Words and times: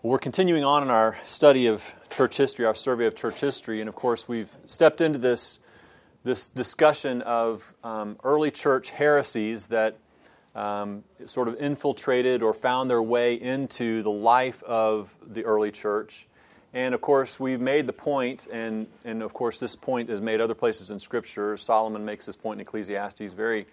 We're 0.00 0.20
continuing 0.20 0.62
on 0.62 0.84
in 0.84 0.90
our 0.90 1.18
study 1.26 1.66
of 1.66 1.82
church 2.08 2.36
history, 2.36 2.64
our 2.64 2.74
survey 2.76 3.06
of 3.06 3.16
church 3.16 3.40
history, 3.40 3.80
and 3.80 3.88
of 3.88 3.96
course, 3.96 4.28
we've 4.28 4.48
stepped 4.64 5.00
into 5.00 5.18
this, 5.18 5.58
this 6.22 6.46
discussion 6.46 7.20
of 7.22 7.74
um, 7.82 8.16
early 8.22 8.52
church 8.52 8.90
heresies 8.90 9.66
that 9.66 9.96
um, 10.54 11.02
sort 11.26 11.48
of 11.48 11.60
infiltrated 11.60 12.44
or 12.44 12.54
found 12.54 12.88
their 12.88 13.02
way 13.02 13.34
into 13.34 14.04
the 14.04 14.10
life 14.10 14.62
of 14.62 15.12
the 15.26 15.44
early 15.44 15.72
church. 15.72 16.28
And 16.72 16.94
of 16.94 17.00
course, 17.00 17.40
we've 17.40 17.60
made 17.60 17.88
the 17.88 17.92
point, 17.92 18.46
and, 18.52 18.86
and 19.04 19.20
of 19.20 19.32
course, 19.32 19.58
this 19.58 19.74
point 19.74 20.10
is 20.10 20.20
made 20.20 20.40
other 20.40 20.54
places 20.54 20.92
in 20.92 21.00
Scripture. 21.00 21.56
Solomon 21.56 22.04
makes 22.04 22.24
this 22.24 22.36
point 22.36 22.60
in 22.60 22.66
Ecclesiastes 22.68 23.32
very, 23.32 23.66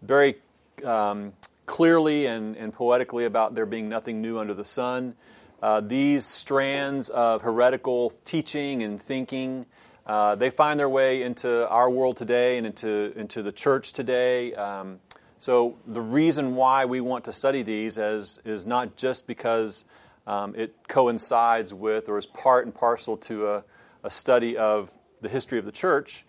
very 0.00 0.36
um, 0.82 1.34
clearly 1.66 2.24
and, 2.24 2.56
and 2.56 2.72
poetically 2.72 3.26
about 3.26 3.54
there 3.54 3.66
being 3.66 3.90
nothing 3.90 4.22
new 4.22 4.38
under 4.38 4.54
the 4.54 4.64
sun. 4.64 5.14
Uh, 5.60 5.80
these 5.80 6.24
strands 6.24 7.08
of 7.08 7.42
heretical 7.42 8.12
teaching 8.24 8.84
and 8.84 9.02
thinking, 9.02 9.66
uh, 10.06 10.36
they 10.36 10.50
find 10.50 10.78
their 10.78 10.88
way 10.88 11.22
into 11.22 11.68
our 11.68 11.90
world 11.90 12.16
today 12.16 12.58
and 12.58 12.66
into, 12.66 13.12
into 13.16 13.42
the 13.42 13.50
church 13.50 13.92
today. 13.92 14.54
Um, 14.54 15.00
so 15.38 15.76
the 15.86 16.00
reason 16.00 16.54
why 16.54 16.84
we 16.84 17.00
want 17.00 17.24
to 17.24 17.32
study 17.32 17.62
these 17.62 17.98
as, 17.98 18.38
is 18.44 18.66
not 18.66 18.96
just 18.96 19.26
because 19.26 19.84
um, 20.28 20.54
it 20.56 20.74
coincides 20.86 21.74
with 21.74 22.08
or 22.08 22.18
is 22.18 22.26
part 22.26 22.64
and 22.64 22.74
parcel 22.74 23.16
to 23.16 23.48
a, 23.48 23.64
a, 24.04 24.10
study 24.10 24.56
of 24.56 24.92
the 25.22 25.28
history 25.28 25.58
of 25.58 25.64
the 25.64 25.72
church, 25.72 26.24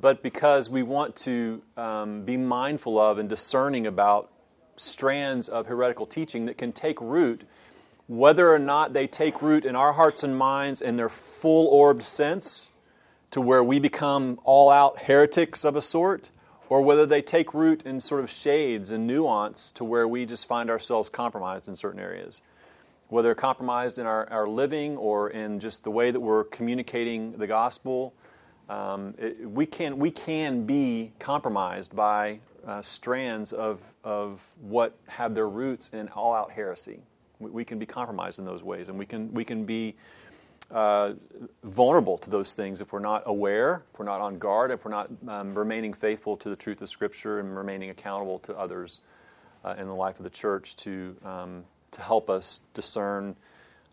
but 0.00 0.22
because 0.22 0.70
we 0.70 0.82
want 0.82 1.16
to 1.16 1.62
um, 1.76 2.22
be 2.24 2.36
mindful 2.36 3.00
of 3.00 3.18
and 3.18 3.28
discerning 3.28 3.86
about 3.86 4.30
strands 4.76 5.48
of 5.48 5.66
heretical 5.66 6.06
teaching 6.06 6.46
that 6.46 6.58
can 6.58 6.72
take 6.72 7.00
root 7.00 7.44
whether 8.06 8.52
or 8.52 8.58
not 8.58 8.92
they 8.92 9.06
take 9.06 9.40
root 9.40 9.64
in 9.64 9.74
our 9.74 9.92
hearts 9.92 10.22
and 10.22 10.36
minds 10.36 10.80
in 10.82 10.96
their 10.96 11.08
full 11.08 11.66
orbed 11.68 12.02
sense, 12.02 12.68
to 13.30 13.40
where 13.40 13.64
we 13.64 13.80
become 13.80 14.38
all 14.44 14.70
out 14.70 14.96
heretics 15.02 15.64
of 15.64 15.74
a 15.74 15.82
sort, 15.82 16.30
or 16.68 16.82
whether 16.82 17.04
they 17.04 17.20
take 17.20 17.52
root 17.52 17.82
in 17.84 18.00
sort 18.00 18.22
of 18.22 18.30
shades 18.30 18.90
and 18.90 19.06
nuance 19.06 19.70
to 19.72 19.84
where 19.84 20.06
we 20.06 20.24
just 20.24 20.46
find 20.46 20.70
ourselves 20.70 21.08
compromised 21.08 21.68
in 21.68 21.74
certain 21.74 22.00
areas. 22.00 22.42
Whether 23.08 23.34
compromised 23.34 23.98
in 23.98 24.06
our, 24.06 24.30
our 24.30 24.48
living 24.48 24.96
or 24.96 25.30
in 25.30 25.60
just 25.60 25.84
the 25.84 25.90
way 25.90 26.10
that 26.10 26.20
we're 26.20 26.44
communicating 26.44 27.32
the 27.32 27.46
gospel, 27.46 28.14
um, 28.68 29.14
it, 29.18 29.48
we, 29.50 29.66
can, 29.66 29.98
we 29.98 30.10
can 30.10 30.64
be 30.64 31.12
compromised 31.18 31.94
by 31.94 32.38
uh, 32.66 32.82
strands 32.82 33.52
of, 33.52 33.80
of 34.04 34.42
what 34.60 34.96
have 35.06 35.34
their 35.34 35.48
roots 35.48 35.90
in 35.92 36.08
all 36.08 36.32
out 36.32 36.50
heresy. 36.50 37.00
We, 37.38 37.50
we 37.50 37.64
can 37.64 37.78
be 37.78 37.86
compromised 37.86 38.38
in 38.38 38.44
those 38.44 38.62
ways, 38.62 38.88
and 38.88 38.98
we 38.98 39.06
can 39.06 39.32
we 39.32 39.44
can 39.44 39.64
be 39.64 39.96
uh, 40.70 41.12
vulnerable 41.62 42.18
to 42.18 42.30
those 42.30 42.54
things 42.54 42.80
if 42.80 42.92
we're 42.92 42.98
not 42.98 43.22
aware, 43.26 43.82
if 43.92 43.98
we're 43.98 44.04
not 44.04 44.20
on 44.20 44.38
guard, 44.38 44.70
if 44.70 44.84
we're 44.84 44.90
not 44.90 45.10
um, 45.28 45.54
remaining 45.54 45.92
faithful 45.92 46.36
to 46.38 46.48
the 46.48 46.56
truth 46.56 46.80
of 46.82 46.88
Scripture 46.88 47.38
and 47.38 47.56
remaining 47.56 47.90
accountable 47.90 48.38
to 48.40 48.56
others 48.56 49.00
uh, 49.64 49.74
in 49.78 49.86
the 49.86 49.94
life 49.94 50.18
of 50.18 50.24
the 50.24 50.30
church 50.30 50.76
to 50.76 51.16
um, 51.24 51.64
to 51.92 52.02
help 52.02 52.28
us 52.28 52.60
discern 52.74 53.36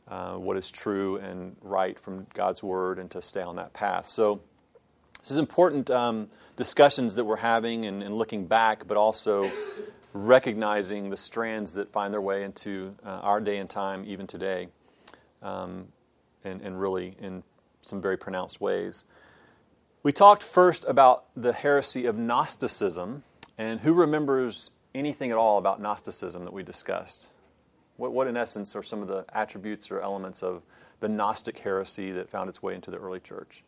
uh, 0.07 0.33
what 0.33 0.57
is 0.57 0.71
true 0.71 1.17
and 1.17 1.55
right 1.61 1.99
from 1.99 2.25
God's 2.33 2.63
Word 2.63 2.99
and 2.99 3.09
to 3.11 3.21
stay 3.21 3.41
on 3.41 3.57
that 3.57 3.73
path. 3.73 4.09
So 4.09 4.41
this 5.19 5.31
is 5.31 5.37
important 5.37 5.89
um, 5.89 6.29
discussions 6.57 7.15
that 7.15 7.25
we're 7.25 7.35
having 7.35 7.85
and, 7.85 8.01
and 8.01 8.17
looking 8.17 8.47
back, 8.47 8.87
but 8.87 8.97
also 8.97 9.49
recognizing 10.13 11.09
the 11.09 11.17
strands 11.17 11.73
that 11.73 11.91
find 11.91 12.13
their 12.13 12.21
way 12.21 12.43
into 12.43 12.95
uh, 13.05 13.09
our 13.09 13.39
day 13.39 13.57
and 13.57 13.69
time, 13.69 14.03
even 14.05 14.27
today, 14.27 14.67
um, 15.41 15.87
and, 16.43 16.61
and 16.61 16.79
really 16.79 17.15
in 17.19 17.43
some 17.81 18.01
very 18.01 18.17
pronounced 18.17 18.59
ways. 18.59 19.05
We 20.03 20.11
talked 20.11 20.43
first 20.43 20.85
about 20.87 21.25
the 21.35 21.53
heresy 21.53 22.05
of 22.05 22.17
Gnosticism, 22.17 23.23
and 23.57 23.79
who 23.79 23.93
remembers 23.93 24.71
anything 24.93 25.31
at 25.31 25.37
all 25.37 25.57
about 25.57 25.81
Gnosticism 25.81 26.43
that 26.45 26.53
we 26.53 26.63
discussed? 26.63 27.29
What, 27.97 28.11
what 28.11 28.27
in 28.27 28.35
essence, 28.35 28.75
are 28.75 28.83
some 28.83 29.01
of 29.01 29.07
the 29.07 29.25
attributes 29.33 29.91
or 29.91 30.01
elements 30.01 30.43
of 30.43 30.63
the 30.99 31.07
Gnostic 31.07 31.59
heresy 31.59 32.11
that 32.11 32.29
found 32.29 32.49
its 32.49 32.61
way 32.61 32.75
into 32.75 32.91
the 32.91 32.97
early 32.97 33.19
church? 33.19 33.63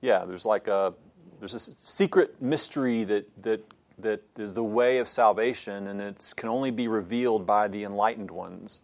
Yeah, 0.00 0.24
there's 0.24 0.44
like 0.44 0.68
a 0.68 0.94
there's 1.38 1.54
a 1.54 1.60
secret 1.60 2.40
mystery 2.40 3.04
that, 3.04 3.42
that, 3.42 3.60
that 3.98 4.22
is 4.38 4.54
the 4.54 4.64
way 4.64 4.98
of 4.98 5.08
salvation, 5.08 5.88
and 5.88 6.00
it 6.00 6.32
can 6.36 6.48
only 6.48 6.70
be 6.70 6.88
revealed 6.88 7.46
by 7.46 7.68
the 7.68 7.84
enlightened 7.84 8.30
ones. 8.30 8.82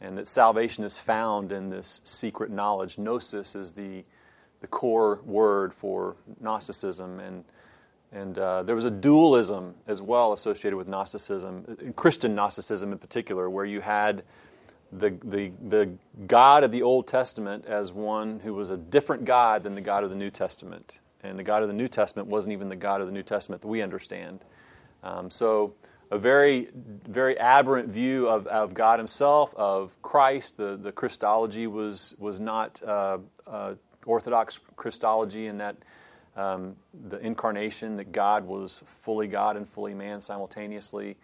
And 0.00 0.16
that 0.16 0.28
salvation 0.28 0.84
is 0.84 0.96
found 0.96 1.52
in 1.52 1.68
this 1.68 2.00
secret 2.04 2.50
knowledge. 2.50 2.96
Gnosis 2.98 3.54
is 3.54 3.72
the, 3.72 4.02
the 4.60 4.66
core 4.66 5.20
word 5.24 5.74
for 5.74 6.16
Gnosticism. 6.40 7.20
And, 7.20 7.44
and 8.10 8.38
uh, 8.38 8.62
there 8.62 8.74
was 8.74 8.86
a 8.86 8.90
dualism 8.90 9.74
as 9.86 10.00
well 10.00 10.32
associated 10.32 10.76
with 10.76 10.88
Gnosticism, 10.88 11.92
Christian 11.96 12.34
Gnosticism 12.34 12.92
in 12.92 12.98
particular, 12.98 13.50
where 13.50 13.66
you 13.66 13.82
had 13.82 14.22
the, 14.90 15.10
the, 15.22 15.52
the 15.68 15.90
God 16.26 16.64
of 16.64 16.72
the 16.72 16.82
Old 16.82 17.06
Testament 17.06 17.66
as 17.66 17.92
one 17.92 18.40
who 18.40 18.54
was 18.54 18.70
a 18.70 18.78
different 18.78 19.26
God 19.26 19.62
than 19.62 19.74
the 19.74 19.82
God 19.82 20.02
of 20.02 20.08
the 20.08 20.16
New 20.16 20.30
Testament 20.30 20.98
and 21.22 21.38
the 21.38 21.42
God 21.42 21.62
of 21.62 21.68
the 21.68 21.74
New 21.74 21.88
Testament 21.88 22.28
wasn't 22.28 22.52
even 22.52 22.68
the 22.68 22.76
God 22.76 23.00
of 23.00 23.06
the 23.06 23.12
New 23.12 23.22
Testament 23.22 23.62
that 23.62 23.68
we 23.68 23.82
understand. 23.82 24.40
Um, 25.02 25.30
so, 25.30 25.74
a 26.10 26.18
very, 26.18 26.68
very 26.74 27.38
aberrant 27.38 27.88
view 27.88 28.28
of, 28.28 28.46
of 28.48 28.74
God 28.74 28.98
Himself, 28.98 29.54
of 29.54 29.94
Christ. 30.02 30.56
The, 30.56 30.76
the 30.76 30.90
Christology 30.90 31.68
was, 31.68 32.14
was 32.18 32.40
not 32.40 32.82
uh, 32.82 33.18
uh, 33.46 33.74
Orthodox 34.04 34.58
Christology 34.74 35.46
in 35.46 35.58
that 35.58 35.76
um, 36.36 36.74
the 37.08 37.18
incarnation, 37.18 37.96
that 37.96 38.12
God 38.12 38.44
was 38.44 38.82
fully 39.02 39.28
God 39.28 39.56
and 39.56 39.68
fully 39.68 39.94
man 39.94 40.20
simultaneously. 40.20 41.16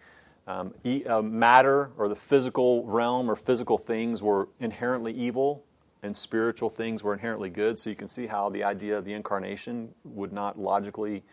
Um, 0.47 0.73
e- 0.85 1.03
uh, 1.03 1.21
matter 1.21 1.91
or 1.97 2.07
the 2.07 2.15
physical 2.15 2.85
realm 2.85 3.29
or 3.29 3.35
physical 3.35 3.77
things 3.77 4.23
were 4.23 4.47
inherently 4.59 5.11
evil 5.11 5.65
and 6.03 6.15
spiritual 6.15 6.69
things 6.69 7.03
were 7.03 7.13
inherently 7.13 7.49
good. 7.49 7.79
So 7.79 7.89
you 7.89 7.95
can 7.95 8.07
see 8.07 8.27
how 8.27 8.49
the 8.49 8.63
idea 8.63 8.97
of 8.97 9.05
the 9.05 9.13
incarnation 9.13 9.93
would 10.03 10.31
not 10.31 10.59
logically 10.59 11.23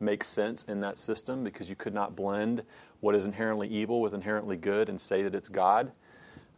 make 0.00 0.24
sense 0.24 0.64
in 0.64 0.80
that 0.80 0.98
system 0.98 1.44
because 1.44 1.68
you 1.68 1.76
could 1.76 1.94
not 1.94 2.16
blend 2.16 2.62
what 3.00 3.14
is 3.14 3.24
inherently 3.24 3.68
evil 3.68 4.00
with 4.00 4.14
inherently 4.14 4.56
good 4.56 4.88
and 4.88 5.00
say 5.00 5.22
that 5.22 5.34
it's 5.34 5.48
God. 5.48 5.92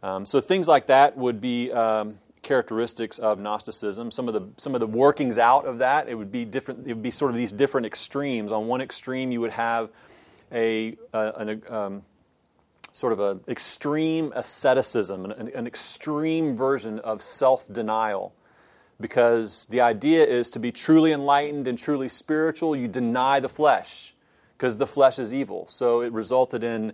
Um, 0.01 0.25
so 0.25 0.41
things 0.41 0.67
like 0.67 0.87
that 0.87 1.17
would 1.17 1.41
be 1.41 1.71
um, 1.71 2.19
characteristics 2.41 3.19
of 3.19 3.39
Gnosticism. 3.39 4.11
Some 4.11 4.27
of 4.27 4.33
the 4.33 4.47
some 4.57 4.73
of 4.73 4.79
the 4.79 4.87
workings 4.87 5.37
out 5.37 5.65
of 5.65 5.79
that 5.79 6.07
it 6.07 6.15
would 6.15 6.31
be 6.31 6.45
different. 6.45 6.87
It 6.87 6.93
would 6.93 7.03
be 7.03 7.11
sort 7.11 7.31
of 7.31 7.37
these 7.37 7.51
different 7.51 7.85
extremes. 7.85 8.51
On 8.51 8.67
one 8.67 8.81
extreme, 8.81 9.31
you 9.31 9.41
would 9.41 9.51
have 9.51 9.89
a, 10.51 10.95
a 11.13 11.31
an, 11.37 11.63
um, 11.69 12.01
sort 12.91 13.13
of 13.13 13.19
an 13.19 13.41
extreme 13.47 14.31
asceticism, 14.35 15.25
an, 15.25 15.49
an 15.53 15.67
extreme 15.67 16.55
version 16.55 16.99
of 16.99 17.21
self 17.21 17.65
denial. 17.71 18.33
Because 18.99 19.67
the 19.69 19.81
idea 19.81 20.25
is 20.25 20.49
to 20.51 20.59
be 20.59 20.71
truly 20.71 21.11
enlightened 21.11 21.67
and 21.67 21.77
truly 21.77 22.09
spiritual, 22.09 22.75
you 22.75 22.87
deny 22.87 23.39
the 23.39 23.49
flesh, 23.49 24.15
because 24.57 24.77
the 24.77 24.87
flesh 24.87 25.19
is 25.19 25.31
evil. 25.31 25.67
So 25.69 26.01
it 26.01 26.11
resulted 26.11 26.63
in 26.63 26.93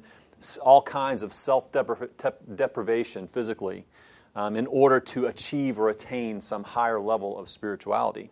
all 0.62 0.82
kinds 0.82 1.24
of 1.24 1.34
self 1.34 1.72
deprivation 1.72 3.28
physically 3.30 3.86
um, 4.36 4.56
in 4.56 4.68
order 4.68 5.00
to 5.00 5.28
achieve 5.28 5.80
or 5.80 5.90
attain 5.90 6.42
some 6.42 6.64
higher 6.64 7.00
level 7.00 7.38
of 7.38 7.48
spirituality. 7.48 8.30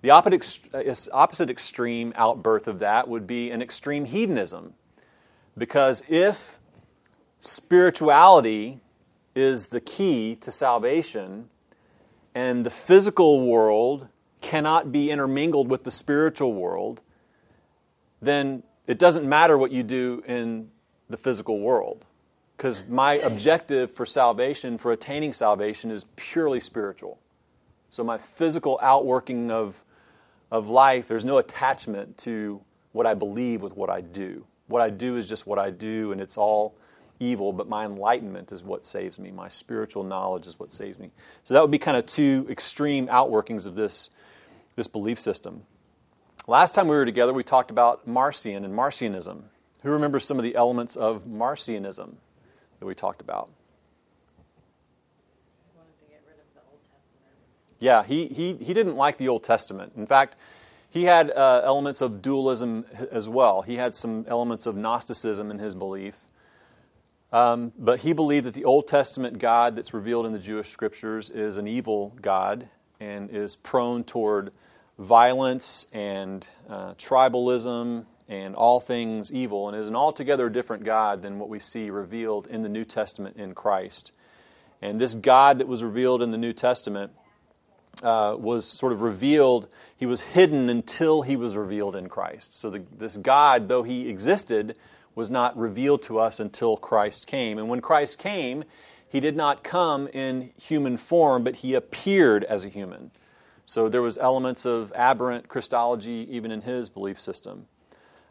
The 0.00 0.10
opposite 0.10 1.50
extreme 1.50 2.12
outbirth 2.14 2.68
of 2.68 2.78
that 2.80 3.08
would 3.08 3.26
be 3.26 3.50
an 3.50 3.60
extreme 3.60 4.04
hedonism. 4.04 4.74
Because 5.56 6.04
if 6.08 6.57
spirituality 7.38 8.80
is 9.34 9.68
the 9.68 9.80
key 9.80 10.36
to 10.36 10.50
salvation, 10.50 11.48
and 12.34 12.66
the 12.66 12.70
physical 12.70 13.46
world 13.46 14.08
cannot 14.40 14.92
be 14.92 15.10
intermingled 15.10 15.68
with 15.68 15.84
the 15.84 15.90
spiritual 15.90 16.52
world, 16.52 17.00
then 18.20 18.62
it 18.86 18.98
doesn't 18.98 19.28
matter 19.28 19.56
what 19.56 19.70
you 19.70 19.82
do 19.82 20.22
in 20.26 20.70
the 21.08 21.16
physical 21.16 21.60
world. 21.60 22.04
Because 22.56 22.86
my 22.88 23.14
objective 23.14 23.92
for 23.92 24.04
salvation, 24.04 24.78
for 24.78 24.90
attaining 24.90 25.32
salvation, 25.32 25.90
is 25.90 26.04
purely 26.16 26.58
spiritual. 26.58 27.18
So 27.90 28.02
my 28.02 28.18
physical 28.18 28.78
outworking 28.82 29.50
of, 29.50 29.82
of 30.50 30.68
life, 30.68 31.06
there's 31.06 31.24
no 31.24 31.38
attachment 31.38 32.18
to 32.18 32.60
what 32.92 33.06
I 33.06 33.14
believe 33.14 33.62
with 33.62 33.76
what 33.76 33.90
I 33.90 34.00
do. 34.00 34.44
What 34.66 34.82
I 34.82 34.90
do 34.90 35.16
is 35.16 35.28
just 35.28 35.46
what 35.46 35.58
I 35.58 35.70
do, 35.70 36.10
and 36.12 36.20
it's 36.20 36.36
all 36.36 36.74
evil, 37.20 37.52
but 37.52 37.68
my 37.68 37.84
enlightenment 37.84 38.52
is 38.52 38.62
what 38.62 38.86
saves 38.86 39.18
me. 39.18 39.30
My 39.30 39.48
spiritual 39.48 40.04
knowledge 40.04 40.46
is 40.46 40.58
what 40.58 40.72
saves 40.72 40.98
me. 40.98 41.10
So 41.44 41.54
that 41.54 41.60
would 41.60 41.70
be 41.70 41.78
kind 41.78 41.96
of 41.96 42.06
two 42.06 42.46
extreme 42.48 43.08
outworkings 43.08 43.66
of 43.66 43.74
this, 43.74 44.10
this 44.76 44.86
belief 44.86 45.20
system. 45.20 45.62
Last 46.46 46.74
time 46.74 46.88
we 46.88 46.96
were 46.96 47.04
together, 47.04 47.32
we 47.32 47.42
talked 47.42 47.70
about 47.70 48.06
Marcion 48.06 48.64
and 48.64 48.74
Marcionism. 48.74 49.42
Who 49.82 49.90
remembers 49.90 50.24
some 50.24 50.38
of 50.38 50.42
the 50.42 50.56
elements 50.56 50.96
of 50.96 51.26
Marcionism 51.26 52.14
that 52.80 52.86
we 52.86 52.94
talked 52.94 53.20
about? 53.20 53.50
Yeah, 57.80 58.02
he, 58.02 58.26
he, 58.26 58.54
he 58.54 58.74
didn't 58.74 58.96
like 58.96 59.18
the 59.18 59.28
Old 59.28 59.44
Testament. 59.44 59.92
In 59.96 60.06
fact, 60.06 60.36
he 60.90 61.04
had 61.04 61.30
uh, 61.30 61.62
elements 61.64 62.00
of 62.00 62.22
dualism 62.22 62.86
as 63.12 63.28
well. 63.28 63.62
He 63.62 63.76
had 63.76 63.94
some 63.94 64.24
elements 64.26 64.66
of 64.66 64.74
Gnosticism 64.74 65.50
in 65.50 65.58
his 65.58 65.74
belief. 65.74 66.16
Um, 67.30 67.72
but 67.78 68.00
he 68.00 68.14
believed 68.14 68.46
that 68.46 68.54
the 68.54 68.64
Old 68.64 68.86
Testament 68.88 69.38
God 69.38 69.76
that's 69.76 69.92
revealed 69.92 70.24
in 70.24 70.32
the 70.32 70.38
Jewish 70.38 70.70
scriptures 70.70 71.28
is 71.28 71.58
an 71.58 71.68
evil 71.68 72.16
God 72.22 72.68
and 73.00 73.30
is 73.30 73.56
prone 73.56 74.04
toward 74.04 74.50
violence 74.98 75.86
and 75.92 76.46
uh, 76.68 76.94
tribalism 76.94 78.06
and 78.28 78.54
all 78.54 78.80
things 78.80 79.30
evil 79.30 79.68
and 79.68 79.76
is 79.76 79.88
an 79.88 79.96
altogether 79.96 80.48
different 80.48 80.84
God 80.84 81.22
than 81.22 81.38
what 81.38 81.48
we 81.48 81.58
see 81.58 81.90
revealed 81.90 82.46
in 82.46 82.62
the 82.62 82.68
New 82.68 82.84
Testament 82.84 83.36
in 83.36 83.54
Christ. 83.54 84.12
And 84.80 85.00
this 85.00 85.14
God 85.14 85.58
that 85.58 85.68
was 85.68 85.82
revealed 85.82 86.22
in 86.22 86.30
the 86.30 86.38
New 86.38 86.52
Testament 86.52 87.12
uh, 88.02 88.36
was 88.38 88.64
sort 88.66 88.92
of 88.92 89.02
revealed, 89.02 89.68
he 89.96 90.06
was 90.06 90.20
hidden 90.20 90.68
until 90.70 91.22
he 91.22 91.36
was 91.36 91.56
revealed 91.56 91.96
in 91.96 92.08
Christ. 92.08 92.58
So 92.58 92.70
the, 92.70 92.82
this 92.96 93.16
God, 93.16 93.68
though 93.68 93.82
he 93.82 94.08
existed, 94.08 94.76
was 95.18 95.30
not 95.30 95.58
revealed 95.58 96.00
to 96.00 96.20
us 96.20 96.38
until 96.38 96.76
Christ 96.76 97.26
came. 97.26 97.58
And 97.58 97.68
when 97.68 97.80
Christ 97.80 98.20
came, 98.20 98.62
he 99.08 99.18
did 99.18 99.36
not 99.36 99.64
come 99.64 100.06
in 100.08 100.52
human 100.56 100.96
form, 100.96 101.42
but 101.42 101.56
he 101.56 101.74
appeared 101.74 102.44
as 102.44 102.64
a 102.64 102.68
human. 102.68 103.10
So 103.66 103.88
there 103.88 104.00
was 104.00 104.16
elements 104.16 104.64
of 104.64 104.92
aberrant 104.94 105.48
Christology 105.48 106.28
even 106.30 106.52
in 106.52 106.60
his 106.60 106.88
belief 106.88 107.20
system. 107.20 107.66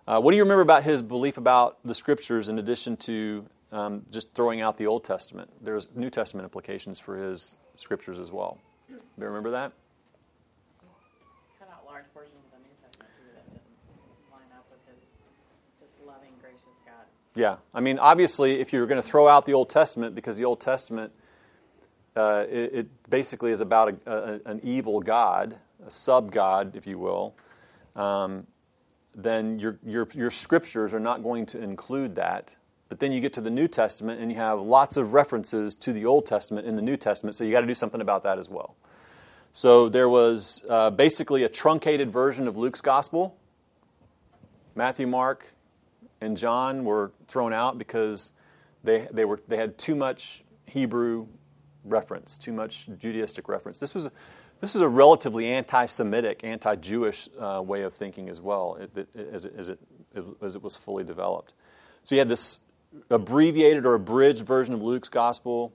Uh, 0.07 0.21
what 0.21 0.31
do 0.31 0.37
you 0.37 0.43
remember 0.43 0.61
about 0.61 0.83
his 0.83 1.01
belief 1.01 1.37
about 1.37 1.77
the 1.83 1.93
scriptures 1.93 2.47
in 2.47 2.57
addition 2.57 2.95
to 2.95 3.45
um, 3.73 4.05
just 4.09 4.33
throwing 4.33 4.61
out 4.61 4.77
the 4.77 4.87
Old 4.87 5.03
Testament? 5.03 5.51
There's 5.61 5.89
New 5.93 6.09
Testament 6.09 6.45
implications 6.45 6.99
for 6.99 7.17
his 7.17 7.55
scriptures 7.75 8.17
as 8.17 8.31
well. 8.31 8.59
Do 8.87 8.95
you 8.95 9.27
remember 9.27 9.51
that? 9.51 9.73
Cut 11.59 11.67
out 11.67 11.85
large 11.85 12.05
portions 12.13 12.39
of 12.45 12.57
the 12.57 12.63
New 12.63 12.75
Testament 12.81 13.11
too 13.19 13.27
that 13.35 13.43
didn't 13.51 13.67
line 14.31 14.47
up 14.55 14.63
with 14.71 14.79
his 14.87 15.03
just 15.79 15.91
loving, 16.07 16.33
gracious 16.41 16.77
God. 16.85 17.05
Yeah, 17.37 17.57
I 17.71 17.81
mean, 17.81 17.99
obviously, 17.99 18.59
if 18.59 18.73
you're 18.73 18.87
going 18.87 18.99
to 18.99 19.07
throw 19.07 19.27
out 19.27 19.45
the 19.45 19.53
Old 19.53 19.69
Testament 19.69 20.15
because 20.15 20.37
the 20.37 20.45
Old 20.45 20.59
Testament 20.59 21.11
uh, 22.15 22.45
it, 22.49 22.73
it, 22.73 23.09
basically 23.11 23.51
is 23.51 23.61
about 23.61 23.95
a, 24.07 24.11
a, 24.11 24.49
an 24.49 24.59
evil 24.63 24.99
God, 24.99 25.55
a 25.85 25.91
sub 25.91 26.31
God, 26.31 26.75
if 26.75 26.87
you 26.87 26.97
will, 26.97 27.35
um, 27.95 28.47
then 29.13 29.59
your, 29.59 29.77
your, 29.85 30.07
your 30.15 30.31
scriptures 30.31 30.95
are 30.95 30.99
not 30.99 31.21
going 31.21 31.45
to 31.45 31.61
include 31.61 32.15
that. 32.15 32.55
But 32.89 32.99
then 32.99 33.11
you 33.11 33.21
get 33.21 33.33
to 33.33 33.41
the 33.41 33.51
New 33.51 33.67
Testament 33.67 34.19
and 34.19 34.31
you 34.31 34.37
have 34.39 34.59
lots 34.59 34.97
of 34.97 35.13
references 35.13 35.75
to 35.75 35.93
the 35.93 36.05
Old 36.05 36.25
Testament 36.25 36.65
in 36.65 36.75
the 36.75 36.81
New 36.81 36.97
Testament, 36.97 37.35
so 37.35 37.43
you 37.43 37.51
got 37.51 37.61
to 37.61 37.67
do 37.67 37.75
something 37.75 38.01
about 38.01 38.23
that 38.23 38.39
as 38.39 38.49
well. 38.49 38.75
So 39.53 39.89
there 39.89 40.09
was 40.09 40.65
uh, 40.67 40.89
basically 40.89 41.43
a 41.43 41.49
truncated 41.49 42.11
version 42.11 42.47
of 42.47 42.57
Luke's 42.57 42.81
gospel. 42.81 43.37
Matthew, 44.73 45.05
Mark, 45.05 45.45
and 46.21 46.37
John 46.37 46.85
were 46.85 47.11
thrown 47.27 47.53
out 47.53 47.77
because 47.77 48.31
they, 48.83 49.07
they, 49.11 49.25
were, 49.25 49.39
they 49.47 49.57
had 49.57 49.77
too 49.77 49.95
much 49.95 50.43
Hebrew 50.65 51.27
reference, 51.83 52.37
too 52.37 52.53
much 52.53 52.87
Judaistic 52.89 53.47
reference. 53.47 53.79
This 53.79 53.93
was 53.93 54.05
a, 54.05 54.11
this 54.59 54.75
is 54.75 54.81
a 54.81 54.87
relatively 54.87 55.47
anti-Semitic, 55.47 56.43
anti-Jewish 56.43 57.29
uh, 57.39 57.61
way 57.63 57.83
of 57.83 57.93
thinking 57.93 58.29
as 58.29 58.41
well, 58.41 58.75
it, 58.75 58.91
it, 58.97 59.29
as, 59.31 59.45
it, 59.45 59.53
as, 59.57 59.69
it, 59.69 59.79
as 60.41 60.55
it 60.55 60.63
was 60.63 60.75
fully 60.75 61.03
developed. 61.03 61.53
So 62.03 62.15
you 62.15 62.19
had 62.19 62.29
this 62.29 62.59
abbreviated 63.09 63.85
or 63.85 63.93
abridged 63.93 64.45
version 64.45 64.73
of 64.73 64.81
Luke's 64.81 65.09
gospel 65.09 65.73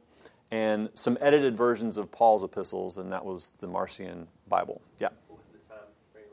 and 0.51 0.91
some 0.95 1.17
edited 1.21 1.57
versions 1.57 1.97
of 1.97 2.11
Paul's 2.11 2.45
epistles, 2.45 2.99
and 2.99 3.13
that 3.13 3.25
was 3.25 3.53
the 3.61 3.67
Marcion 3.67 4.27
Bible. 4.49 4.83
Yeah. 4.99 5.09
What 5.29 5.39
was 5.39 5.47
the 5.53 5.75
time 5.75 5.87
frame 6.13 6.25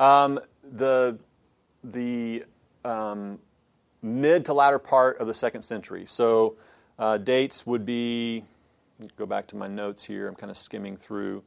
on 0.00 0.28
Marcion? 0.28 0.38
Um, 0.38 0.40
the 0.72 1.18
the 1.84 2.44
um, 2.86 3.38
mid 4.02 4.44
to 4.46 4.54
latter 4.54 4.78
part 4.78 5.18
of 5.18 5.26
the 5.26 5.34
second 5.34 5.62
century. 5.62 6.04
So 6.06 6.56
uh, 6.98 7.18
dates 7.18 7.66
would 7.66 7.84
be 7.84 8.44
go 9.16 9.26
back 9.26 9.48
to 9.48 9.56
my 9.56 9.68
notes 9.68 10.02
here. 10.02 10.28
I'm 10.28 10.34
kind 10.34 10.50
of 10.50 10.56
skimming 10.56 10.96
through. 10.96 11.42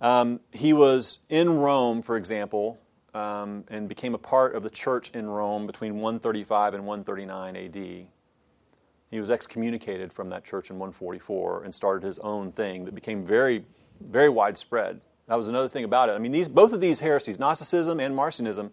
Um, 0.00 0.40
he 0.52 0.72
was 0.72 1.18
in 1.28 1.58
Rome, 1.58 2.00
for 2.00 2.16
example, 2.16 2.78
um, 3.12 3.64
and 3.68 3.88
became 3.88 4.14
a 4.14 4.18
part 4.18 4.54
of 4.54 4.62
the 4.62 4.70
church 4.70 5.10
in 5.10 5.26
Rome 5.28 5.66
between 5.66 5.94
135 5.96 6.74
and 6.74 6.86
139 6.86 7.56
AD. 7.56 7.74
He 7.74 9.18
was 9.18 9.30
excommunicated 9.30 10.12
from 10.12 10.30
that 10.30 10.44
church 10.44 10.70
in 10.70 10.78
144 10.78 11.64
and 11.64 11.74
started 11.74 12.06
his 12.06 12.18
own 12.20 12.52
thing 12.52 12.84
that 12.84 12.94
became 12.94 13.26
very, 13.26 13.64
very 14.00 14.28
widespread. 14.28 15.00
That 15.26 15.34
was 15.34 15.48
another 15.48 15.68
thing 15.68 15.84
about 15.84 16.08
it. 16.08 16.12
I 16.12 16.18
mean, 16.18 16.32
these, 16.32 16.48
both 16.48 16.72
of 16.72 16.80
these 16.80 17.00
heresies, 17.00 17.38
Gnosticism 17.38 18.00
and 18.00 18.16
Marcionism, 18.16 18.70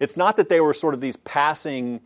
it's 0.00 0.16
not 0.16 0.36
that 0.36 0.48
they 0.48 0.60
were 0.60 0.74
sort 0.74 0.94
of 0.94 1.00
these 1.00 1.16
passing, 1.16 2.00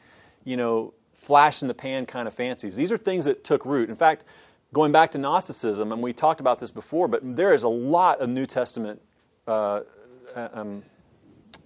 you 0.44 0.56
know, 0.56 0.94
flash 1.14 1.62
in 1.62 1.68
the 1.68 1.74
pan 1.74 2.06
kind 2.06 2.26
of 2.26 2.34
fancies. 2.34 2.76
These 2.76 2.92
are 2.92 2.98
things 2.98 3.26
that 3.26 3.44
took 3.44 3.64
root. 3.64 3.90
In 3.90 3.96
fact, 3.96 4.24
Going 4.72 4.90
back 4.90 5.12
to 5.12 5.18
Gnosticism, 5.18 5.92
and 5.92 6.02
we 6.02 6.14
talked 6.14 6.40
about 6.40 6.58
this 6.58 6.70
before, 6.70 7.06
but 7.06 7.20
there 7.36 7.52
is 7.52 7.62
a 7.62 7.68
lot 7.68 8.20
of 8.20 8.30
New 8.30 8.46
Testament 8.46 9.02
uh, 9.46 9.80
um, 10.34 10.82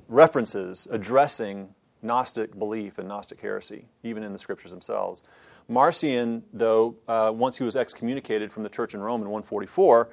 references 0.08 0.88
addressing 0.90 1.68
Gnostic 2.02 2.58
belief 2.58 2.98
and 2.98 3.06
Gnostic 3.06 3.40
heresy, 3.40 3.86
even 4.02 4.24
in 4.24 4.32
the 4.32 4.40
scriptures 4.40 4.72
themselves. 4.72 5.22
Marcion, 5.68 6.42
though, 6.52 6.96
uh, 7.06 7.30
once 7.32 7.56
he 7.56 7.62
was 7.62 7.76
excommunicated 7.76 8.52
from 8.52 8.64
the 8.64 8.68
church 8.68 8.92
in 8.92 9.00
Rome 9.00 9.22
in 9.22 9.28
144, 9.28 10.08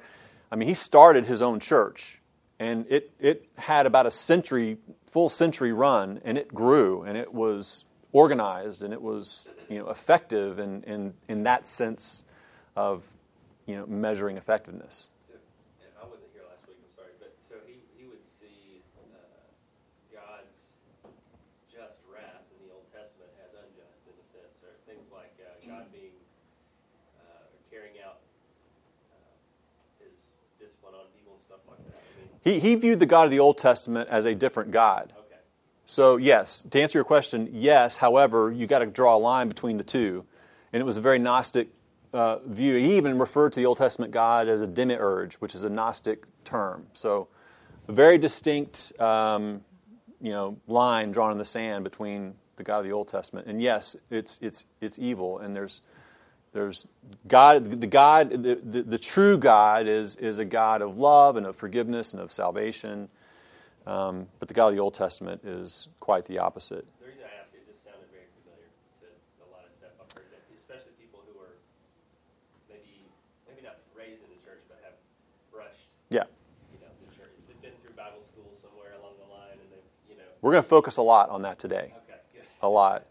I 0.52 0.56
mean, 0.56 0.68
he 0.68 0.74
started 0.74 1.26
his 1.26 1.42
own 1.42 1.58
church, 1.58 2.20
and 2.60 2.86
it, 2.88 3.10
it 3.18 3.48
had 3.56 3.86
about 3.86 4.06
a 4.06 4.10
century, 4.12 4.78
full 5.14 5.30
century 5.30 5.70
run, 5.72 6.18
and 6.26 6.36
it 6.36 6.50
grew, 6.50 7.06
and 7.06 7.16
it 7.16 7.32
was 7.32 7.86
organized, 8.10 8.82
and 8.82 8.90
it 8.90 9.00
was 9.00 9.46
you 9.70 9.78
know, 9.78 9.86
effective 9.86 10.58
in, 10.58 10.82
in, 10.82 11.14
in 11.28 11.44
that 11.44 11.68
sense 11.70 12.24
of 12.74 13.06
you 13.70 13.78
know, 13.78 13.86
measuring 13.86 14.36
effectiveness. 14.36 15.10
So, 15.30 15.38
I 16.02 16.04
wasn't 16.10 16.34
here 16.34 16.42
last 16.50 16.66
week, 16.66 16.82
I'm 16.82 16.90
sorry, 16.98 17.14
but 17.22 17.30
so 17.46 17.54
he, 17.62 17.78
he 17.94 18.10
would 18.10 18.26
see 18.26 18.82
uh, 19.14 19.14
God's 20.10 20.74
just 21.70 22.02
wrath 22.10 22.42
in 22.58 22.66
the 22.66 22.74
Old 22.74 22.90
Testament 22.90 23.30
as 23.38 23.54
unjust 23.54 24.02
in 24.10 24.18
a 24.18 24.26
sense, 24.34 24.58
or 24.66 24.74
things 24.82 25.06
like 25.14 25.30
uh, 25.38 25.54
God 25.62 25.86
being 25.94 26.18
uh, 27.22 27.46
carrying 27.70 28.02
out 28.02 28.18
uh, 29.14 29.30
his 30.02 30.34
discipline 30.58 30.98
on 30.98 31.06
people 31.14 31.38
and 31.38 31.42
stuff 31.46 31.62
like 31.70 31.86
that. 31.86 32.02
I 32.02 32.10
mean, 32.18 32.33
he, 32.44 32.60
he 32.60 32.74
viewed 32.74 33.00
the 33.00 33.06
God 33.06 33.24
of 33.24 33.30
the 33.30 33.40
Old 33.40 33.58
Testament 33.58 34.08
as 34.10 34.26
a 34.26 34.34
different 34.34 34.70
God. 34.70 35.12
Okay. 35.16 35.40
So, 35.86 36.16
yes, 36.16 36.64
to 36.70 36.80
answer 36.80 36.98
your 36.98 37.04
question, 37.04 37.48
yes, 37.52 37.96
however, 37.96 38.52
you 38.52 38.66
got 38.66 38.80
to 38.80 38.86
draw 38.86 39.16
a 39.16 39.18
line 39.18 39.48
between 39.48 39.78
the 39.78 39.84
two. 39.84 40.24
And 40.72 40.80
it 40.80 40.84
was 40.84 40.96
a 40.96 41.00
very 41.00 41.18
Gnostic 41.18 41.68
uh, 42.12 42.38
view. 42.46 42.76
He 42.76 42.96
even 42.96 43.18
referred 43.18 43.52
to 43.54 43.60
the 43.60 43.66
Old 43.66 43.78
Testament 43.78 44.12
God 44.12 44.48
as 44.48 44.60
a 44.60 44.66
demiurge, 44.66 45.34
which 45.36 45.54
is 45.54 45.64
a 45.64 45.70
Gnostic 45.70 46.24
term. 46.44 46.86
So, 46.92 47.28
a 47.88 47.92
very 47.92 48.18
distinct, 48.18 48.98
um, 49.00 49.62
you 50.20 50.30
know, 50.30 50.56
line 50.66 51.12
drawn 51.12 51.32
in 51.32 51.38
the 51.38 51.44
sand 51.44 51.84
between 51.84 52.34
the 52.56 52.62
God 52.62 52.78
of 52.78 52.84
the 52.84 52.92
Old 52.92 53.08
Testament. 53.08 53.46
And 53.46 53.60
yes, 53.60 53.96
it's 54.10 54.38
it's 54.40 54.64
it's 54.80 54.98
evil, 54.98 55.38
and 55.38 55.54
there's 55.54 55.80
there's 56.54 56.86
God. 57.26 57.80
The 57.80 57.86
God, 57.86 58.30
the, 58.30 58.54
the, 58.54 58.82
the 58.82 58.98
true 58.98 59.36
God, 59.36 59.86
is 59.86 60.14
is 60.16 60.38
a 60.38 60.44
God 60.44 60.80
of 60.80 60.96
love 60.96 61.36
and 61.36 61.44
of 61.44 61.56
forgiveness 61.56 62.14
and 62.14 62.22
of 62.22 62.32
salvation. 62.32 63.08
Um, 63.86 64.28
but 64.38 64.48
the 64.48 64.54
God 64.54 64.68
of 64.68 64.74
the 64.74 64.80
Old 64.80 64.94
Testament 64.94 65.44
is 65.44 65.88
quite 66.00 66.24
the 66.24 66.38
opposite. 66.38 66.86
The 67.00 67.06
reason 67.06 67.24
I 67.26 67.42
ask 67.42 67.52
it, 67.52 67.66
just 67.68 67.84
sounded 67.84 68.08
very 68.08 68.24
familiar 68.40 68.70
to, 69.02 69.12
to 69.12 69.42
a 69.44 69.50
lot 69.52 69.66
of 69.66 69.72
stuff 69.74 69.92
I've 70.00 70.14
heard, 70.16 70.30
that, 70.32 70.40
especially 70.56 70.96
people 70.96 71.20
who 71.28 71.36
are 71.42 71.58
maybe 72.70 73.04
maybe 73.50 73.60
not 73.60 73.76
raised 73.92 74.22
in 74.22 74.30
the 74.32 74.40
church, 74.46 74.62
but 74.70 74.80
have 74.86 74.96
brushed. 75.52 75.92
Yeah. 76.08 76.24
You 76.72 76.80
know, 76.80 76.88
the 77.04 77.12
church. 77.12 77.34
They've 77.50 77.60
been 77.60 77.76
through 77.82 77.92
Bible 77.98 78.24
school 78.24 78.48
somewhere 78.62 78.96
along 79.02 79.18
the 79.20 79.28
line, 79.28 79.58
and 79.58 79.68
they, 79.68 79.82
you 80.08 80.16
know. 80.16 80.30
We're 80.40 80.54
going 80.54 80.64
to 80.64 80.70
focus 80.70 80.96
a 80.96 81.04
lot 81.04 81.28
on 81.28 81.42
that 81.42 81.58
today. 81.58 81.92
Okay, 82.08 82.46
a 82.62 82.70
lot. 82.70 83.04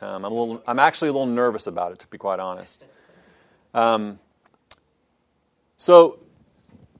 Um, 0.00 0.24
I'm, 0.24 0.32
a 0.32 0.34
little, 0.34 0.62
I'm 0.66 0.78
actually 0.78 1.08
a 1.08 1.12
little 1.12 1.26
nervous 1.26 1.66
about 1.66 1.92
it, 1.92 1.98
to 2.00 2.06
be 2.06 2.18
quite 2.18 2.38
honest. 2.38 2.82
Um, 3.74 4.18
so, 5.76 6.20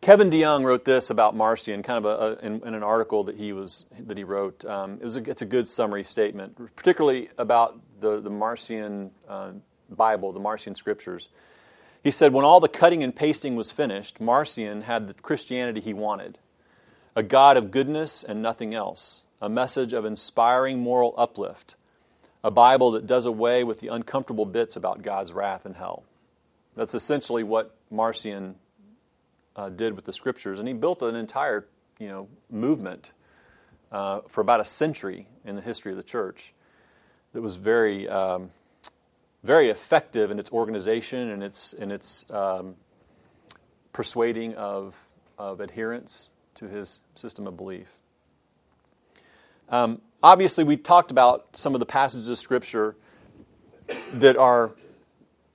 Kevin 0.01 0.31
DeYoung 0.31 0.65
wrote 0.65 0.85
this 0.85 1.11
about 1.11 1.35
Marcion, 1.35 1.83
kind 1.83 2.05
of 2.05 2.05
a, 2.05 2.09
a, 2.09 2.47
in, 2.47 2.63
in, 2.65 2.75
an 2.75 2.83
article 2.83 3.25
that 3.25 3.37
he 3.37 3.53
was 3.53 3.87
that 4.07 4.17
he 4.17 4.25
wrote. 4.25 4.65
Um, 4.65 4.99
it 5.01 5.05
was 5.05 5.17
a, 5.17 5.31
it's 5.31 5.43
a 5.43 5.47
good 5.47 5.69
summary 5.69 6.05
statement, 6.05 6.57
particularly 6.77 7.31
about 7.37 7.81
the 8.01 8.21
the 8.21 8.31
Marcion 8.31 9.11
uh, 9.29 9.51
Bible, 9.91 10.33
the 10.33 10.41
Marcion 10.41 10.75
Scriptures. 10.75 11.29
He 12.05 12.13
said, 12.13 12.33
when 12.33 12.45
all 12.45 12.61
the 12.61 12.69
cutting 12.69 13.03
and 13.03 13.15
pasting 13.15 13.57
was 13.57 13.73
finished, 13.73 14.21
Marcion 14.21 14.83
had 14.83 15.09
the 15.09 15.15
Christianity 15.15 15.81
he 15.81 15.93
wanted, 15.93 16.39
a 17.17 17.25
God 17.25 17.57
of 17.57 17.73
goodness 17.73 18.23
and 18.23 18.41
nothing 18.41 18.73
else 18.73 19.25
a 19.41 19.49
message 19.49 19.93
of 19.93 20.05
inspiring 20.05 20.81
moral 20.81 21.15
uplift, 21.17 21.75
a 22.49 22.51
Bible 22.51 22.93
that 22.93 23.07
does 23.07 23.27
away 23.27 23.63
with 23.63 23.81
the 23.81 23.89
uncomfortable 23.89 24.47
bits 24.47 24.75
about 24.75 25.03
God's 25.03 25.35
wrath 25.35 25.67
and 25.67 25.77
hell. 25.77 26.05
That's 26.75 26.95
essentially 26.95 27.43
what 27.43 27.77
Marcion 27.91 28.55
uh, 29.55 29.69
did 29.69 29.95
with 29.95 30.07
the 30.07 30.15
scriptures, 30.15 30.59
and 30.59 30.67
he 30.67 30.73
built 30.73 31.03
an 31.03 31.15
entire 31.15 31.67
you 31.99 32.09
know 32.09 32.27
movement 32.51 33.13
uh, 33.93 34.21
for 34.29 34.41
about 34.41 34.61
a 34.61 34.65
century 34.65 35.27
in 35.45 35.57
the 35.57 35.61
history 35.61 35.93
of 35.93 35.99
the 35.99 36.03
church 36.03 36.55
that 37.35 37.43
was 37.43 37.57
very 37.57 38.09
um, 38.09 38.49
very 39.45 39.69
effective 39.69 40.31
in 40.31 40.39
its 40.39 40.51
organization 40.51 41.29
and 41.29 41.43
its 41.43 41.75
in 41.75 41.91
its 41.91 42.25
um, 42.31 42.77
persuading 43.93 44.55
of 44.55 44.97
of 45.37 45.61
adherence 45.61 46.31
to 46.55 46.67
his 46.67 47.03
system 47.15 47.47
of 47.47 47.59
belief. 47.59 47.89
Um, 49.69 50.01
obviously, 50.23 50.65
we 50.65 50.77
talked 50.77 51.11
about 51.11 51.57
some 51.57 51.75
of 51.75 51.81
the 51.81 51.87
passages 51.87 52.29
of 52.29 52.39
Scripture 52.39 52.97
that 54.15 54.37
are 54.37 54.73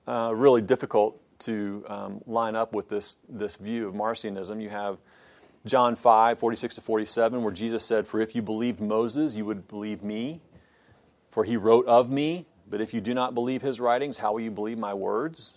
uh, 0.06 0.32
really 0.34 0.62
difficult 0.62 1.20
to 1.40 1.84
um, 1.88 2.20
line 2.26 2.56
up 2.56 2.72
with 2.74 2.88
this, 2.88 3.16
this 3.28 3.56
view 3.56 3.88
of 3.88 3.94
Marcionism. 3.94 4.62
You 4.62 4.70
have 4.70 4.98
John 5.66 5.96
5, 5.96 6.38
46 6.38 6.76
to 6.76 6.80
47, 6.80 7.42
where 7.42 7.52
Jesus 7.52 7.84
said, 7.84 8.06
For 8.06 8.20
if 8.20 8.34
you 8.34 8.42
believed 8.42 8.80
Moses, 8.80 9.34
you 9.34 9.44
would 9.44 9.68
believe 9.68 10.02
me, 10.02 10.40
for 11.30 11.44
he 11.44 11.56
wrote 11.56 11.86
of 11.86 12.10
me. 12.10 12.46
But 12.68 12.80
if 12.80 12.94
you 12.94 13.00
do 13.00 13.14
not 13.14 13.34
believe 13.34 13.62
his 13.62 13.78
writings, 13.78 14.18
how 14.18 14.32
will 14.32 14.40
you 14.40 14.50
believe 14.50 14.78
my 14.78 14.94
words? 14.94 15.54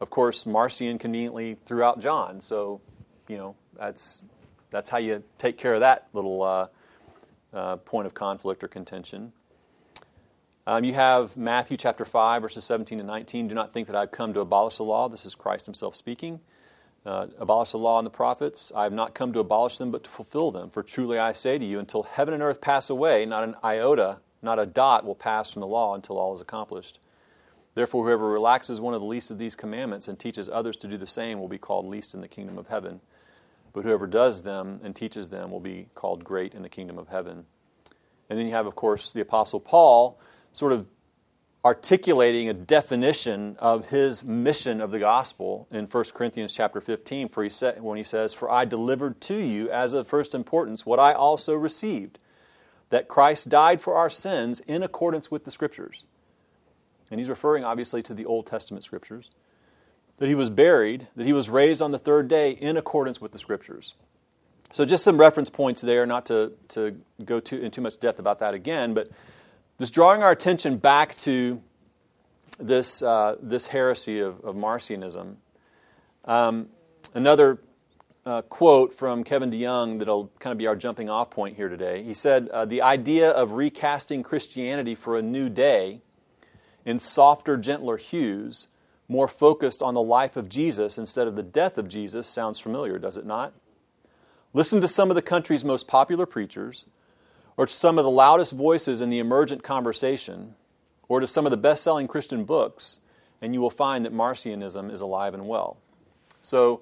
Of 0.00 0.10
course, 0.10 0.46
Marcion 0.46 0.98
conveniently 0.98 1.56
threw 1.64 1.82
out 1.82 2.00
John, 2.00 2.40
so, 2.40 2.80
you 3.28 3.36
know, 3.36 3.54
that's, 3.78 4.22
that's 4.70 4.88
how 4.88 4.98
you 4.98 5.22
take 5.38 5.58
care 5.58 5.74
of 5.74 5.80
that 5.80 6.08
little 6.12 6.42
uh, 6.42 6.68
uh, 7.52 7.76
point 7.76 8.06
of 8.06 8.14
conflict 8.14 8.62
or 8.62 8.68
contention. 8.68 9.32
Um, 10.66 10.84
you 10.84 10.94
have 10.94 11.36
Matthew 11.36 11.76
chapter 11.76 12.04
5, 12.04 12.42
verses 12.42 12.64
17 12.64 13.00
and 13.00 13.06
19. 13.06 13.48
Do 13.48 13.54
not 13.54 13.72
think 13.72 13.86
that 13.86 13.96
I've 13.96 14.12
come 14.12 14.34
to 14.34 14.40
abolish 14.40 14.76
the 14.76 14.84
law. 14.84 15.08
This 15.08 15.26
is 15.26 15.34
Christ 15.34 15.66
himself 15.66 15.96
speaking. 15.96 16.40
Uh, 17.04 17.28
abolish 17.38 17.70
the 17.72 17.78
law 17.78 17.98
and 17.98 18.06
the 18.06 18.10
prophets. 18.10 18.70
I 18.76 18.84
have 18.84 18.92
not 18.92 19.14
come 19.14 19.32
to 19.32 19.40
abolish 19.40 19.78
them, 19.78 19.90
but 19.90 20.04
to 20.04 20.10
fulfill 20.10 20.50
them. 20.50 20.70
For 20.70 20.82
truly 20.82 21.18
I 21.18 21.32
say 21.32 21.56
to 21.56 21.64
you, 21.64 21.78
until 21.78 22.02
heaven 22.02 22.34
and 22.34 22.42
earth 22.42 22.60
pass 22.60 22.90
away, 22.90 23.24
not 23.24 23.42
an 23.42 23.56
iota, 23.64 24.18
not 24.42 24.58
a 24.58 24.66
dot 24.66 25.06
will 25.06 25.14
pass 25.14 25.50
from 25.50 25.60
the 25.60 25.66
law 25.66 25.94
until 25.94 26.18
all 26.18 26.34
is 26.34 26.40
accomplished. 26.40 26.98
Therefore, 27.74 28.04
whoever 28.04 28.28
relaxes 28.28 28.80
one 28.80 28.94
of 28.94 29.00
the 29.00 29.06
least 29.06 29.30
of 29.30 29.38
these 29.38 29.54
commandments 29.54 30.08
and 30.08 30.18
teaches 30.18 30.48
others 30.48 30.76
to 30.78 30.88
do 30.88 30.98
the 30.98 31.06
same 31.06 31.40
will 31.40 31.48
be 31.48 31.58
called 31.58 31.86
least 31.86 32.14
in 32.14 32.20
the 32.20 32.28
kingdom 32.28 32.58
of 32.58 32.66
heaven. 32.66 33.00
But 33.72 33.84
whoever 33.84 34.06
does 34.06 34.42
them 34.42 34.80
and 34.82 34.94
teaches 34.94 35.28
them 35.28 35.50
will 35.50 35.60
be 35.60 35.88
called 35.94 36.24
great 36.24 36.54
in 36.54 36.62
the 36.62 36.68
kingdom 36.68 36.98
of 36.98 37.08
heaven. 37.08 37.44
And 38.28 38.38
then 38.38 38.46
you 38.46 38.52
have, 38.52 38.66
of 38.66 38.74
course, 38.74 39.12
the 39.12 39.20
Apostle 39.20 39.60
Paul 39.60 40.18
sort 40.52 40.72
of 40.72 40.86
articulating 41.64 42.48
a 42.48 42.54
definition 42.54 43.56
of 43.58 43.88
his 43.88 44.24
mission 44.24 44.80
of 44.80 44.90
the 44.90 44.98
gospel 44.98 45.68
in 45.70 45.84
1 45.84 46.04
Corinthians 46.14 46.54
chapter 46.54 46.80
15 46.80 47.28
for 47.28 47.44
he 47.44 47.50
when 47.80 47.98
he 47.98 48.04
says, 48.04 48.32
For 48.32 48.50
I 48.50 48.64
delivered 48.64 49.20
to 49.22 49.36
you 49.36 49.68
as 49.70 49.92
of 49.92 50.08
first 50.08 50.34
importance 50.34 50.86
what 50.86 50.98
I 50.98 51.12
also 51.12 51.54
received, 51.54 52.18
that 52.88 53.08
Christ 53.08 53.48
died 53.48 53.80
for 53.80 53.94
our 53.94 54.10
sins 54.10 54.60
in 54.60 54.82
accordance 54.82 55.30
with 55.30 55.44
the 55.44 55.50
Scriptures. 55.50 56.04
And 57.10 57.20
he's 57.20 57.28
referring 57.28 57.64
obviously 57.64 58.02
to 58.04 58.14
the 58.14 58.24
Old 58.24 58.46
Testament 58.46 58.84
Scriptures. 58.84 59.30
That 60.20 60.28
he 60.28 60.36
was 60.36 60.50
buried, 60.50 61.08
that 61.16 61.26
he 61.26 61.32
was 61.32 61.50
raised 61.50 61.82
on 61.82 61.90
the 61.90 61.98
third 61.98 62.28
day 62.28 62.52
in 62.52 62.76
accordance 62.76 63.20
with 63.20 63.32
the 63.32 63.38
Scriptures. 63.38 63.94
So 64.72 64.84
just 64.84 65.02
some 65.02 65.18
reference 65.18 65.50
points 65.50 65.80
there, 65.80 66.06
not 66.06 66.26
to, 66.26 66.52
to 66.68 67.00
go 67.24 67.40
too, 67.40 67.58
in 67.58 67.72
too 67.72 67.80
much 67.80 67.98
depth 67.98 68.20
about 68.20 68.38
that 68.38 68.54
again, 68.54 68.94
but 68.94 69.10
just 69.80 69.92
drawing 69.92 70.22
our 70.22 70.30
attention 70.30 70.76
back 70.76 71.16
to 71.18 71.60
this, 72.60 73.02
uh, 73.02 73.36
this 73.42 73.66
heresy 73.66 74.20
of, 74.20 74.40
of 74.44 74.54
Marcionism. 74.54 75.36
Um, 76.24 76.68
another 77.14 77.58
uh, 78.26 78.42
quote 78.42 78.94
from 78.94 79.24
Kevin 79.24 79.50
DeYoung 79.50 79.98
that'll 79.98 80.30
kind 80.38 80.52
of 80.52 80.58
be 80.58 80.66
our 80.66 80.76
jumping 80.76 81.08
off 81.08 81.30
point 81.30 81.56
here 81.56 81.68
today. 81.68 82.02
He 82.02 82.14
said, 82.14 82.48
uh, 82.50 82.64
The 82.64 82.82
idea 82.82 83.30
of 83.30 83.52
recasting 83.52 84.22
Christianity 84.22 84.94
for 84.94 85.16
a 85.16 85.22
new 85.22 85.48
day 85.48 86.02
in 86.84 86.98
softer, 86.98 87.56
gentler 87.56 87.96
hues, 87.96 88.68
more 89.10 89.28
focused 89.28 89.82
on 89.82 89.94
the 89.94 90.02
life 90.02 90.36
of 90.36 90.48
Jesus 90.48 90.96
instead 90.96 91.26
of 91.26 91.36
the 91.36 91.42
death 91.42 91.76
of 91.76 91.88
Jesus, 91.88 92.26
sounds 92.26 92.58
familiar, 92.58 92.98
does 92.98 93.16
it 93.16 93.26
not? 93.26 93.52
Listen 94.54 94.80
to 94.80 94.88
some 94.88 95.10
of 95.10 95.16
the 95.16 95.22
country's 95.22 95.64
most 95.64 95.86
popular 95.86 96.26
preachers 96.26 96.84
or 97.60 97.66
to 97.66 97.72
some 97.74 97.98
of 97.98 98.04
the 98.04 98.10
loudest 98.10 98.52
voices 98.52 99.02
in 99.02 99.10
the 99.10 99.18
emergent 99.18 99.62
conversation, 99.62 100.54
or 101.08 101.20
to 101.20 101.26
some 101.26 101.44
of 101.44 101.50
the 101.50 101.58
best 101.58 101.84
selling 101.84 102.08
Christian 102.08 102.44
books, 102.44 103.00
and 103.42 103.52
you 103.52 103.60
will 103.60 103.68
find 103.68 104.06
that 104.06 104.14
Marcionism 104.14 104.90
is 104.90 105.02
alive 105.02 105.34
and 105.34 105.46
well. 105.46 105.76
So 106.40 106.80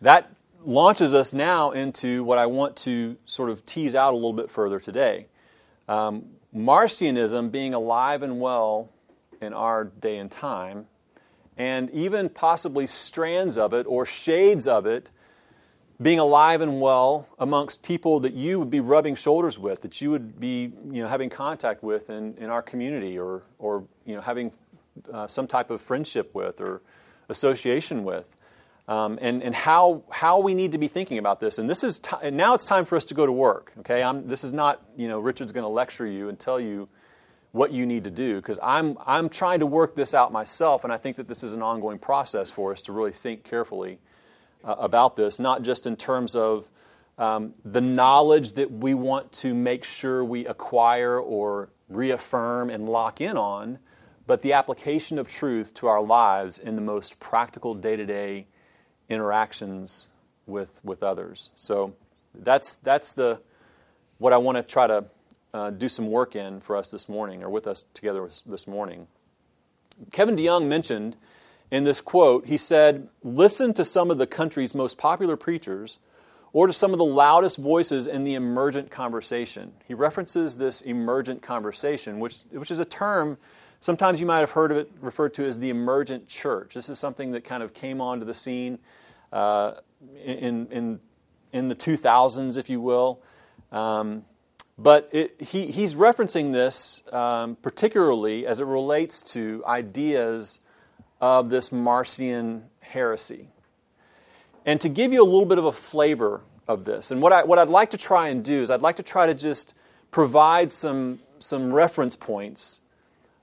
that 0.00 0.30
launches 0.64 1.12
us 1.12 1.32
now 1.32 1.72
into 1.72 2.22
what 2.22 2.38
I 2.38 2.46
want 2.46 2.76
to 2.76 3.16
sort 3.26 3.50
of 3.50 3.66
tease 3.66 3.96
out 3.96 4.12
a 4.12 4.16
little 4.16 4.32
bit 4.32 4.48
further 4.48 4.78
today. 4.78 5.26
Um, 5.88 6.26
Marcionism 6.54 7.50
being 7.50 7.74
alive 7.74 8.22
and 8.22 8.40
well 8.40 8.90
in 9.40 9.52
our 9.52 9.82
day 9.84 10.18
and 10.18 10.30
time, 10.30 10.86
and 11.56 11.90
even 11.90 12.28
possibly 12.28 12.86
strands 12.86 13.56
of 13.56 13.72
it 13.72 13.86
or 13.88 14.04
shades 14.04 14.68
of 14.68 14.86
it 14.86 15.10
being 16.00 16.18
alive 16.18 16.60
and 16.60 16.80
well 16.80 17.26
amongst 17.38 17.82
people 17.82 18.20
that 18.20 18.34
you 18.34 18.58
would 18.58 18.70
be 18.70 18.80
rubbing 18.80 19.14
shoulders 19.14 19.58
with, 19.58 19.80
that 19.82 20.00
you 20.00 20.10
would 20.10 20.38
be 20.38 20.70
you 20.90 21.02
know, 21.02 21.08
having 21.08 21.30
contact 21.30 21.82
with 21.82 22.10
in, 22.10 22.34
in 22.36 22.50
our 22.50 22.60
community 22.60 23.18
or, 23.18 23.42
or 23.58 23.84
you 24.04 24.14
know, 24.14 24.20
having 24.20 24.52
uh, 25.12 25.26
some 25.26 25.46
type 25.46 25.70
of 25.70 25.80
friendship 25.80 26.34
with 26.34 26.60
or 26.60 26.82
association 27.28 28.04
with. 28.04 28.26
Um, 28.88 29.18
and, 29.20 29.42
and 29.42 29.52
how, 29.52 30.04
how 30.10 30.38
we 30.38 30.54
need 30.54 30.72
to 30.72 30.78
be 30.78 30.86
thinking 30.86 31.18
about 31.18 31.40
this. 31.40 31.58
And 31.58 31.68
this 31.68 31.82
is 31.82 31.98
t- 31.98 32.16
and 32.22 32.36
now 32.36 32.54
it's 32.54 32.66
time 32.66 32.84
for 32.84 32.94
us 32.94 33.06
to 33.06 33.14
go 33.14 33.26
to 33.26 33.32
work. 33.32 33.72
Okay, 33.80 34.00
I'm, 34.00 34.28
this 34.28 34.44
is 34.44 34.52
not 34.52 34.80
you 34.96 35.08
know 35.08 35.18
Richard's 35.18 35.50
going 35.50 35.64
to 35.64 35.68
lecture 35.68 36.06
you 36.06 36.28
and 36.28 36.38
tell 36.38 36.60
you 36.60 36.88
what 37.52 37.72
you 37.72 37.86
need 37.86 38.04
to 38.04 38.10
do 38.10 38.36
because 38.36 38.58
I'm 38.62 38.98
I'm 39.06 39.28
trying 39.28 39.60
to 39.60 39.66
work 39.66 39.94
this 39.94 40.14
out 40.14 40.32
myself, 40.32 40.84
and 40.84 40.92
I 40.92 40.98
think 40.98 41.16
that 41.16 41.28
this 41.28 41.42
is 41.42 41.54
an 41.54 41.62
ongoing 41.62 41.98
process 41.98 42.50
for 42.50 42.72
us 42.72 42.82
to 42.82 42.92
really 42.92 43.12
think 43.12 43.44
carefully 43.44 43.98
uh, 44.64 44.74
about 44.78 45.16
this, 45.16 45.38
not 45.38 45.62
just 45.62 45.86
in 45.86 45.96
terms 45.96 46.34
of 46.34 46.68
um, 47.18 47.54
the 47.64 47.80
knowledge 47.80 48.52
that 48.52 48.70
we 48.70 48.94
want 48.94 49.32
to 49.32 49.54
make 49.54 49.84
sure 49.84 50.24
we 50.24 50.46
acquire 50.46 51.18
or 51.18 51.70
reaffirm 51.88 52.68
and 52.68 52.88
lock 52.88 53.20
in 53.20 53.36
on, 53.36 53.78
but 54.26 54.42
the 54.42 54.52
application 54.52 55.18
of 55.18 55.28
truth 55.28 55.72
to 55.74 55.86
our 55.86 56.02
lives 56.02 56.58
in 56.58 56.74
the 56.74 56.82
most 56.82 57.18
practical 57.20 57.74
day 57.74 57.96
to 57.96 58.04
day 58.04 58.46
interactions 59.08 60.08
with, 60.46 60.80
with 60.84 61.02
others. 61.02 61.50
So 61.56 61.94
that's, 62.34 62.76
that's 62.76 63.12
the, 63.12 63.40
what 64.18 64.32
I 64.32 64.36
want 64.38 64.56
to 64.56 64.62
try 64.62 64.86
to 64.86 65.04
uh, 65.54 65.70
do 65.70 65.88
some 65.88 66.10
work 66.10 66.36
in 66.36 66.60
for 66.60 66.76
us 66.76 66.90
this 66.90 67.08
morning, 67.08 67.42
or 67.42 67.50
with 67.50 67.66
us 67.66 67.84
together 67.94 68.28
this 68.46 68.66
morning. 68.66 69.06
Kevin 70.12 70.36
DeYoung 70.36 70.66
mentioned 70.66 71.16
in 71.70 71.84
this 71.84 72.00
quote, 72.00 72.46
he 72.46 72.56
said, 72.56 73.08
Listen 73.22 73.74
to 73.74 73.84
some 73.84 74.10
of 74.10 74.18
the 74.18 74.26
country's 74.26 74.74
most 74.74 74.98
popular 74.98 75.36
preachers 75.36 75.98
or 76.52 76.66
to 76.66 76.72
some 76.72 76.92
of 76.92 76.98
the 76.98 77.04
loudest 77.04 77.58
voices 77.58 78.06
in 78.06 78.24
the 78.24 78.34
emergent 78.34 78.90
conversation. 78.90 79.72
He 79.86 79.94
references 79.94 80.56
this 80.56 80.80
emergent 80.80 81.42
conversation, 81.42 82.18
which, 82.18 82.42
which 82.50 82.70
is 82.70 82.78
a 82.78 82.84
term 82.84 83.36
sometimes 83.80 84.20
you 84.20 84.26
might 84.26 84.40
have 84.40 84.50
heard 84.50 84.70
of 84.72 84.78
it 84.78 84.90
referred 85.00 85.34
to 85.34 85.44
as 85.44 85.58
the 85.58 85.70
emergent 85.70 86.28
church. 86.28 86.74
This 86.74 86.88
is 86.88 86.98
something 86.98 87.32
that 87.32 87.44
kind 87.44 87.62
of 87.62 87.74
came 87.74 88.00
onto 88.00 88.24
the 88.24 88.34
scene 88.34 88.78
uh, 89.32 89.74
in, 90.24 90.66
in, 90.68 91.00
in 91.52 91.68
the 91.68 91.74
2000s, 91.74 92.56
if 92.56 92.68
you 92.70 92.80
will. 92.80 93.20
Um, 93.72 94.24
but 94.78 95.08
it, 95.12 95.40
he, 95.40 95.66
he's 95.66 95.94
referencing 95.94 96.52
this 96.52 97.02
um, 97.12 97.56
particularly 97.56 98.46
as 98.46 98.60
it 98.60 98.64
relates 98.64 99.22
to 99.22 99.62
ideas 99.66 100.60
of 101.20 101.50
this 101.50 101.72
Marcion 101.72 102.64
heresy. 102.80 103.48
And 104.64 104.80
to 104.80 104.88
give 104.88 105.12
you 105.12 105.22
a 105.22 105.24
little 105.24 105.46
bit 105.46 105.58
of 105.58 105.64
a 105.64 105.72
flavor 105.72 106.42
of 106.68 106.84
this, 106.84 107.10
and 107.10 107.22
what, 107.22 107.32
I, 107.32 107.44
what 107.44 107.58
I'd 107.58 107.68
like 107.68 107.90
to 107.90 107.98
try 107.98 108.28
and 108.28 108.44
do 108.44 108.62
is 108.62 108.70
I'd 108.70 108.82
like 108.82 108.96
to 108.96 109.02
try 109.02 109.26
to 109.26 109.34
just 109.34 109.74
provide 110.10 110.72
some, 110.72 111.20
some 111.38 111.72
reference 111.72 112.16
points 112.16 112.80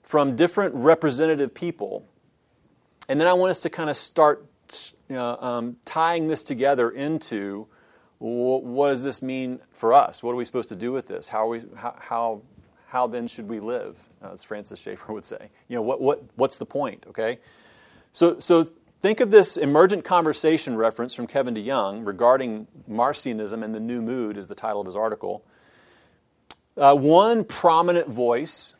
from 0.03 0.35
different 0.35 0.75
representative 0.75 1.53
people. 1.53 2.05
And 3.07 3.19
then 3.19 3.27
I 3.27 3.33
want 3.33 3.51
us 3.51 3.61
to 3.61 3.69
kind 3.69 3.89
of 3.89 3.97
start 3.97 4.45
know, 5.09 5.37
um, 5.37 5.77
tying 5.85 6.27
this 6.27 6.43
together 6.43 6.89
into 6.89 7.67
what, 8.29 8.91
does 8.91 9.03
this 9.03 9.21
mean 9.21 9.59
for 9.71 9.93
us? 9.93 10.23
What 10.23 10.31
are 10.31 10.35
we 10.35 10.45
supposed 10.45 10.69
to 10.69 10.77
do 10.77 10.93
with 10.93 11.07
this? 11.07 11.27
How, 11.27 11.47
we, 11.47 11.63
how, 11.75 11.95
how, 11.99 12.41
how 12.87 13.07
then 13.07 13.27
should 13.27 13.49
we 13.49 13.59
live, 13.59 13.97
as 14.21 14.43
Francis 14.45 14.79
Schaeffer 14.79 15.11
would 15.11 15.25
say? 15.25 15.49
You 15.67 15.75
know, 15.75 15.81
what, 15.81 15.99
what, 15.99 16.23
what's 16.35 16.57
the 16.57 16.65
point, 16.65 17.03
okay? 17.09 17.39
So, 18.13 18.39
so 18.39 18.69
think 19.01 19.19
of 19.19 19.29
this 19.29 19.57
emergent 19.57 20.05
conversation 20.05 20.77
reference 20.77 21.13
from 21.13 21.27
Kevin 21.27 21.53
DeYoung 21.53 22.07
regarding 22.07 22.67
Marcionism 22.89 23.61
and 23.61 23.75
the 23.75 23.81
New 23.81 24.01
Mood, 24.01 24.37
is 24.37 24.47
the 24.47 24.55
title 24.55 24.79
of 24.79 24.87
his 24.87 24.95
article. 24.95 25.43
Uh, 26.77 26.95
one 26.95 27.43
prominent 27.43 28.07
voice 28.07 28.75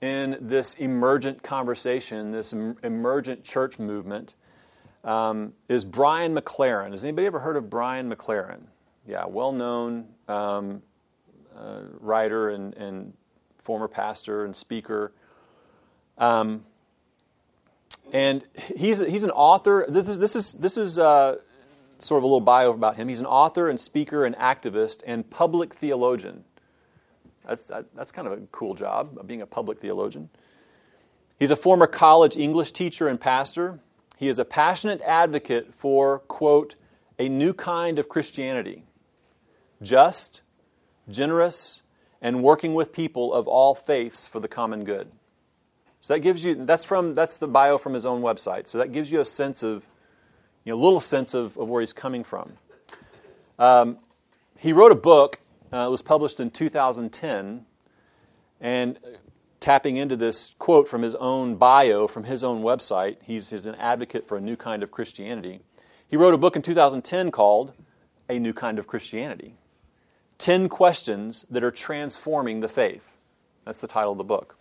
in 0.00 0.36
this 0.40 0.74
emergent 0.74 1.44
conversation, 1.44 2.32
this 2.32 2.52
em- 2.52 2.76
emergent 2.82 3.44
church 3.44 3.78
movement, 3.78 4.34
um, 5.04 5.52
is 5.68 5.84
Brian 5.84 6.34
McLaren. 6.34 6.90
Has 6.92 7.04
anybody 7.04 7.26
ever 7.26 7.40
heard 7.40 7.56
of 7.56 7.68
Brian 7.68 8.10
McLaren? 8.10 8.62
Yeah, 9.06 9.24
well 9.26 9.52
known 9.52 10.06
um, 10.28 10.82
uh, 11.56 11.80
writer 12.00 12.50
and, 12.50 12.74
and, 12.74 13.12
former 13.64 13.86
pastor 13.86 14.44
and 14.44 14.56
speaker. 14.56 15.12
Um, 16.18 16.64
and 18.12 18.42
he's, 18.76 18.98
he's 18.98 19.22
an 19.22 19.30
author. 19.30 19.86
This 19.88 20.08
is, 20.08 20.18
this 20.18 20.34
is, 20.34 20.52
this 20.54 20.76
is 20.76 20.98
uh, 20.98 21.36
sort 22.00 22.18
of 22.18 22.24
a 22.24 22.26
little 22.26 22.40
bio 22.40 22.72
about 22.72 22.96
him. 22.96 23.06
He's 23.06 23.20
an 23.20 23.26
author 23.26 23.68
and 23.68 23.78
speaker 23.78 24.24
and 24.24 24.34
activist 24.36 25.02
and 25.06 25.28
public 25.30 25.74
theologian. 25.74 26.42
That's, 27.46 27.70
that's 27.94 28.12
kind 28.12 28.26
of 28.26 28.34
a 28.34 28.42
cool 28.50 28.74
job, 28.74 29.26
being 29.26 29.42
a 29.42 29.46
public 29.46 29.78
theologian. 29.78 30.28
He's 31.38 31.50
a 31.50 31.56
former 31.56 31.86
college 31.86 32.36
English 32.36 32.72
teacher 32.72 33.08
and 33.08 33.20
pastor. 33.20 33.78
He 34.22 34.28
is 34.28 34.38
a 34.38 34.44
passionate 34.44 35.00
advocate 35.00 35.74
for, 35.74 36.20
quote, 36.20 36.76
a 37.18 37.28
new 37.28 37.52
kind 37.52 37.98
of 37.98 38.08
Christianity 38.08 38.84
just, 39.82 40.42
generous, 41.10 41.82
and 42.20 42.40
working 42.40 42.72
with 42.74 42.92
people 42.92 43.34
of 43.34 43.48
all 43.48 43.74
faiths 43.74 44.28
for 44.28 44.38
the 44.38 44.46
common 44.46 44.84
good. 44.84 45.10
So 46.02 46.14
that 46.14 46.20
gives 46.20 46.44
you 46.44 46.54
that's 46.54 46.84
from 46.84 47.14
that's 47.14 47.38
the 47.38 47.48
bio 47.48 47.78
from 47.78 47.94
his 47.94 48.06
own 48.06 48.22
website. 48.22 48.68
So 48.68 48.78
that 48.78 48.92
gives 48.92 49.10
you 49.10 49.18
a 49.18 49.24
sense 49.24 49.64
of 49.64 49.84
you 50.62 50.72
know, 50.72 50.80
a 50.80 50.80
little 50.80 51.00
sense 51.00 51.34
of, 51.34 51.58
of 51.58 51.68
where 51.68 51.80
he's 51.80 51.92
coming 51.92 52.22
from. 52.22 52.52
Um, 53.58 53.98
he 54.56 54.72
wrote 54.72 54.92
a 54.92 55.00
book. 55.10 55.40
Uh, 55.72 55.78
it 55.88 55.90
was 55.90 56.00
published 56.00 56.38
in 56.38 56.52
2010, 56.52 57.66
and 58.60 58.98
tapping 59.62 59.96
into 59.96 60.16
this 60.16 60.54
quote 60.58 60.88
from 60.88 61.02
his 61.02 61.14
own 61.14 61.54
bio, 61.54 62.08
from 62.08 62.24
his 62.24 62.42
own 62.42 62.62
website, 62.62 63.16
he's, 63.22 63.50
he's 63.50 63.64
an 63.64 63.76
advocate 63.76 64.26
for 64.26 64.36
a 64.36 64.40
new 64.40 64.56
kind 64.56 64.82
of 64.82 64.90
Christianity. 64.90 65.60
He 66.08 66.16
wrote 66.16 66.34
a 66.34 66.38
book 66.38 66.56
in 66.56 66.62
2010 66.62 67.30
called 67.30 67.72
A 68.28 68.38
New 68.38 68.52
Kind 68.52 68.78
of 68.78 68.86
Christianity 68.86 69.54
10 70.38 70.68
Questions 70.68 71.46
That 71.48 71.62
Are 71.62 71.70
Transforming 71.70 72.60
the 72.60 72.68
Faith. 72.68 73.16
That's 73.64 73.80
the 73.80 73.86
title 73.86 74.12
of 74.12 74.18
the 74.18 74.24
book. 74.24 74.58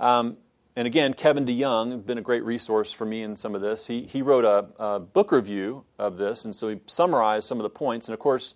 Um, 0.00 0.36
and 0.74 0.88
again, 0.88 1.14
Kevin 1.14 1.46
DeYoung, 1.46 2.04
been 2.04 2.18
a 2.18 2.22
great 2.22 2.44
resource 2.44 2.92
for 2.92 3.04
me 3.04 3.22
in 3.22 3.36
some 3.36 3.54
of 3.54 3.60
this. 3.60 3.86
He, 3.86 4.02
he 4.02 4.22
wrote 4.22 4.44
a, 4.44 4.66
a, 4.82 4.98
book 4.98 5.30
review 5.30 5.84
of 6.00 6.16
this, 6.16 6.44
and 6.44 6.56
so 6.56 6.68
he 6.68 6.80
summarized 6.86 7.46
some 7.46 7.58
of 7.58 7.62
the 7.62 7.70
points. 7.70 8.08
And 8.08 8.14
of 8.14 8.18
course, 8.18 8.54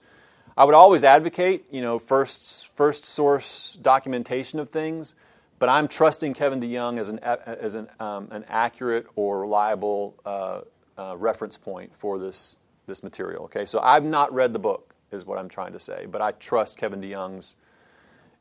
I 0.59 0.65
would 0.65 0.75
always 0.75 1.05
advocate, 1.05 1.67
you 1.71 1.81
know, 1.81 2.01
first, 2.01 2.75
first 2.75 3.05
source 3.05 3.79
documentation 3.81 4.59
of 4.59 4.71
things, 4.71 5.15
but 5.61 5.69
I'm 5.69 5.87
trusting 5.87 6.35
Kevin 6.35 6.61
DeYoung 6.61 6.99
as 6.99 7.11
an, 7.11 7.21
as 7.21 7.77
an, 7.77 7.89
um, 8.01 8.27
an 8.33 8.45
accurate 8.49 9.07
or 9.15 9.43
reliable 9.43 10.17
uh, 10.27 10.63
uh, 10.99 11.17
reference 11.17 11.57
point 11.57 11.93
for 11.97 12.19
this, 12.19 12.57
this 12.89 13.05
material. 13.05 13.45
Okay, 13.45 13.67
so 13.67 13.79
I've 13.79 14.03
not 14.03 14.35
read 14.35 14.53
the 14.53 14.59
book, 14.59 14.97
is 15.13 15.25
what 15.25 15.39
I'm 15.39 15.49
trying 15.49 15.75
to 15.75 15.79
say, 15.79 16.07
but 16.07 16.21
I 16.21 16.33
trust 16.33 16.77
Kevin 16.77 17.01
DeYoung's. 17.01 17.55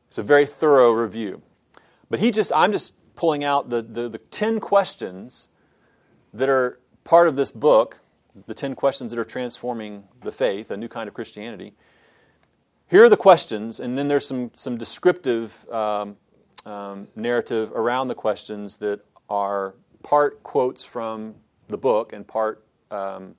It's 0.07 0.17
a 0.17 0.23
very 0.23 0.47
thorough 0.47 0.93
review. 0.93 1.43
But 2.09 2.19
he 2.19 2.31
just, 2.31 2.51
I'm 2.51 2.71
just 2.71 2.93
pulling 3.15 3.43
out 3.43 3.69
the, 3.69 3.83
the, 3.83 4.09
the 4.09 4.17
10 4.17 4.59
questions 4.59 5.49
that 6.33 6.49
are 6.49 6.79
part 7.03 7.27
of 7.27 7.35
this 7.35 7.51
book, 7.51 7.99
the 8.47 8.55
10 8.55 8.73
questions 8.73 9.11
that 9.11 9.19
are 9.19 9.23
transforming 9.23 10.05
the 10.21 10.31
faith, 10.31 10.71
a 10.71 10.77
new 10.77 10.87
kind 10.87 11.07
of 11.07 11.13
Christianity. 11.13 11.75
Here 12.89 13.03
are 13.03 13.09
the 13.09 13.17
questions, 13.17 13.81
and 13.81 13.97
then 13.97 14.07
there's 14.07 14.25
some, 14.25 14.51
some 14.53 14.77
descriptive 14.77 15.69
um, 15.69 16.15
um, 16.65 17.09
narrative 17.17 17.73
around 17.73 18.07
the 18.07 18.15
questions 18.15 18.77
that 18.77 19.01
are 19.29 19.75
part 20.03 20.41
quotes 20.41 20.85
from 20.85 21.35
the 21.67 21.77
book 21.77 22.13
and 22.13 22.25
part 22.25 22.63
um, 22.89 23.35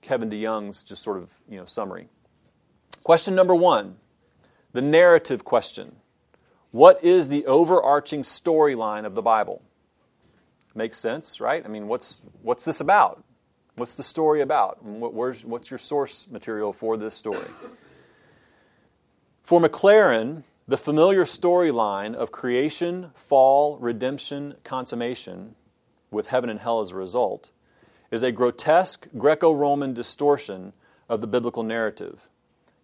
Kevin 0.00 0.30
DeYoung's 0.30 0.84
just 0.84 1.02
sort 1.02 1.16
of 1.16 1.28
you 1.48 1.56
know 1.56 1.66
summary. 1.66 2.08
Question 3.02 3.34
number 3.34 3.54
one, 3.54 3.96
the 4.72 4.82
narrative 4.82 5.44
question. 5.44 5.96
What 6.70 7.02
is 7.02 7.28
the 7.28 7.46
overarching 7.46 8.22
storyline 8.22 9.04
of 9.04 9.16
the 9.16 9.22
Bible? 9.22 9.62
Makes 10.74 10.98
sense, 10.98 11.40
right? 11.40 11.64
I 11.64 11.68
mean, 11.68 11.88
what's 11.88 12.22
what's 12.42 12.64
this 12.64 12.80
about? 12.80 13.24
What's 13.74 13.96
the 13.96 14.04
story 14.04 14.40
about? 14.40 14.84
What, 14.84 15.12
what's 15.44 15.70
your 15.70 15.78
source 15.78 16.28
material 16.30 16.72
for 16.72 16.96
this 16.96 17.14
story? 17.14 17.46
For 19.46 19.60
McLaren, 19.60 20.42
the 20.66 20.76
familiar 20.76 21.24
storyline 21.24 22.16
of 22.16 22.32
creation, 22.32 23.12
fall, 23.14 23.78
redemption, 23.78 24.56
consummation, 24.64 25.54
with 26.10 26.26
heaven 26.26 26.50
and 26.50 26.58
hell 26.58 26.80
as 26.80 26.90
a 26.90 26.96
result, 26.96 27.52
is 28.10 28.24
a 28.24 28.32
grotesque 28.32 29.06
Greco 29.16 29.52
Roman 29.52 29.94
distortion 29.94 30.72
of 31.08 31.20
the 31.20 31.28
biblical 31.28 31.62
narrative. 31.62 32.26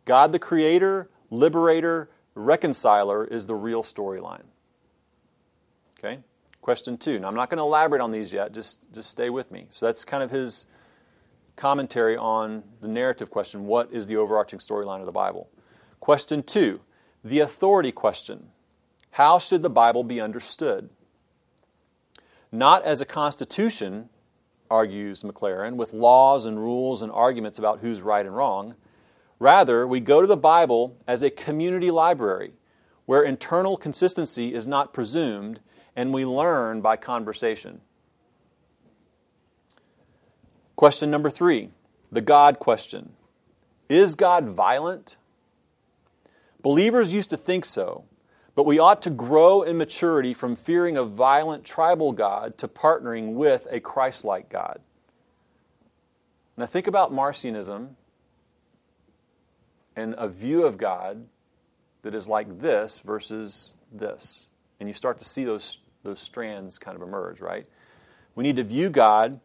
God 0.04 0.30
the 0.30 0.38
Creator, 0.38 1.10
Liberator, 1.30 2.08
Reconciler 2.36 3.24
is 3.24 3.46
the 3.46 3.56
real 3.56 3.82
storyline. 3.82 4.44
Okay? 5.98 6.20
Question 6.60 6.96
two. 6.96 7.18
Now, 7.18 7.26
I'm 7.26 7.34
not 7.34 7.50
going 7.50 7.58
to 7.58 7.64
elaborate 7.64 8.00
on 8.00 8.12
these 8.12 8.32
yet, 8.32 8.54
just, 8.54 8.78
just 8.94 9.10
stay 9.10 9.30
with 9.30 9.50
me. 9.50 9.66
So, 9.70 9.86
that's 9.86 10.04
kind 10.04 10.22
of 10.22 10.30
his 10.30 10.66
commentary 11.56 12.16
on 12.16 12.62
the 12.80 12.86
narrative 12.86 13.30
question 13.30 13.66
what 13.66 13.92
is 13.92 14.06
the 14.06 14.14
overarching 14.14 14.60
storyline 14.60 15.00
of 15.00 15.06
the 15.06 15.12
Bible? 15.12 15.50
Question 16.02 16.42
two 16.42 16.80
the 17.22 17.38
authority 17.38 17.92
question. 17.92 18.48
How 19.12 19.38
should 19.38 19.62
the 19.62 19.70
Bible 19.70 20.02
be 20.02 20.20
understood? 20.20 20.90
Not 22.50 22.82
as 22.84 23.00
a 23.00 23.04
constitution, 23.04 24.08
argues 24.68 25.22
McLaren, 25.22 25.76
with 25.76 25.92
laws 25.92 26.44
and 26.44 26.58
rules 26.58 27.02
and 27.02 27.12
arguments 27.12 27.56
about 27.56 27.78
who's 27.78 28.00
right 28.00 28.26
and 28.26 28.34
wrong. 28.34 28.74
Rather, 29.38 29.86
we 29.86 30.00
go 30.00 30.20
to 30.20 30.26
the 30.26 30.36
Bible 30.36 30.96
as 31.06 31.22
a 31.22 31.30
community 31.30 31.92
library 31.92 32.54
where 33.06 33.22
internal 33.22 33.76
consistency 33.76 34.52
is 34.52 34.66
not 34.66 34.92
presumed 34.92 35.60
and 35.94 36.12
we 36.12 36.26
learn 36.26 36.80
by 36.80 36.96
conversation. 36.96 37.80
Question 40.74 41.12
number 41.12 41.30
three 41.30 41.70
the 42.10 42.20
God 42.20 42.58
question 42.58 43.12
Is 43.88 44.16
God 44.16 44.48
violent? 44.48 45.16
Believers 46.62 47.12
used 47.12 47.30
to 47.30 47.36
think 47.36 47.64
so, 47.64 48.04
but 48.54 48.66
we 48.66 48.78
ought 48.78 49.02
to 49.02 49.10
grow 49.10 49.62
in 49.62 49.78
maturity 49.78 50.32
from 50.32 50.54
fearing 50.54 50.96
a 50.96 51.02
violent 51.02 51.64
tribal 51.64 52.12
God 52.12 52.56
to 52.58 52.68
partnering 52.68 53.32
with 53.32 53.66
a 53.70 53.80
Christ 53.80 54.24
like 54.24 54.48
God. 54.48 54.80
Now, 56.56 56.66
think 56.66 56.86
about 56.86 57.12
Marcionism 57.12 57.90
and 59.96 60.14
a 60.16 60.28
view 60.28 60.64
of 60.64 60.78
God 60.78 61.26
that 62.02 62.14
is 62.14 62.28
like 62.28 62.60
this 62.60 63.00
versus 63.00 63.74
this. 63.90 64.46
And 64.78 64.88
you 64.88 64.94
start 64.94 65.18
to 65.18 65.24
see 65.24 65.44
those, 65.44 65.78
those 66.02 66.20
strands 66.20 66.78
kind 66.78 66.94
of 66.94 67.02
emerge, 67.02 67.40
right? 67.40 67.66
We 68.34 68.44
need 68.44 68.56
to 68.56 68.64
view 68.64 68.90
God. 68.90 69.40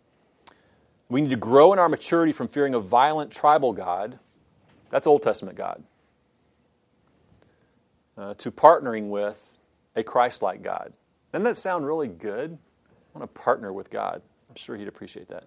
We 1.10 1.22
need 1.22 1.30
to 1.30 1.38
grow 1.38 1.74
in 1.74 1.80
our 1.80 1.90
maturity 1.90 2.34
from 2.34 2.48
fearing 2.48 2.74
a 2.74 2.80
violent 2.80 3.32
tribal 3.32 3.74
God. 3.74 4.20
That's 4.92 5.08
Old 5.08 5.24
Testament 5.24 5.58
God 5.58 5.84
uh, 8.18 8.34
to 8.36 8.52
partnering 8.52 9.10
with 9.10 9.44
a 9.96 10.04
Christ 10.04 10.42
like 10.42 10.62
God. 10.62 10.94
Doesn't 11.32 11.44
that 11.44 11.58
sound 11.58 11.86
really 11.86 12.08
good? 12.08 12.58
I 13.16 13.20
want 13.20 13.34
to 13.34 13.40
partner 13.40 13.72
with 13.72 13.90
God. 13.90 14.22
I'm 14.50 14.56
sure 14.56 14.76
He'd 14.76 14.88
appreciate 14.88 15.30
that. 15.30 15.46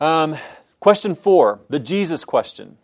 Um, 0.00 0.36
question 0.80 1.14
four 1.14 1.60
the 1.68 1.78
Jesus 1.78 2.24
question 2.24 2.78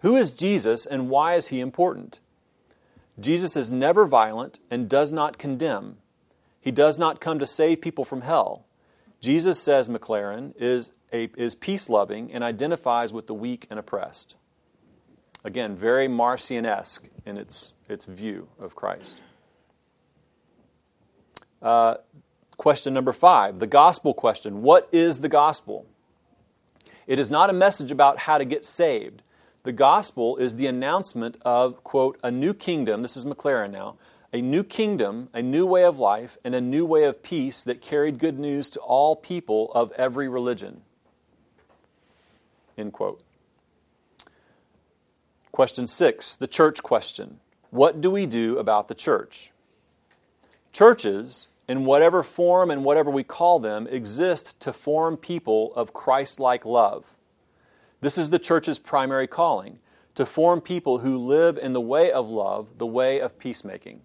Who 0.00 0.16
is 0.16 0.30
Jesus 0.30 0.86
and 0.86 1.10
why 1.10 1.34
is 1.34 1.48
He 1.48 1.60
important? 1.60 2.20
Jesus 3.18 3.56
is 3.56 3.70
never 3.70 4.06
violent 4.06 4.58
and 4.70 4.88
does 4.88 5.10
not 5.10 5.38
condemn. 5.38 5.96
He 6.60 6.70
does 6.70 6.98
not 6.98 7.20
come 7.20 7.38
to 7.38 7.46
save 7.46 7.80
people 7.80 8.04
from 8.04 8.22
hell. 8.22 8.66
Jesus, 9.20 9.58
says 9.58 9.88
McLaren, 9.88 10.52
is, 10.58 10.92
a, 11.12 11.30
is 11.36 11.54
peace 11.54 11.88
loving 11.88 12.32
and 12.32 12.44
identifies 12.44 13.12
with 13.12 13.26
the 13.26 13.34
weak 13.34 13.66
and 13.70 13.78
oppressed. 13.78 14.34
Again, 15.46 15.76
very 15.76 16.08
Marcionesque 16.08 17.04
in 17.24 17.38
its, 17.38 17.74
its 17.88 18.04
view 18.04 18.48
of 18.58 18.74
Christ. 18.74 19.22
Uh, 21.62 21.94
question 22.56 22.92
number 22.92 23.12
five 23.12 23.60
the 23.60 23.66
gospel 23.68 24.12
question. 24.12 24.62
What 24.62 24.88
is 24.90 25.20
the 25.20 25.28
gospel? 25.28 25.86
It 27.06 27.20
is 27.20 27.30
not 27.30 27.48
a 27.48 27.52
message 27.52 27.92
about 27.92 28.18
how 28.18 28.38
to 28.38 28.44
get 28.44 28.64
saved. 28.64 29.22
The 29.62 29.70
gospel 29.70 30.36
is 30.36 30.56
the 30.56 30.66
announcement 30.66 31.36
of, 31.42 31.84
quote, 31.84 32.18
a 32.24 32.30
new 32.32 32.52
kingdom. 32.52 33.02
This 33.02 33.16
is 33.16 33.24
McLaren 33.24 33.70
now. 33.70 33.94
A 34.32 34.40
new 34.40 34.64
kingdom, 34.64 35.28
a 35.32 35.42
new 35.42 35.64
way 35.64 35.84
of 35.84 36.00
life, 36.00 36.38
and 36.42 36.56
a 36.56 36.60
new 36.60 36.84
way 36.84 37.04
of 37.04 37.22
peace 37.22 37.62
that 37.62 37.80
carried 37.80 38.18
good 38.18 38.40
news 38.40 38.68
to 38.70 38.80
all 38.80 39.14
people 39.14 39.70
of 39.76 39.92
every 39.92 40.28
religion. 40.28 40.80
End 42.76 42.92
quote. 42.92 43.22
Question 45.56 45.86
six, 45.86 46.36
the 46.36 46.46
church 46.46 46.82
question. 46.82 47.40
What 47.70 48.02
do 48.02 48.10
we 48.10 48.26
do 48.26 48.58
about 48.58 48.88
the 48.88 48.94
church? 48.94 49.52
Churches, 50.70 51.48
in 51.66 51.86
whatever 51.86 52.22
form 52.22 52.70
and 52.70 52.84
whatever 52.84 53.10
we 53.10 53.24
call 53.24 53.58
them, 53.58 53.86
exist 53.86 54.60
to 54.60 54.70
form 54.70 55.16
people 55.16 55.72
of 55.74 55.94
Christ 55.94 56.38
like 56.38 56.66
love. 56.66 57.06
This 58.02 58.18
is 58.18 58.28
the 58.28 58.38
church's 58.38 58.78
primary 58.78 59.26
calling 59.26 59.78
to 60.14 60.26
form 60.26 60.60
people 60.60 60.98
who 60.98 61.16
live 61.16 61.56
in 61.56 61.72
the 61.72 61.80
way 61.80 62.12
of 62.12 62.28
love, 62.28 62.76
the 62.76 62.86
way 62.86 63.18
of 63.18 63.38
peacemaking. 63.38 64.02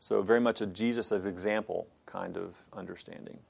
So, 0.00 0.22
very 0.22 0.40
much 0.40 0.62
a 0.62 0.66
Jesus 0.66 1.12
as 1.12 1.26
example 1.26 1.86
kind 2.06 2.38
of 2.38 2.54
understanding. 2.72 3.40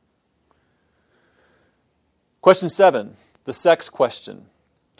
Question 2.41 2.69
seven 2.69 3.17
the 3.45 3.53
sex 3.53 3.89
question. 3.89 4.47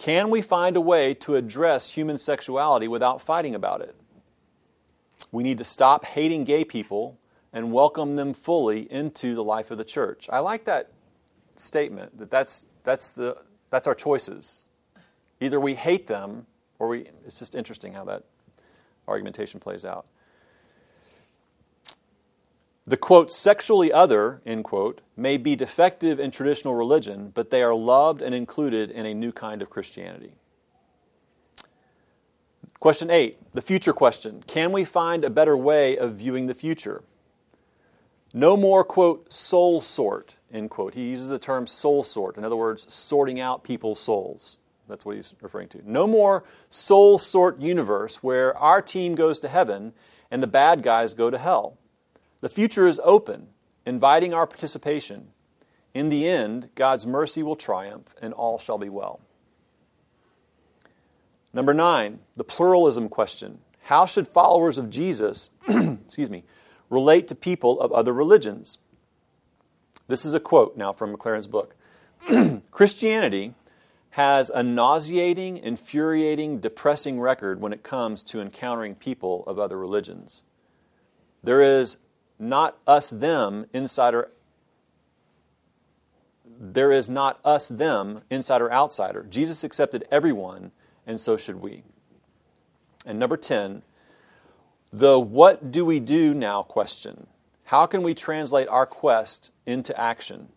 Can 0.01 0.31
we 0.31 0.41
find 0.41 0.79
a 0.79 0.81
way 0.81 1.13
to 1.13 1.37
address 1.37 1.91
human 1.91 2.17
sexuality 2.17 2.89
without 2.89 3.21
fighting 3.21 3.55
about 3.55 3.83
it? 3.83 3.95
We 5.31 5.43
need 5.43 5.59
to 5.59 5.65
stop 5.65 6.07
hating 6.07 6.45
gay 6.45 6.65
people 6.65 7.19
and 7.53 7.71
welcome 7.71 8.15
them 8.15 8.33
fully 8.33 8.91
into 8.91 9.35
the 9.35 9.45
life 9.45 9.71
of 9.71 9.77
the 9.77 9.85
church. 9.85 10.27
I 10.33 10.39
like 10.39 10.65
that 10.65 10.91
statement 11.57 12.19
that 12.19 12.31
that's, 12.31 12.65
that's, 12.83 13.11
the, 13.11 13.37
that's 13.69 13.87
our 13.87 13.95
choices. 13.95 14.65
Either 15.39 15.61
we 15.61 15.75
hate 15.75 16.07
them 16.07 16.47
or 16.79 16.89
we, 16.89 17.11
it's 17.27 17.39
just 17.39 17.55
interesting 17.55 17.93
how 17.93 18.05
that 18.07 18.25
argumentation 19.07 19.61
plays 19.61 19.85
out. 19.85 20.07
The 22.91 22.97
quote, 22.97 23.31
sexually 23.31 23.93
other, 23.93 24.43
end 24.45 24.65
quote, 24.65 25.01
may 25.17 25.37
be 25.37 25.55
defective 25.55 26.19
in 26.19 26.33
traditional 26.33 26.75
religion, 26.75 27.31
but 27.33 27.51
they 27.51 27.63
are 27.63 27.73
loved 27.73 28.21
and 28.21 28.35
included 28.35 28.91
in 28.91 29.07
a 29.07 29.15
new 29.15 29.31
kind 29.31 29.63
of 29.63 29.71
Christianity. 29.71 30.33
Question 32.81 33.09
eight, 33.09 33.39
the 33.53 33.63
future 33.63 33.93
question. 33.93 34.43
Can 34.45 34.73
we 34.73 34.85
find 34.85 35.25
a 35.25 35.31
better 35.31 35.57
way 35.57 35.97
of 35.97 36.15
viewing 36.15 36.49
the 36.49 36.53
future? 36.53 37.05
No 38.35 38.57
more, 38.57 38.83
quote, 38.83 39.33
soul 39.33 39.81
sort, 39.81 40.35
end 40.53 40.71
quote. 40.71 40.95
He 40.95 41.11
uses 41.11 41.29
the 41.29 41.39
term 41.39 41.69
soul 41.69 42.03
sort. 42.03 42.37
In 42.37 42.45
other 42.45 42.57
words, 42.57 42.93
sorting 42.93 43.39
out 43.39 43.63
people's 43.63 44.01
souls. 44.01 44.59
That's 44.89 45.05
what 45.05 45.15
he's 45.15 45.33
referring 45.41 45.69
to. 45.69 45.89
No 45.89 46.09
more 46.09 46.43
soul 46.71 47.21
sort 47.21 47.61
universe 47.61 48.17
where 48.17 48.59
our 48.59 48.83
team 48.83 49.15
goes 49.15 49.39
to 49.39 49.49
heaven 49.49 49.93
and 50.29 50.43
the 50.43 50.49
bad 50.49 50.83
guys 50.83 51.15
go 51.15 51.31
to 51.31 51.39
hell. 51.39 51.77
The 52.41 52.49
future 52.49 52.87
is 52.87 53.01
open, 53.05 53.49
inviting 53.85 54.33
our 54.33 54.47
participation. 54.47 55.29
In 55.93 56.09
the 56.09 56.29
end, 56.29 56.71
God's 56.75 57.07
mercy 57.07 57.43
will 57.43 57.57
triumph 57.57 58.15
and 58.23 58.33
all 58.33 58.59
shall 58.59 58.79
be 58.79 58.89
well. 58.89 59.21
Number 61.53 61.75
nine, 61.75 62.21
the 62.37 62.45
pluralism 62.45 63.09
question. 63.09 63.59
How 63.83 64.07
should 64.07 64.29
followers 64.29 64.79
of 64.79 64.89
Jesus, 64.89 65.51
excuse 65.69 66.31
me, 66.31 66.45
relate 66.89 67.27
to 67.29 67.35
people 67.35 67.81
of 67.81 67.93
other 67.93 68.13
religions? 68.13 68.79
This 70.07 70.25
is 70.25 70.33
a 70.33 70.41
quote 70.41 70.77
now 70.77 70.93
from 70.93 71.15
McLaren's 71.15 71.49
book. 71.49 71.75
Christianity 72.71 73.55
has 74.11 74.51
a 74.51 74.63
nauseating, 74.63 75.57
infuriating, 75.57 76.59
depressing 76.59 77.21
record 77.21 77.61
when 77.61 77.73
it 77.73 77.83
comes 77.83 78.23
to 78.25 78.41
encountering 78.41 78.95
people 78.95 79.45
of 79.47 79.59
other 79.59 79.79
religions. 79.79 80.43
There 81.43 81.63
is 81.63 81.97
not 82.41 82.79
us 82.87 83.11
them 83.11 83.67
insider 83.73 84.31
there 86.63 86.93
is 86.93 87.09
not 87.09 87.41
us 87.43 87.69
them 87.69 88.21
insider 88.29 88.71
outsider. 88.71 89.27
Jesus 89.31 89.65
accepted 89.65 90.07
everyone 90.11 90.73
and 91.07 91.19
so 91.19 91.39
should 91.39 91.61
we. 91.61 91.85
And 93.07 93.19
number 93.19 93.37
10 93.37 93.83
the 94.93 95.21
what 95.21 95.71
do 95.71 95.85
we 95.85 96.01
do 96.01 96.35
now 96.35 96.63
question. 96.63 97.29
How 97.65 97.87
can 97.87 98.03
we 98.03 98.15
translate 98.15 98.67
our 98.69 98.87
quest 98.87 99.53
into 99.65 99.99
action? 99.99 100.49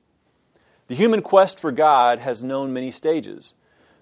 The 0.88 0.96
human 0.96 1.22
quest 1.22 1.60
for 1.60 1.72
god 1.72 2.20
has 2.20 2.44
known 2.44 2.74
many 2.74 2.90
stages. 2.90 3.54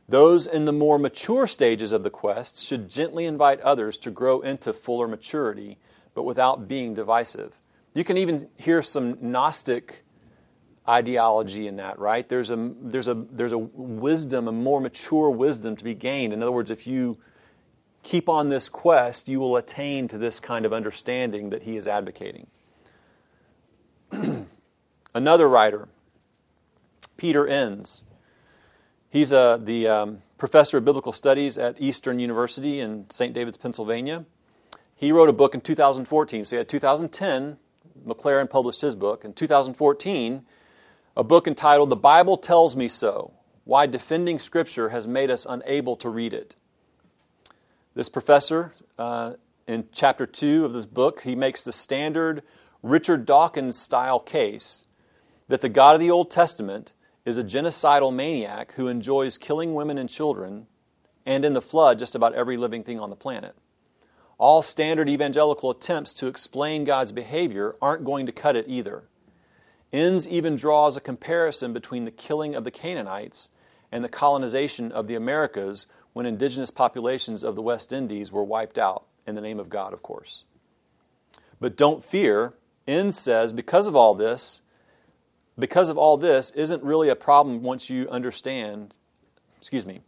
Those 0.07 0.47
in 0.47 0.65
the 0.65 0.71
more 0.71 0.97
mature 0.97 1.47
stages 1.47 1.91
of 1.91 2.03
the 2.03 2.09
quest 2.09 2.63
should 2.63 2.89
gently 2.89 3.25
invite 3.25 3.59
others 3.61 3.97
to 3.99 4.11
grow 4.11 4.39
into 4.41 4.73
fuller 4.73 5.07
maturity 5.07 5.77
but 6.13 6.23
without 6.23 6.67
being 6.67 6.93
divisive 6.93 7.53
you 7.93 8.03
can 8.03 8.17
even 8.17 8.47
hear 8.57 8.81
some 8.81 9.17
Gnostic 9.21 10.03
ideology 10.87 11.67
in 11.67 11.77
that, 11.77 11.99
right? 11.99 12.27
There's 12.27 12.49
a, 12.49 12.71
there's, 12.81 13.07
a, 13.07 13.13
there's 13.13 13.51
a 13.51 13.57
wisdom, 13.57 14.47
a 14.47 14.51
more 14.51 14.81
mature 14.81 15.29
wisdom 15.29 15.75
to 15.75 15.83
be 15.83 15.93
gained. 15.93 16.33
In 16.33 16.41
other 16.41 16.51
words, 16.51 16.71
if 16.71 16.87
you 16.87 17.17
keep 18.03 18.27
on 18.27 18.49
this 18.49 18.69
quest, 18.69 19.29
you 19.29 19.39
will 19.39 19.57
attain 19.57 20.07
to 20.07 20.17
this 20.17 20.39
kind 20.39 20.65
of 20.65 20.73
understanding 20.73 21.49
that 21.51 21.63
he 21.63 21.77
is 21.77 21.87
advocating. 21.87 22.47
Another 25.13 25.47
writer, 25.47 25.87
Peter 27.17 27.47
Enns, 27.47 28.03
he's 29.09 29.31
a, 29.31 29.39
uh, 29.39 29.57
the 29.57 29.87
um, 29.87 30.21
professor 30.37 30.77
of 30.77 30.85
biblical 30.85 31.13
studies 31.13 31.57
at 31.57 31.79
Eastern 31.79 32.19
University 32.19 32.79
in 32.79 33.05
St. 33.09 33.33
David's, 33.33 33.57
Pennsylvania. 33.57 34.25
He 34.95 35.11
wrote 35.11 35.29
a 35.29 35.33
book 35.33 35.53
in 35.53 35.61
2014. 35.61 36.45
So 36.45 36.55
he 36.55 36.57
had 36.57 36.69
2010 36.69 37.57
McLaren 38.05 38.49
published 38.49 38.81
his 38.81 38.95
book. 38.95 39.25
In 39.25 39.33
2014, 39.33 40.45
a 41.15 41.23
book 41.23 41.47
entitled 41.47 41.89
The 41.89 41.95
Bible 41.95 42.37
Tells 42.37 42.75
Me 42.75 42.87
So 42.87 43.33
Why 43.63 43.85
Defending 43.85 44.39
Scripture 44.39 44.89
Has 44.89 45.07
Made 45.07 45.29
Us 45.29 45.45
Unable 45.47 45.95
to 45.97 46.09
Read 46.09 46.33
It. 46.33 46.55
This 47.93 48.09
professor, 48.09 48.73
uh, 48.97 49.33
in 49.67 49.87
chapter 49.91 50.25
2 50.25 50.65
of 50.65 50.73
this 50.73 50.85
book, 50.85 51.21
he 51.21 51.35
makes 51.35 51.63
the 51.63 51.73
standard 51.73 52.43
Richard 52.81 53.25
Dawkins 53.25 53.77
style 53.77 54.19
case 54.19 54.85
that 55.47 55.61
the 55.61 55.69
God 55.69 55.95
of 55.95 55.99
the 55.99 56.11
Old 56.11 56.31
Testament 56.31 56.93
is 57.25 57.37
a 57.37 57.43
genocidal 57.43 58.13
maniac 58.13 58.73
who 58.73 58.87
enjoys 58.87 59.37
killing 59.37 59.75
women 59.75 59.97
and 59.97 60.09
children, 60.09 60.67
and 61.25 61.45
in 61.45 61.53
the 61.53 61.61
flood, 61.61 61.99
just 61.99 62.15
about 62.15 62.33
every 62.33 62.57
living 62.57 62.83
thing 62.83 62.99
on 62.99 63.09
the 63.09 63.15
planet 63.15 63.55
all 64.41 64.63
standard 64.63 65.07
evangelical 65.07 65.69
attempts 65.69 66.15
to 66.15 66.25
explain 66.25 66.83
God's 66.83 67.11
behavior 67.11 67.75
aren't 67.79 68.03
going 68.03 68.25
to 68.25 68.31
cut 68.31 68.55
it 68.55 68.65
either. 68.67 69.03
Enns 69.93 70.27
even 70.27 70.55
draws 70.55 70.97
a 70.97 71.01
comparison 71.01 71.73
between 71.73 72.05
the 72.05 72.11
killing 72.11 72.55
of 72.55 72.63
the 72.63 72.71
Canaanites 72.71 73.49
and 73.91 74.03
the 74.03 74.09
colonization 74.09 74.91
of 74.91 75.05
the 75.05 75.13
Americas 75.13 75.85
when 76.13 76.25
indigenous 76.25 76.71
populations 76.71 77.43
of 77.43 77.53
the 77.53 77.61
West 77.61 77.93
Indies 77.93 78.31
were 78.31 78.43
wiped 78.43 78.79
out, 78.79 79.03
in 79.27 79.35
the 79.35 79.41
name 79.41 79.59
of 79.59 79.69
God, 79.69 79.93
of 79.93 80.01
course. 80.01 80.43
But 81.59 81.77
don't 81.77 82.03
fear, 82.03 82.53
Enns 82.87 83.19
says, 83.19 83.53
because 83.53 83.85
of 83.85 83.95
all 83.95 84.15
this, 84.15 84.63
because 85.59 85.87
of 85.89 85.99
all 85.99 86.17
this 86.17 86.49
isn't 86.55 86.81
really 86.81 87.09
a 87.09 87.15
problem 87.15 87.61
once 87.61 87.91
you 87.91 88.09
understand, 88.09 88.95
excuse 89.59 89.85
me, 89.85 90.01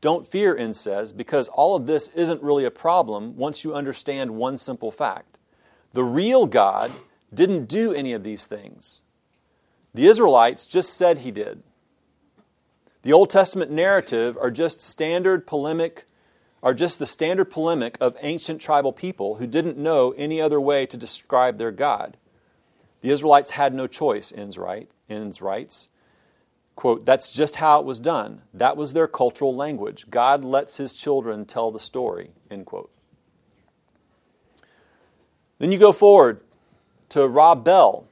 don't 0.00 0.26
fear, 0.26 0.56
Enns 0.56 0.78
says, 0.78 1.12
because 1.12 1.48
all 1.48 1.76
of 1.76 1.86
this 1.86 2.08
isn't 2.08 2.42
really 2.42 2.64
a 2.64 2.70
problem 2.70 3.36
once 3.36 3.64
you 3.64 3.74
understand 3.74 4.30
one 4.32 4.58
simple 4.58 4.90
fact. 4.90 5.38
The 5.92 6.04
real 6.04 6.46
God 6.46 6.92
didn't 7.32 7.66
do 7.66 7.92
any 7.92 8.12
of 8.12 8.22
these 8.22 8.46
things. 8.46 9.00
The 9.94 10.06
Israelites 10.06 10.66
just 10.66 10.94
said 10.94 11.18
he 11.18 11.30
did. 11.30 11.62
The 13.02 13.12
Old 13.12 13.30
Testament 13.30 13.70
narrative 13.70 14.36
are 14.36 14.50
just 14.50 14.80
standard 14.80 15.46
polemic 15.46 16.06
are 16.62 16.74
just 16.74 16.98
the 16.98 17.06
standard 17.06 17.44
polemic 17.44 17.96
of 18.00 18.16
ancient 18.20 18.60
tribal 18.60 18.92
people 18.92 19.36
who 19.36 19.46
didn't 19.46 19.78
know 19.78 20.12
any 20.16 20.40
other 20.40 20.60
way 20.60 20.84
to 20.86 20.96
describe 20.96 21.58
their 21.58 21.70
God. 21.70 22.16
The 23.02 23.10
Israelites 23.10 23.52
had 23.52 23.72
no 23.72 23.86
choice, 23.86 24.32
Enns, 24.32 24.58
right, 24.58 24.90
Enns 25.08 25.40
writes. 25.40 25.86
Quote, 26.76 27.06
that's 27.06 27.30
just 27.30 27.56
how 27.56 27.80
it 27.80 27.86
was 27.86 27.98
done. 27.98 28.42
That 28.52 28.76
was 28.76 28.92
their 28.92 29.08
cultural 29.08 29.56
language. 29.56 30.06
God 30.10 30.44
lets 30.44 30.76
his 30.76 30.92
children 30.92 31.46
tell 31.46 31.72
the 31.72 31.80
story, 31.80 32.30
end 32.50 32.66
quote. 32.66 32.90
Then 35.58 35.72
you 35.72 35.78
go 35.78 35.92
forward 35.92 36.40
to 37.08 37.26
Rob 37.26 37.64
Bell. 37.64 38.06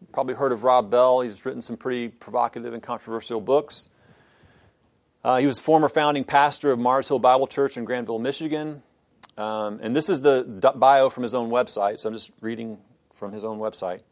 You've 0.00 0.12
probably 0.12 0.34
heard 0.34 0.52
of 0.52 0.62
Rob 0.62 0.92
Bell. 0.92 1.22
He's 1.22 1.44
written 1.44 1.60
some 1.60 1.76
pretty 1.76 2.08
provocative 2.08 2.72
and 2.72 2.80
controversial 2.80 3.40
books. 3.40 3.88
Uh, 5.24 5.38
he 5.38 5.46
was 5.48 5.58
former 5.58 5.88
founding 5.88 6.22
pastor 6.22 6.70
of 6.70 6.78
Mars 6.78 7.08
Hill 7.08 7.18
Bible 7.18 7.48
Church 7.48 7.76
in 7.76 7.84
Grandville, 7.84 8.20
Michigan. 8.20 8.82
Um, 9.36 9.80
and 9.82 9.96
this 9.96 10.08
is 10.08 10.20
the 10.20 10.44
bio 10.76 11.10
from 11.10 11.24
his 11.24 11.34
own 11.34 11.50
website, 11.50 11.98
so 11.98 12.08
I'm 12.08 12.14
just 12.14 12.30
reading 12.40 12.78
from 13.14 13.32
his 13.32 13.42
own 13.42 13.58
website. 13.58 14.02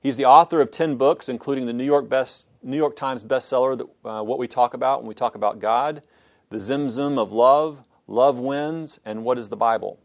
He's 0.00 0.16
the 0.16 0.24
author 0.24 0.62
of 0.62 0.70
10 0.70 0.96
books, 0.96 1.28
including 1.28 1.66
the 1.66 1.74
New 1.74 1.84
York, 1.84 2.08
best, 2.08 2.48
New 2.62 2.78
York 2.78 2.96
Times 2.96 3.22
bestseller, 3.22 3.86
uh, 4.04 4.22
What 4.22 4.38
We 4.38 4.48
Talk 4.48 4.72
About 4.72 5.00
When 5.00 5.08
We 5.08 5.14
Talk 5.14 5.34
About 5.34 5.60
God, 5.60 6.02
The 6.48 6.56
Zimzum 6.56 7.18
of 7.18 7.32
Love, 7.32 7.84
Love 8.06 8.38
Wins, 8.38 8.98
and 9.04 9.24
What 9.24 9.36
is 9.36 9.50
the 9.50 9.56
Bible? 9.56 9.98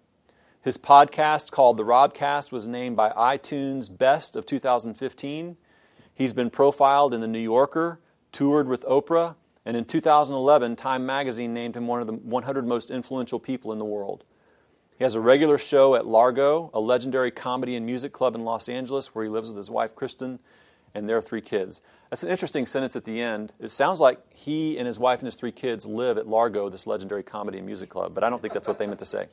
His 0.61 0.77
podcast, 0.77 1.51
called 1.51 1.77
The 1.77 1.85
Robcast, 1.85 2.51
was 2.51 2.67
named 2.67 2.97
by 2.97 3.09
iTunes 3.11 3.95
Best 3.95 4.35
of 4.35 4.45
2015. 4.45 5.55
He's 6.13 6.33
been 6.33 6.49
profiled 6.49 7.13
in 7.13 7.21
The 7.21 7.27
New 7.27 7.39
Yorker, 7.39 8.01
toured 8.33 8.67
with 8.67 8.83
Oprah, 8.83 9.35
And 9.63 9.77
in 9.77 9.85
2011, 9.85 10.75
Time 10.75 11.05
magazine 11.05 11.53
named 11.53 11.77
him 11.77 11.87
one 11.87 12.01
of 12.01 12.07
the 12.07 12.13
100 12.13 12.67
most 12.67 12.91
influential 12.91 13.39
people 13.39 13.71
in 13.71 13.79
the 13.79 13.85
world. 13.85 14.25
He 14.97 15.03
has 15.03 15.15
a 15.15 15.19
regular 15.19 15.57
show 15.57 15.95
at 15.95 16.07
Largo, 16.07 16.69
a 16.73 16.79
legendary 16.79 17.31
comedy 17.31 17.75
and 17.75 17.85
music 17.85 18.13
club 18.13 18.33
in 18.33 18.45
Los 18.45 18.69
Angeles, 18.69 19.13
where 19.13 19.25
he 19.25 19.29
lives 19.29 19.49
with 19.49 19.57
his 19.57 19.69
wife, 19.69 19.93
Kristen, 19.93 20.39
and 20.93 21.09
their 21.09 21.21
three 21.21 21.41
kids. 21.41 21.81
That's 22.09 22.23
an 22.23 22.29
interesting 22.29 22.65
sentence 22.65 22.95
at 22.95 23.03
the 23.03 23.19
end. 23.19 23.51
It 23.59 23.71
sounds 23.71 23.99
like 23.99 24.19
he 24.33 24.77
and 24.77 24.87
his 24.87 24.97
wife 24.97 25.19
and 25.19 25.25
his 25.25 25.35
three 25.35 25.51
kids 25.51 25.85
live 25.85 26.17
at 26.17 26.27
Largo, 26.27 26.69
this 26.69 26.87
legendary 26.87 27.23
comedy 27.23 27.57
and 27.57 27.65
music 27.65 27.89
club, 27.89 28.13
but 28.15 28.23
I 28.23 28.29
don't 28.29 28.41
think 28.41 28.53
that's 28.53 28.69
what 28.69 28.79
they 28.79 28.87
meant 28.87 28.99
to 28.99 29.05
say. 29.05 29.27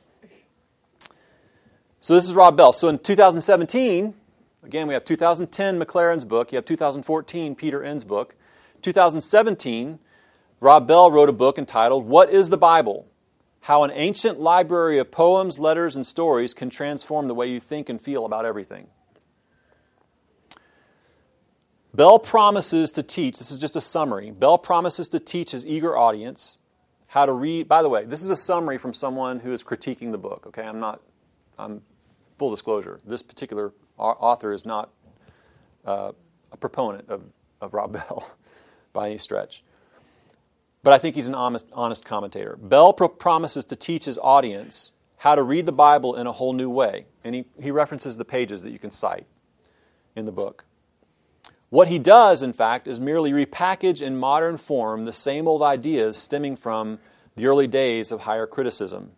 So 2.01 2.15
this 2.15 2.25
is 2.25 2.33
Rob 2.33 2.57
Bell. 2.57 2.73
So 2.73 2.89
in 2.89 2.99
2017, 2.99 4.13
again, 4.63 4.87
we 4.87 4.93
have 4.93 5.05
2010 5.05 5.79
McLaren's 5.79 6.25
book, 6.25 6.51
you 6.51 6.57
have 6.57 6.65
2014 6.65 7.55
Peter 7.55 7.81
Enns' 7.81 8.03
book. 8.03 8.35
2017, 8.81 9.99
Rob 10.59 10.85
Bell 10.85 11.09
wrote 11.09 11.29
a 11.29 11.33
book 11.33 11.57
entitled 11.57 12.05
What 12.05 12.29
is 12.29 12.49
the 12.49 12.57
Bible? 12.57 13.07
How 13.63 13.83
an 13.83 13.91
ancient 13.93 14.41
library 14.41 14.99
of 14.99 15.09
poems, 15.09 15.57
letters, 15.57 15.95
and 15.95 16.05
stories 16.05 16.53
can 16.53 16.69
transform 16.69 17.29
the 17.29 17.33
way 17.33 17.47
you 17.47 17.61
think 17.61 17.87
and 17.87 18.01
feel 18.01 18.25
about 18.25 18.45
everything. 18.45 18.87
Bell 21.93 22.19
promises 22.19 22.91
to 22.91 23.03
teach, 23.03 23.37
this 23.37 23.51
is 23.51 23.59
just 23.59 23.77
a 23.77 23.81
summary. 23.81 24.31
Bell 24.31 24.57
promises 24.57 25.07
to 25.09 25.19
teach 25.21 25.51
his 25.51 25.65
eager 25.65 25.95
audience 25.95 26.57
how 27.07 27.25
to 27.25 27.31
read. 27.31 27.69
By 27.69 27.81
the 27.81 27.87
way, 27.87 28.03
this 28.03 28.21
is 28.21 28.29
a 28.29 28.35
summary 28.35 28.77
from 28.77 28.93
someone 28.93 29.39
who 29.39 29.53
is 29.53 29.63
critiquing 29.63 30.11
the 30.11 30.17
book, 30.17 30.43
okay? 30.47 30.63
I'm 30.63 30.81
not, 30.81 30.99
I'm 31.57 31.83
full 32.37 32.51
disclosure. 32.51 32.99
This 33.05 33.23
particular 33.23 33.71
author 33.97 34.51
is 34.51 34.65
not 34.65 34.89
uh, 35.85 36.11
a 36.51 36.57
proponent 36.57 37.07
of, 37.07 37.21
of 37.61 37.73
Rob 37.73 37.93
Bell 37.93 38.29
by 38.91 39.07
any 39.07 39.17
stretch. 39.17 39.63
But 40.83 40.93
I 40.93 40.97
think 40.97 41.15
he's 41.15 41.29
an 41.29 41.35
honest, 41.35 41.67
honest 41.73 42.05
commentator. 42.05 42.57
Bell 42.61 42.93
pro- 42.93 43.07
promises 43.07 43.65
to 43.65 43.75
teach 43.75 44.05
his 44.05 44.19
audience 44.21 44.91
how 45.17 45.35
to 45.35 45.41
read 45.41 45.65
the 45.65 45.71
Bible 45.71 46.15
in 46.15 46.27
a 46.27 46.33
whole 46.33 46.51
new 46.51 46.69
way. 46.69 47.05
And 47.23 47.33
he, 47.33 47.45
he 47.61 47.71
references 47.71 48.17
the 48.17 48.25
pages 48.25 48.61
that 48.63 48.71
you 48.71 48.79
can 48.79 48.91
cite 48.91 49.25
in 50.15 50.25
the 50.25 50.31
book. 50.31 50.65
What 51.69 51.87
he 51.87 51.97
does, 51.97 52.43
in 52.43 52.53
fact, 52.53 52.87
is 52.87 52.99
merely 52.99 53.31
repackage 53.31 54.01
in 54.01 54.17
modern 54.17 54.57
form 54.57 55.05
the 55.05 55.13
same 55.13 55.47
old 55.47 55.63
ideas 55.63 56.17
stemming 56.17 56.57
from 56.57 56.99
the 57.35 57.47
early 57.47 57.65
days 57.65 58.11
of 58.11 58.21
higher 58.21 58.45
criticism. 58.45 59.13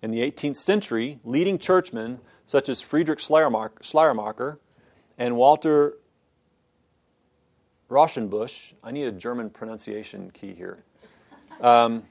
In 0.00 0.12
the 0.12 0.20
18th 0.20 0.56
century, 0.56 1.18
leading 1.24 1.58
churchmen 1.58 2.20
such 2.46 2.68
as 2.68 2.80
Friedrich 2.80 3.18
Schleiermacher 3.18 4.58
and 5.18 5.36
Walter 5.36 5.98
Rauschenbusch, 7.90 8.72
I 8.82 8.92
need 8.92 9.04
a 9.04 9.12
German 9.12 9.50
pronunciation 9.50 10.30
key 10.30 10.54
here, 10.54 10.84
um, 11.60 12.04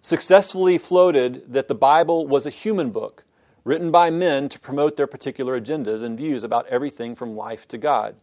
successfully 0.00 0.78
floated 0.78 1.52
that 1.52 1.68
the 1.68 1.74
Bible 1.74 2.26
was 2.26 2.46
a 2.46 2.50
human 2.50 2.90
book 2.90 3.24
written 3.64 3.90
by 3.90 4.10
men 4.10 4.48
to 4.48 4.58
promote 4.58 4.96
their 4.96 5.06
particular 5.06 5.60
agendas 5.60 6.02
and 6.02 6.18
views 6.18 6.42
about 6.42 6.66
everything 6.66 7.14
from 7.14 7.36
life 7.36 7.68
to 7.68 7.78
God. 7.78 8.16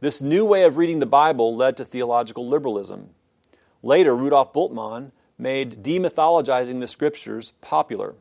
This 0.00 0.22
new 0.22 0.44
way 0.44 0.62
of 0.62 0.76
reading 0.76 1.00
the 1.00 1.06
Bible 1.06 1.56
led 1.56 1.76
to 1.76 1.84
theological 1.84 2.48
liberalism. 2.48 3.10
Later, 3.82 4.14
Rudolf 4.14 4.52
Bultmann 4.52 5.10
made 5.36 5.82
demythologizing 5.82 6.80
the 6.80 6.88
scriptures 6.88 7.52
popular. 7.60 8.14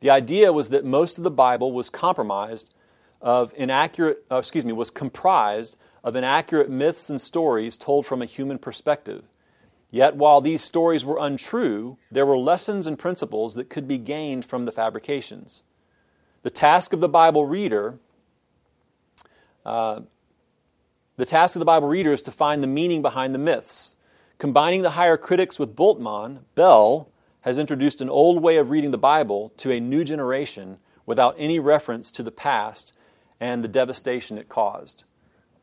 The 0.00 0.10
idea 0.10 0.52
was 0.52 0.68
that 0.70 0.84
most 0.84 1.16
of 1.18 1.24
the 1.24 1.30
Bible 1.30 1.72
was 1.72 1.88
compromised 1.88 2.74
of 3.20 3.52
inaccurate, 3.56 4.24
uh, 4.30 4.38
excuse 4.38 4.64
me, 4.64 4.72
was 4.72 4.90
comprised 4.90 5.76
of 6.02 6.16
inaccurate 6.16 6.68
myths 6.68 7.08
and 7.08 7.20
stories 7.20 7.76
told 7.76 8.04
from 8.04 8.20
a 8.20 8.26
human 8.26 8.58
perspective. 8.58 9.22
Yet, 9.92 10.16
while 10.16 10.40
these 10.40 10.64
stories 10.64 11.04
were 11.04 11.18
untrue, 11.20 11.98
there 12.10 12.26
were 12.26 12.36
lessons 12.36 12.88
and 12.88 12.98
principles 12.98 13.54
that 13.54 13.70
could 13.70 13.86
be 13.86 13.98
gained 13.98 14.44
from 14.44 14.64
the 14.64 14.72
fabrications. 14.72 15.62
The 16.42 16.50
task 16.50 16.92
of 16.92 16.98
the 16.98 17.08
Bible 17.08 17.46
reader 17.46 18.00
uh, 19.64 20.00
the 21.16 21.26
task 21.26 21.54
of 21.54 21.60
the 21.60 21.66
Bible 21.66 21.88
reader 21.88 22.12
is 22.12 22.22
to 22.22 22.32
find 22.32 22.62
the 22.62 22.68
meaning 22.68 23.02
behind 23.02 23.34
the 23.34 23.38
myths. 23.38 23.96
Combining 24.38 24.82
the 24.82 24.90
higher 24.90 25.16
critics 25.16 25.58
with 25.58 25.76
Bultmann, 25.76 26.40
Bell 26.54 27.08
has 27.42 27.58
introduced 27.58 28.00
an 28.00 28.08
old 28.08 28.42
way 28.42 28.56
of 28.56 28.70
reading 28.70 28.90
the 28.90 28.98
Bible 28.98 29.52
to 29.58 29.70
a 29.70 29.80
new 29.80 30.04
generation 30.04 30.78
without 31.06 31.36
any 31.38 31.58
reference 31.58 32.10
to 32.12 32.22
the 32.22 32.30
past 32.30 32.92
and 33.38 33.62
the 33.62 33.68
devastation 33.68 34.38
it 34.38 34.48
caused. 34.48 35.04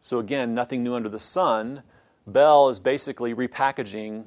So, 0.02 0.20
again, 0.20 0.54
nothing 0.54 0.84
new 0.84 0.96
under 0.96 1.10
the 1.10 1.20
sun. 1.20 1.84
Bell 2.32 2.70
is 2.70 2.80
basically 2.80 3.34
repackaging 3.34 4.26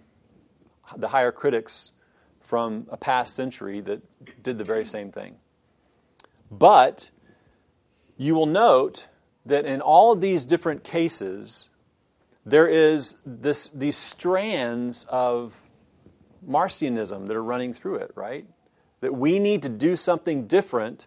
the 0.96 1.08
higher 1.08 1.32
critics 1.32 1.92
from 2.40 2.86
a 2.90 2.96
past 2.96 3.34
century 3.34 3.80
that 3.80 4.02
did 4.42 4.58
the 4.58 4.64
very 4.64 4.84
same 4.84 5.10
thing. 5.10 5.36
But 6.50 7.10
you 8.16 8.34
will 8.34 8.46
note 8.46 9.08
that 9.46 9.64
in 9.64 9.80
all 9.80 10.12
of 10.12 10.20
these 10.20 10.44
different 10.44 10.84
cases, 10.84 11.70
there 12.44 12.68
is 12.68 13.16
this, 13.24 13.68
these 13.68 13.96
strands 13.96 15.06
of 15.08 15.54
Marcionism 16.46 17.26
that 17.26 17.36
are 17.36 17.42
running 17.42 17.72
through 17.72 17.96
it, 17.96 18.10
right? 18.14 18.46
That 19.00 19.14
we 19.14 19.38
need 19.38 19.62
to 19.62 19.68
do 19.68 19.96
something 19.96 20.46
different 20.46 21.06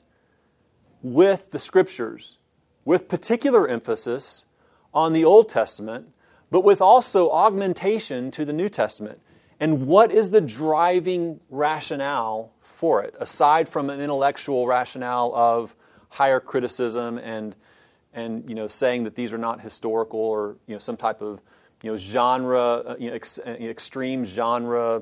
with 1.02 1.52
the 1.52 1.60
scriptures, 1.60 2.40
with 2.84 3.08
particular 3.08 3.68
emphasis 3.68 4.46
on 4.94 5.14
the 5.14 5.26
Old 5.26 5.50
Testament, 5.50 6.08
but 6.52 6.62
with 6.62 6.82
also 6.82 7.32
augmentation 7.32 8.32
to 8.32 8.46
the 8.46 8.54
New 8.54 8.70
Testament. 8.70 9.20
And 9.60 9.88
what 9.88 10.12
is 10.12 10.32
the 10.32 10.42
driving 10.42 11.40
rationale 11.50 12.52
for 12.62 13.04
it, 13.04 13.16
aside 13.20 13.70
from 13.70 13.90
an 13.90 14.02
intellectual 14.02 14.68
rationale 14.68 15.34
of 15.34 15.76
higher 16.10 16.40
criticism 16.40 17.18
and 17.18 17.56
and 18.14 18.48
you 18.50 18.56
know 18.56 18.68
saying 18.68 19.04
that 19.04 19.16
these 19.16 19.34
are 19.34 19.38
not 19.38 19.62
historical 19.62 20.20
or 20.20 20.56
you 20.68 20.76
know 20.76 20.80
some 20.80 20.98
type 20.98 21.22
of 21.22 21.42
you 21.82 21.92
know 21.92 21.98
genre 21.98 22.60
uh, 22.60 22.96
you 23.00 23.10
know, 23.10 23.16
ex, 23.16 23.40
uh, 23.40 23.50
extreme 23.50 24.26
genre 24.26 25.02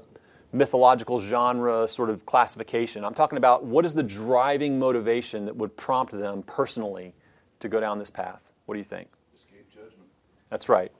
mythological 0.51 1.19
genre 1.19 1.87
sort 1.87 2.11
of 2.11 2.25
classification? 2.27 3.03
I'm 3.03 3.15
talking 3.15 3.37
about 3.37 3.65
what 3.65 3.85
is 3.85 3.95
the 3.95 4.03
driving 4.03 4.77
motivation 4.77 5.45
that 5.45 5.55
would 5.55 5.75
prompt 5.75 6.13
them 6.13 6.43
personally 6.43 7.15
to 7.59 7.69
go 7.69 7.79
down 7.79 7.97
this 7.97 8.11
path? 8.11 8.53
What 8.65 8.75
do 8.75 8.79
you 8.79 8.83
think? 8.83 9.07
Escape 9.35 9.67
judgment. 9.71 10.09
That's 10.49 10.69
right 10.69 10.91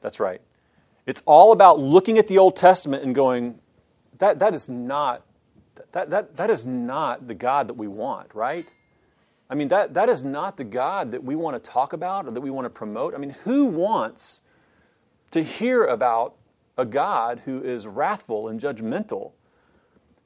that's 0.00 0.20
right 0.20 0.40
it's 1.06 1.22
all 1.26 1.52
about 1.52 1.78
looking 1.78 2.18
at 2.18 2.26
the 2.26 2.38
old 2.38 2.56
testament 2.56 3.02
and 3.02 3.14
going 3.14 3.58
that, 4.18 4.38
that 4.38 4.54
is 4.54 4.68
not 4.68 5.22
that, 5.92 6.10
that, 6.10 6.36
that 6.36 6.50
is 6.50 6.66
not 6.66 7.26
the 7.26 7.34
god 7.34 7.68
that 7.68 7.74
we 7.74 7.88
want 7.88 8.34
right 8.34 8.66
I 9.50 9.56
mean, 9.56 9.66
that, 9.68 9.94
that 9.94 10.08
is 10.08 10.22
not 10.22 10.56
the 10.56 10.64
God 10.64 11.10
that 11.10 11.24
we 11.24 11.34
want 11.34 11.62
to 11.62 11.70
talk 11.70 11.92
about 11.92 12.26
or 12.26 12.30
that 12.30 12.40
we 12.40 12.50
want 12.50 12.66
to 12.66 12.70
promote. 12.70 13.14
I 13.14 13.18
mean, 13.18 13.34
who 13.42 13.66
wants 13.66 14.40
to 15.32 15.42
hear 15.42 15.84
about 15.84 16.36
a 16.78 16.84
God 16.84 17.42
who 17.44 17.60
is 17.60 17.86
wrathful 17.88 18.46
and 18.46 18.60
judgmental? 18.60 19.32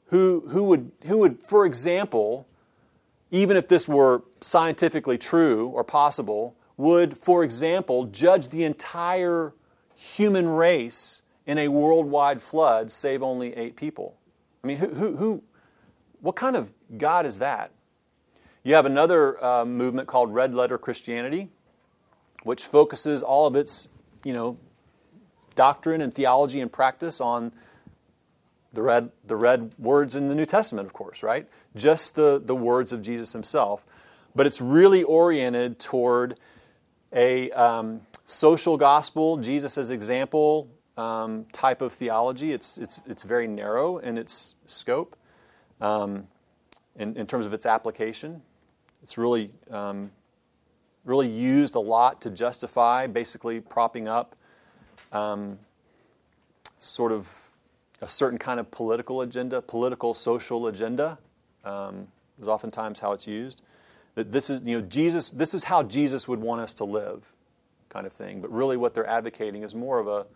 Who, 0.09 0.45
who, 0.49 0.65
would, 0.65 0.93
who 1.07 1.17
would, 1.19 1.39
for 1.47 1.65
example, 1.65 2.47
even 3.31 3.57
if 3.57 3.67
this 3.67 3.89
were 3.89 4.23
scientifically 4.43 5.17
true 5.17 5.69
or 5.69 5.85
possible, 5.85 6.55
would, 6.77 7.17
for 7.17 7.43
example, 7.43 8.05
judge 8.05 8.51
the 8.51 8.65
entire 8.65 9.55
human 10.05 10.49
race 10.49 11.23
in 11.47 11.59
a 11.59 11.69
worldwide 11.69 12.43
flood, 12.43 12.93
save 12.93 13.23
only 13.23 13.57
eight 13.57 13.77
people? 13.77 14.17
I 14.63 14.67
mean, 14.67 14.79
who, 14.79 14.89
who, 14.89 15.17
who 15.17 15.43
what 16.21 16.37
kind 16.37 16.57
of 16.57 16.71
God 16.97 17.27
is 17.27 17.39
that? 17.39 17.71
You 18.63 18.75
have 18.75 18.87
another 18.87 19.43
uh, 19.45 19.65
movement 19.65 20.09
called 20.09 20.33
Red 20.33 20.55
Letter 20.55 20.79
Christianity, 20.79 21.51
which 22.45 22.65
focuses 22.65 23.23
all 23.23 23.47
of 23.47 23.57
its, 23.57 23.89
you 24.25 24.33
know, 24.33 24.57
doctrine 25.55 26.01
and 26.01 26.15
theology 26.15 26.61
and 26.61 26.73
practice 26.73 27.21
on 27.21 27.53
the 28.73 28.83
red, 28.83 29.11
the 29.27 29.37
red 29.37 29.73
words 29.79 30.17
in 30.17 30.29
the 30.29 30.35
New 30.35 30.47
Testament, 30.47 30.87
of 30.87 30.93
course, 30.93 31.23
right? 31.23 31.47
Just 31.77 32.15
the, 32.15 32.41
the 32.43 32.55
words 32.55 32.93
of 32.93 33.03
Jesus 33.03 33.33
himself. 33.33 33.85
But 34.35 34.47
it's 34.47 34.61
really 34.61 35.03
oriented 35.03 35.79
toward 35.79 36.37
a 37.13 37.51
um, 37.53 38.01
social 38.25 38.77
gospel, 38.77 39.37
Jesus 39.39 39.79
as 39.79 39.91
example 39.91 40.69
um, 40.97 41.47
type 41.53 41.83
of 41.83 41.93
theology. 41.93 42.53
It's, 42.53 42.79
it's, 42.79 43.01
it's 43.07 43.23
very 43.23 43.47
narrow 43.47 43.99
in 43.99 44.19
its 44.19 44.55
scope 44.67 45.17
um, 45.81 46.27
in, 46.97 47.17
in 47.17 47.27
terms 47.27 47.47
of 47.47 47.53
its 47.53 47.67
application. 47.67 48.43
It's 49.03 49.19
really, 49.19 49.51
um, 49.71 50.11
really 51.05 51.29
used 51.29 51.75
a 51.75 51.81
lot 51.81 52.23
to 52.23 52.31
justify 52.31 53.07
basically 53.07 53.61
propping 53.61 54.09
up 54.09 54.37
um, 55.13 55.59
sort 56.79 57.13
of 57.13 57.29
a 58.01 58.09
certain 58.09 58.39
kind 58.39 58.59
of 58.61 58.71
political 58.71 59.21
agenda, 59.21 59.61
political 59.63 60.15
social 60.15 60.67
agenda. 60.67 61.19
Um, 61.65 62.09
is 62.41 62.49
oftentimes 62.49 62.99
how 62.99 63.13
it's 63.13 63.27
used. 63.27 63.63
That 64.15 64.33
this 64.33 64.51
is, 64.51 64.63
you 64.63 64.81
know, 64.81 64.87
Jesus. 64.87 65.31
This 65.31 65.55
is 65.55 65.65
how 65.65 65.83
Jesus 65.83 66.29
would 66.29 66.41
want 66.41 66.61
us 66.61 66.75
to 66.75 66.85
live, 66.85 67.33
kind 67.95 68.07
of 68.07 68.13
thing. 68.13 68.41
But 68.41 68.53
really, 68.53 68.77
what 68.77 68.93
they're 68.93 69.07
advocating 69.07 69.63
is 69.63 69.75
more 69.75 69.99
of 69.99 70.09
a 70.09 70.27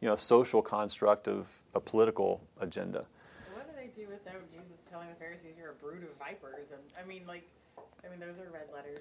you 0.00 0.08
know 0.08 0.14
social 0.14 0.62
construct 0.62 1.26
of 1.26 1.48
a 1.74 1.80
political 1.80 2.40
agenda. 2.60 3.06
What 3.54 3.66
do 3.66 3.72
they 3.74 3.88
do 4.00 4.08
with 4.08 4.24
them? 4.24 4.36
Jesus 4.52 4.84
telling 4.88 5.08
the 5.08 5.14
Pharisees, 5.14 5.54
"You're 5.58 5.70
a 5.70 5.82
brood 5.82 6.04
of 6.04 6.10
vipers," 6.18 6.68
and 6.70 6.80
I 7.02 7.08
mean, 7.08 7.22
like, 7.26 7.42
I 8.04 8.10
mean, 8.10 8.20
those 8.20 8.38
are 8.38 8.48
red 8.52 8.68
letters. 8.72 9.00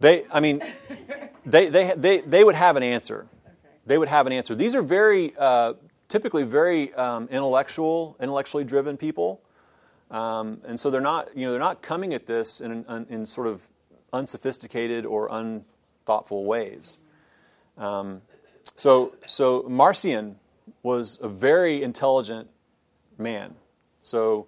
They, 0.00 0.24
I 0.32 0.40
mean, 0.40 0.62
they, 1.46 1.68
they, 1.68 1.94
they, 1.96 2.20
they 2.20 2.42
would 2.42 2.54
have 2.54 2.76
an 2.76 2.82
answer. 2.82 3.26
Okay. 3.46 3.74
They 3.86 3.98
would 3.98 4.08
have 4.08 4.26
an 4.26 4.32
answer. 4.32 4.54
These 4.54 4.74
are 4.74 4.82
very, 4.82 5.32
uh, 5.38 5.74
typically 6.08 6.42
very 6.42 6.92
um, 6.94 7.28
intellectual, 7.30 8.16
intellectually 8.20 8.64
driven 8.64 8.96
people. 8.96 9.40
Um, 10.10 10.60
and 10.66 10.78
so 10.78 10.90
they're 10.90 11.00
not, 11.00 11.36
you 11.36 11.46
know, 11.46 11.52
they're 11.52 11.60
not 11.60 11.82
coming 11.82 12.14
at 12.14 12.26
this 12.26 12.60
in, 12.60 12.84
in, 12.84 13.06
in 13.08 13.26
sort 13.26 13.46
of 13.46 13.68
unsophisticated 14.12 15.06
or 15.06 15.28
unthoughtful 15.30 16.44
ways. 16.44 16.98
Um, 17.78 18.22
so, 18.76 19.14
so 19.26 19.64
Marcion 19.68 20.36
was 20.82 21.18
a 21.22 21.28
very 21.28 21.82
intelligent 21.82 22.48
man. 23.18 23.54
So 24.02 24.46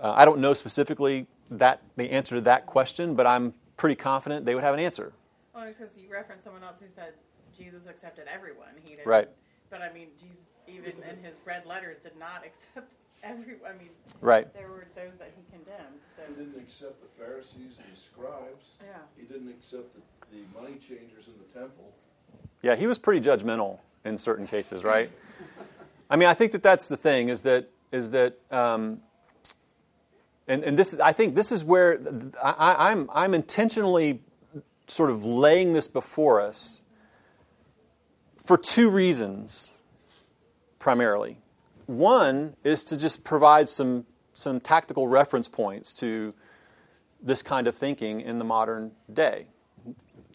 uh, 0.00 0.12
I 0.12 0.24
don't 0.24 0.38
know 0.40 0.54
specifically 0.54 1.26
that 1.50 1.82
the 1.96 2.10
answer 2.10 2.34
to 2.36 2.40
that 2.42 2.66
question, 2.66 3.14
but 3.14 3.26
I'm 3.26 3.54
pretty 3.76 3.94
confident 3.96 4.44
they 4.44 4.54
would 4.54 4.64
have 4.64 4.74
an 4.74 4.80
answer. 4.80 5.12
Well, 5.54 5.66
because 5.66 5.96
you 5.96 6.10
referenced 6.12 6.44
someone 6.44 6.62
else 6.62 6.76
who 6.80 6.86
said 6.94 7.14
Jesus 7.56 7.82
accepted 7.88 8.26
everyone. 8.32 8.68
He 8.84 8.96
didn't. 8.96 9.06
Right. 9.06 9.28
But 9.70 9.82
I 9.82 9.92
mean, 9.92 10.08
Jesus, 10.20 10.46
even 10.68 11.02
in 11.02 11.22
his 11.24 11.36
red 11.44 11.66
letters, 11.66 11.98
did 12.02 12.16
not 12.18 12.44
accept 12.48 12.92
everyone. 13.22 13.70
I 13.74 13.78
mean, 13.78 13.90
Right. 14.20 14.52
there 14.54 14.68
were 14.68 14.86
those 14.94 15.14
that 15.18 15.32
he 15.36 15.42
condemned. 15.50 15.98
So 16.16 16.22
He 16.28 16.34
didn't 16.44 16.60
accept 16.60 17.00
the 17.02 17.10
Pharisees 17.18 17.78
and 17.82 17.88
the 17.90 17.98
scribes. 17.98 18.64
yeah. 18.84 19.02
He 19.16 19.24
didn't 19.26 19.48
accept 19.50 19.94
the, 19.94 20.02
the 20.30 20.42
money 20.54 20.76
changers 20.78 21.26
in 21.26 21.34
the 21.40 21.50
temple. 21.58 21.90
Yeah, 22.62 22.74
he 22.76 22.86
was 22.86 22.98
pretty 22.98 23.26
judgmental 23.26 23.78
in 24.04 24.18
certain 24.18 24.46
cases, 24.46 24.84
right? 24.84 25.10
I 26.08 26.16
mean, 26.16 26.28
I 26.28 26.34
think 26.34 26.52
that 26.52 26.62
that's 26.62 26.88
the 26.88 26.96
thing 26.96 27.28
is 27.28 27.42
that 27.42 27.70
is 27.92 28.10
that, 28.10 28.38
um, 28.50 29.00
and 30.46 30.62
and 30.64 30.78
this 30.78 30.98
I 31.00 31.12
think 31.12 31.34
this 31.34 31.52
is 31.52 31.64
where 31.64 32.00
I, 32.42 32.90
I'm 32.90 33.10
I'm 33.12 33.34
intentionally 33.34 34.20
sort 34.86 35.10
of 35.10 35.24
laying 35.24 35.72
this 35.72 35.88
before 35.88 36.40
us 36.40 36.82
for 38.44 38.56
two 38.56 38.88
reasons, 38.88 39.72
primarily. 40.78 41.38
One 41.86 42.54
is 42.64 42.84
to 42.84 42.96
just 42.96 43.24
provide 43.24 43.68
some 43.68 44.06
some 44.34 44.60
tactical 44.60 45.08
reference 45.08 45.48
points 45.48 45.94
to 45.94 46.34
this 47.22 47.42
kind 47.42 47.66
of 47.66 47.74
thinking 47.74 48.20
in 48.20 48.38
the 48.38 48.44
modern 48.44 48.92
day. 49.12 49.46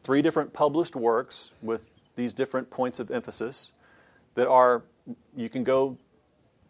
Three 0.03 0.21
different 0.21 0.51
published 0.51 0.95
works 0.95 1.51
with 1.61 1.90
these 2.21 2.33
different 2.33 2.69
points 2.69 2.99
of 2.99 3.09
emphasis 3.09 3.73
that 4.35 4.47
are 4.47 4.83
you 5.35 5.49
can 5.49 5.63
go 5.63 5.97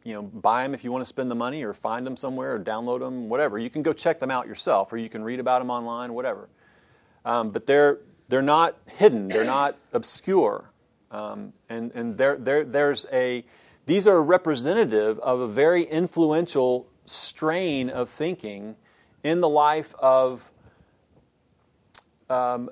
you 0.03 0.13
know 0.13 0.21
buy 0.21 0.63
them 0.63 0.73
if 0.73 0.83
you 0.83 0.91
want 0.91 1.01
to 1.01 1.05
spend 1.05 1.29
the 1.29 1.35
money 1.35 1.63
or 1.63 1.73
find 1.73 2.07
them 2.07 2.17
somewhere 2.17 2.55
or 2.55 2.59
download 2.59 2.99
them 2.99 3.29
whatever. 3.29 3.59
You 3.59 3.69
can 3.69 3.83
go 3.83 3.93
check 3.93 4.19
them 4.19 4.31
out 4.31 4.47
yourself 4.47 4.91
or 4.93 4.97
you 4.97 5.09
can 5.09 5.23
read 5.23 5.39
about 5.39 5.59
them 5.59 5.69
online 5.69 6.13
whatever. 6.13 6.47
Um, 7.25 7.51
but 7.51 7.65
they're 7.65 7.99
they're 8.29 8.41
not 8.41 8.77
hidden. 8.85 9.27
They're 9.27 9.43
not 9.43 9.75
obscure. 9.91 10.71
Um, 11.11 11.53
and 11.69 11.91
and 11.91 12.17
there 12.17 12.37
there 12.37 12.63
there's 12.63 13.05
a 13.11 13.43
these 13.85 14.07
are 14.07 14.21
representative 14.23 15.19
of 15.19 15.41
a 15.41 15.47
very 15.47 15.83
influential 15.83 16.87
strain 17.05 17.89
of 17.89 18.09
thinking 18.09 18.75
in 19.23 19.41
the 19.41 19.49
life 19.49 19.93
of 19.99 20.49
um, 22.29 22.69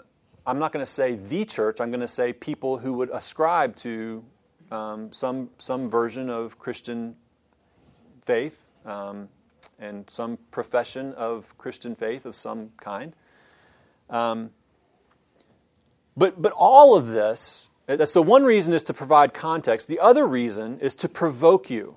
I'm 0.50 0.58
not 0.58 0.72
going 0.72 0.84
to 0.84 0.92
say 0.92 1.14
the 1.14 1.46
church. 1.46 1.80
I'm 1.80 1.92
going 1.92 2.00
to 2.00 2.08
say 2.08 2.34
people 2.34 2.80
who 2.80 2.94
would 2.94 3.12
ascribe 3.12 3.76
to 3.78 4.26
um, 4.72 5.14
some 5.14 5.52
some 5.60 5.88
version 5.92 6.28
of 6.28 6.58
Christian 6.58 7.16
faith 8.26 8.60
um, 8.84 9.30
and 9.78 10.10
some 10.10 10.40
profession 10.50 11.14
of 11.14 11.56
Christian 11.60 11.94
faith 11.94 12.26
of 12.26 12.36
some 12.36 12.72
kind. 12.78 13.14
Um, 14.10 14.50
but 16.18 16.42
but 16.42 16.52
all 16.54 16.96
of 16.96 17.10
this. 17.10 17.70
uh, 17.88 18.04
So 18.08 18.20
one 18.20 18.44
reason 18.44 18.74
is 18.74 18.82
to 18.86 18.94
provide 18.96 19.36
context. 19.36 19.88
The 19.88 20.00
other 20.00 20.26
reason 20.26 20.80
is 20.80 20.96
to 20.96 21.08
provoke 21.08 21.70
you. 21.70 21.96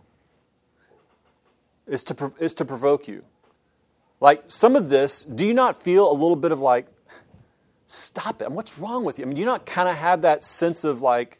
Is 1.87 2.05
to 2.05 2.35
is 2.39 2.53
to 2.55 2.67
provoke 2.67 3.09
you. 3.09 3.25
Like 4.21 4.45
some 4.49 4.77
of 4.77 4.91
this, 4.91 5.25
do 5.25 5.47
you 5.47 5.55
not 5.55 5.83
feel 5.83 6.11
a 6.11 6.13
little 6.13 6.37
bit 6.37 6.53
of 6.53 6.61
like, 6.61 6.87
stop 7.93 8.43
it. 8.43 8.51
What's 8.51 8.79
wrong 8.79 9.05
with 9.05 9.19
you? 9.19 9.25
I 9.25 9.29
mean, 9.29 9.37
you 9.37 9.45
not 9.45 9.67
kind 9.67 9.89
of 9.89 9.97
have 9.97 10.23
that 10.23 10.45
sense 10.45 10.85
of 10.85 11.03
like, 11.03 11.39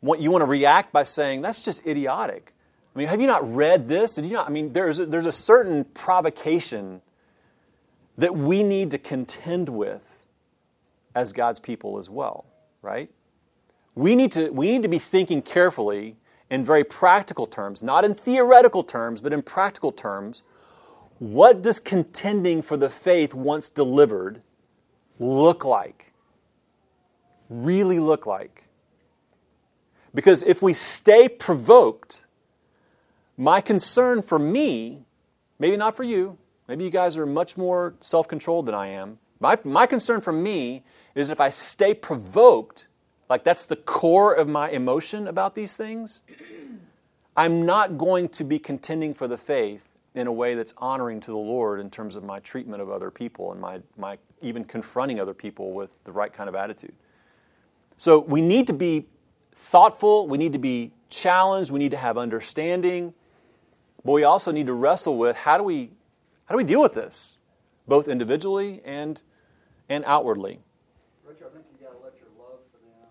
what 0.00 0.20
you 0.20 0.30
want 0.30 0.42
to 0.42 0.46
react 0.46 0.92
by 0.92 1.04
saying, 1.04 1.42
that's 1.42 1.62
just 1.62 1.86
idiotic? 1.86 2.52
I 2.94 2.98
mean, 2.98 3.08
have 3.08 3.20
you 3.20 3.26
not 3.26 3.54
read 3.54 3.88
this? 3.88 4.14
Did 4.14 4.26
you 4.26 4.32
not? 4.32 4.46
I 4.46 4.50
mean, 4.50 4.72
there's 4.72 4.98
a, 4.98 5.06
there's 5.06 5.26
a 5.26 5.32
certain 5.32 5.84
provocation 5.84 7.00
that 8.18 8.36
we 8.36 8.62
need 8.62 8.90
to 8.90 8.98
contend 8.98 9.68
with 9.68 10.26
as 11.14 11.32
God's 11.32 11.60
people 11.60 11.98
as 11.98 12.10
well, 12.10 12.44
right? 12.82 13.10
We 13.94 14.16
need 14.16 14.32
to, 14.32 14.50
we 14.50 14.72
need 14.72 14.82
to 14.82 14.88
be 14.88 14.98
thinking 14.98 15.40
carefully 15.40 16.16
in 16.50 16.64
very 16.64 16.84
practical 16.84 17.46
terms, 17.46 17.82
not 17.82 18.04
in 18.04 18.14
theoretical 18.14 18.84
terms, 18.84 19.20
but 19.20 19.32
in 19.32 19.42
practical 19.42 19.92
terms. 19.92 20.42
What 21.18 21.62
does 21.62 21.78
contending 21.78 22.60
for 22.60 22.76
the 22.76 22.90
faith 22.90 23.32
once 23.32 23.70
delivered 23.70 24.42
look 25.18 25.64
like? 25.64 26.12
Really 27.48 27.98
look 27.98 28.26
like? 28.26 28.64
Because 30.14 30.42
if 30.42 30.62
we 30.62 30.72
stay 30.72 31.28
provoked, 31.28 32.24
my 33.36 33.60
concern 33.60 34.22
for 34.22 34.38
me, 34.38 35.04
maybe 35.58 35.76
not 35.76 35.96
for 35.96 36.04
you, 36.04 36.38
maybe 36.68 36.84
you 36.84 36.90
guys 36.90 37.16
are 37.16 37.26
much 37.26 37.56
more 37.56 37.94
self 38.00 38.28
controlled 38.28 38.66
than 38.66 38.74
I 38.74 38.88
am. 38.88 39.18
My, 39.40 39.58
my 39.64 39.86
concern 39.86 40.20
for 40.20 40.32
me 40.32 40.84
is 41.14 41.28
if 41.28 41.40
I 41.40 41.50
stay 41.50 41.94
provoked, 41.94 42.86
like 43.28 43.44
that's 43.44 43.66
the 43.66 43.76
core 43.76 44.34
of 44.34 44.48
my 44.48 44.70
emotion 44.70 45.26
about 45.26 45.54
these 45.54 45.74
things, 45.74 46.22
I'm 47.36 47.64
not 47.64 47.96
going 47.96 48.28
to 48.30 48.44
be 48.44 48.58
contending 48.58 49.14
for 49.14 49.26
the 49.26 49.38
faith 49.38 49.88
in 50.14 50.26
a 50.26 50.32
way 50.32 50.54
that's 50.54 50.74
honoring 50.76 51.20
to 51.20 51.30
the 51.30 51.36
Lord 51.36 51.80
in 51.80 51.88
terms 51.90 52.16
of 52.16 52.22
my 52.22 52.40
treatment 52.40 52.82
of 52.82 52.90
other 52.90 53.10
people 53.10 53.50
and 53.52 53.60
my, 53.60 53.80
my 53.96 54.18
even 54.42 54.64
confronting 54.64 55.20
other 55.20 55.34
people 55.34 55.72
with 55.72 55.90
the 56.04 56.12
right 56.12 56.32
kind 56.32 56.48
of 56.48 56.54
attitude. 56.54 56.94
So 57.96 58.18
we 58.18 58.42
need 58.42 58.66
to 58.66 58.72
be 58.72 59.06
thoughtful, 59.54 60.26
we 60.26 60.38
need 60.38 60.52
to 60.52 60.58
be 60.58 60.92
challenged, 61.08 61.70
we 61.70 61.78
need 61.78 61.92
to 61.92 61.96
have 61.96 62.18
understanding, 62.18 63.14
but 64.04 64.12
we 64.12 64.24
also 64.24 64.50
need 64.50 64.66
to 64.66 64.72
wrestle 64.72 65.16
with 65.16 65.36
how 65.36 65.56
do 65.56 65.64
we 65.64 65.90
how 66.46 66.54
do 66.54 66.58
we 66.58 66.64
deal 66.64 66.82
with 66.82 66.94
this, 66.94 67.38
both 67.86 68.08
individually 68.08 68.82
and 68.84 69.20
and 69.88 70.04
outwardly. 70.04 70.58
Rich, 71.24 71.38
I 71.38 71.48
think 71.54 71.64
you 71.70 71.78
gotta 71.86 72.02
let 72.02 72.18
your 72.18 72.32
love 72.34 72.58
for 72.74 72.82
them 72.82 73.06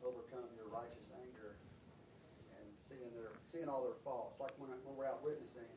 overcome 0.00 0.48
your 0.56 0.72
righteous 0.72 1.04
anger 1.12 1.58
and 2.56 2.64
seeing 2.88 3.12
their, 3.12 3.36
seeing 3.52 3.68
all 3.68 3.82
their 3.84 4.00
faults. 4.02 4.40
Like 4.40 4.56
when, 4.56 4.70
when 4.88 4.96
we're 4.96 5.06
out 5.06 5.20
witnessing, 5.22 5.68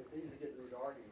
it's 0.00 0.08
easy 0.16 0.32
to 0.32 0.38
get 0.40 0.56
into 0.56 0.72
arguments, 0.80 1.11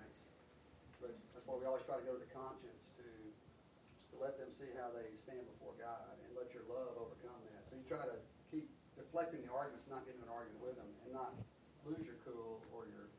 but 1.51 1.59
we 1.59 1.67
always 1.67 1.83
try 1.83 1.99
to 1.99 2.07
go 2.07 2.15
to 2.15 2.23
the 2.23 2.31
conscience 2.31 2.79
to, 2.95 3.03
to 3.03 4.15
let 4.23 4.39
them 4.39 4.47
see 4.55 4.71
how 4.79 4.95
they 4.95 5.11
stand 5.19 5.43
before 5.59 5.75
God 5.83 6.15
and 6.23 6.31
let 6.39 6.55
your 6.55 6.63
love 6.71 6.95
overcome 6.95 7.43
that. 7.51 7.67
So 7.67 7.75
you 7.75 7.83
try 7.91 8.07
to 8.07 8.19
keep 8.55 8.71
deflecting 8.95 9.43
the 9.43 9.51
arguments, 9.51 9.91
not 9.91 10.07
getting 10.07 10.23
into 10.23 10.31
an 10.31 10.35
argument 10.39 10.63
with 10.63 10.79
them, 10.79 10.87
and 11.03 11.11
not 11.11 11.35
lose 11.83 12.07
your 12.07 12.23
cool 12.23 12.63
or 12.71 12.87
your, 12.87 13.11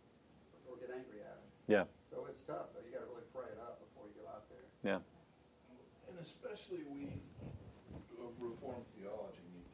or 0.63 0.79
get 0.79 0.95
angry 0.95 1.19
at 1.27 1.35
them. 1.35 1.49
Yeah, 1.67 1.85
So 2.07 2.23
it's 2.31 2.39
tough, 2.47 2.71
though. 2.71 2.79
You 2.87 2.95
gotta 2.95 3.11
really 3.11 3.27
pray 3.35 3.51
it 3.51 3.59
up 3.59 3.83
before 3.83 4.07
you 4.07 4.15
go 4.23 4.31
out 4.31 4.47
there. 4.47 4.63
yeah, 4.87 5.03
And 6.07 6.15
especially 6.23 6.87
we 6.87 7.11
of 8.21 8.31
Reformed 8.39 8.85
theology 8.95 9.43
need 9.51 9.67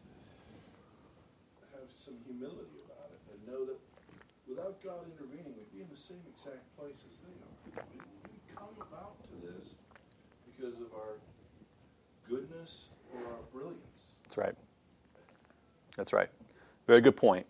to 1.62 1.66
have 1.78 1.88
some 1.94 2.16
humility 2.26 2.80
about 2.90 3.12
it 3.14 3.20
and 3.28 3.38
know 3.44 3.68
that 3.68 3.78
without 4.48 4.80
God 4.80 5.04
intervening, 5.12 5.52
we'd 5.54 5.74
be 5.76 5.84
in 5.84 5.92
the 5.92 6.00
same 6.00 6.24
exact 6.32 6.64
place 6.80 6.96
as 7.04 7.16
they 7.22 7.36
are. 7.44 8.17
We, 8.78 8.84
we 8.84 8.90
come 8.90 8.94
about 8.94 9.18
to 9.30 9.36
this 9.48 9.70
because 10.56 10.76
of 10.82 10.94
our 10.94 11.18
goodness 12.30 12.86
or 13.14 13.20
our 13.26 13.42
brilliance. 13.52 13.82
that's 14.24 14.38
right. 14.38 14.56
That's 15.96 16.14
right. 16.14 16.30
Very 16.86 17.02
good 17.02 17.16
point. 17.18 17.46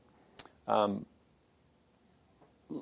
Um, 0.67 1.05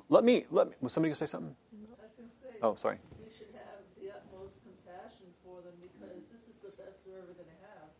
let 0.08 0.24
me 0.24 0.44
let 0.50 0.68
me. 0.68 0.74
Was 0.80 0.92
somebody 0.92 1.10
gonna 1.10 1.16
say 1.16 1.26
something? 1.26 1.54
I 1.54 2.02
was 2.02 2.10
going 2.16 2.28
to 2.28 2.34
say, 2.42 2.58
Oh, 2.62 2.74
sorry. 2.74 2.98
we 3.18 3.26
should 3.36 3.54
have 3.54 3.82
the 4.00 4.10
utmost 4.10 4.54
compassion 4.66 5.26
for 5.44 5.60
them 5.62 5.74
because 5.82 6.22
this 6.32 6.42
is 6.50 6.58
the 6.62 6.70
best 6.82 7.04
they're 7.06 7.18
ever 7.18 7.34
going 7.34 7.46
to 7.50 7.62
have. 7.70 7.90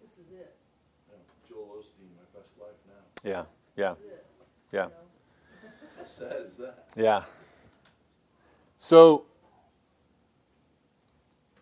This 0.00 0.12
is 0.16 0.32
it. 0.32 0.56
You 1.08 1.16
know, 1.16 1.20
Joel 1.48 1.82
Osteen, 1.82 2.08
my 2.16 2.24
best 2.38 2.52
life 2.60 2.76
now. 2.88 3.04
Yeah, 3.28 3.44
yeah, 3.76 3.94
This 3.94 4.04
is 4.06 4.12
it. 4.12 4.26
yeah. 4.72 4.84
You 4.84 4.88
know? 4.88 5.70
How 5.98 6.06
sad 6.06 6.46
is 6.50 6.56
that? 6.58 6.86
Yeah. 6.96 7.22
So, 8.78 9.24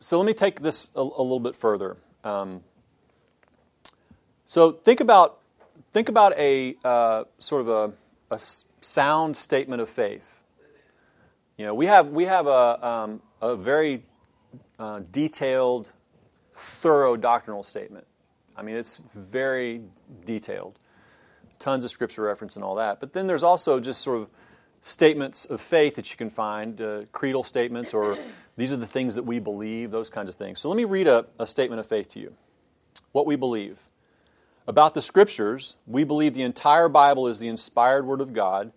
so 0.08 0.16
let 0.16 0.24
me 0.24 0.32
take 0.32 0.60
this 0.60 0.88
a, 0.96 1.00
a 1.00 1.02
little 1.02 1.38
bit 1.38 1.54
further. 1.54 1.98
Um, 2.24 2.62
So 4.46 4.72
think 4.72 5.00
about 5.00 5.40
think 5.92 6.08
about 6.08 6.32
a 6.38 6.74
uh, 6.82 7.24
sort 7.38 7.68
of 7.68 7.92
a 8.30 8.38
sound 8.80 9.36
statement 9.36 9.82
of 9.82 9.90
faith. 9.90 10.42
You 11.58 11.66
know, 11.66 11.74
we 11.74 11.84
have 11.84 12.08
we 12.08 12.24
have 12.24 12.46
a 12.46 12.88
um, 12.88 13.20
a 13.42 13.54
very 13.54 14.02
uh, 14.78 15.02
detailed, 15.12 15.92
thorough 16.54 17.14
doctrinal 17.14 17.62
statement. 17.62 18.06
I 18.56 18.62
mean, 18.62 18.76
it's 18.76 18.96
very 19.14 19.82
detailed, 20.24 20.78
tons 21.58 21.84
of 21.84 21.90
scripture 21.90 22.22
reference 22.22 22.56
and 22.56 22.64
all 22.64 22.76
that. 22.76 23.00
But 23.00 23.12
then 23.12 23.26
there's 23.26 23.42
also 23.42 23.80
just 23.80 24.00
sort 24.00 24.22
of 24.22 24.28
statements 24.80 25.44
of 25.44 25.60
faith 25.60 25.96
that 25.96 26.10
you 26.10 26.16
can 26.16 26.30
find, 26.30 26.80
uh, 26.80 27.02
creedal 27.12 27.44
statements, 27.44 27.92
or 27.92 28.16
these 28.56 28.72
are 28.72 28.76
the 28.76 28.86
things 28.86 29.14
that 29.14 29.24
we 29.24 29.38
believe, 29.38 29.90
those 29.90 30.10
kinds 30.10 30.28
of 30.28 30.34
things. 30.34 30.60
So 30.60 30.68
let 30.68 30.76
me 30.76 30.84
read 30.84 31.06
a, 31.06 31.26
a 31.38 31.46
statement 31.46 31.80
of 31.80 31.86
faith 31.86 32.10
to 32.10 32.20
you. 32.20 32.34
What 33.12 33.26
we 33.26 33.36
believe. 33.36 33.78
About 34.66 34.94
the 34.94 35.02
scriptures, 35.02 35.74
we 35.86 36.04
believe 36.04 36.34
the 36.34 36.42
entire 36.42 36.88
Bible 36.88 37.26
is 37.26 37.38
the 37.38 37.48
inspired 37.48 38.06
word 38.06 38.20
of 38.20 38.32
God, 38.32 38.72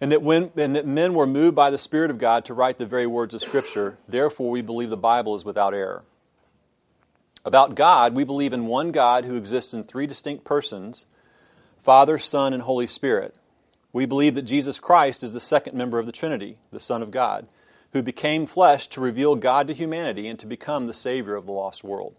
and 0.00 0.12
that, 0.12 0.22
when, 0.22 0.50
and 0.56 0.74
that 0.76 0.86
men 0.86 1.14
were 1.14 1.26
moved 1.26 1.54
by 1.54 1.70
the 1.70 1.78
Spirit 1.78 2.10
of 2.10 2.18
God 2.18 2.44
to 2.46 2.54
write 2.54 2.78
the 2.78 2.86
very 2.86 3.06
words 3.06 3.34
of 3.34 3.42
Scripture. 3.42 3.98
Therefore, 4.08 4.50
we 4.50 4.62
believe 4.62 4.90
the 4.90 4.96
Bible 4.96 5.36
is 5.36 5.44
without 5.44 5.74
error. 5.74 6.02
About 7.44 7.74
God, 7.74 8.14
we 8.14 8.24
believe 8.24 8.52
in 8.52 8.66
one 8.66 8.92
God 8.92 9.24
who 9.24 9.36
exists 9.36 9.74
in 9.74 9.84
three 9.84 10.06
distinct 10.06 10.44
persons 10.44 11.04
Father, 11.82 12.16
Son, 12.18 12.52
and 12.52 12.62
Holy 12.62 12.86
Spirit. 12.86 13.34
We 13.92 14.06
believe 14.06 14.34
that 14.36 14.42
Jesus 14.42 14.78
Christ 14.78 15.22
is 15.22 15.32
the 15.32 15.40
second 15.40 15.76
member 15.76 15.98
of 15.98 16.06
the 16.06 16.12
Trinity, 16.12 16.58
the 16.70 16.80
Son 16.80 17.02
of 17.02 17.10
God, 17.10 17.46
who 17.92 18.02
became 18.02 18.46
flesh 18.46 18.86
to 18.88 19.00
reveal 19.00 19.34
God 19.36 19.68
to 19.68 19.74
humanity 19.74 20.28
and 20.28 20.38
to 20.38 20.46
become 20.46 20.86
the 20.86 20.94
Savior 20.94 21.34
of 21.34 21.44
the 21.46 21.52
lost 21.52 21.84
world. 21.84 22.14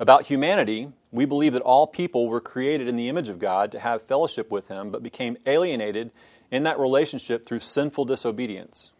About 0.00 0.26
humanity, 0.26 0.88
we 1.12 1.24
believe 1.24 1.52
that 1.52 1.62
all 1.62 1.86
people 1.86 2.28
were 2.28 2.40
created 2.40 2.88
in 2.88 2.96
the 2.96 3.08
image 3.08 3.28
of 3.28 3.38
God 3.38 3.70
to 3.72 3.78
have 3.78 4.02
fellowship 4.02 4.50
with 4.50 4.66
Him, 4.68 4.90
but 4.90 5.02
became 5.02 5.36
alienated 5.46 6.10
in 6.50 6.64
that 6.64 6.80
relationship 6.80 7.46
through 7.46 7.60
sinful 7.60 8.06
disobedience. 8.06 8.90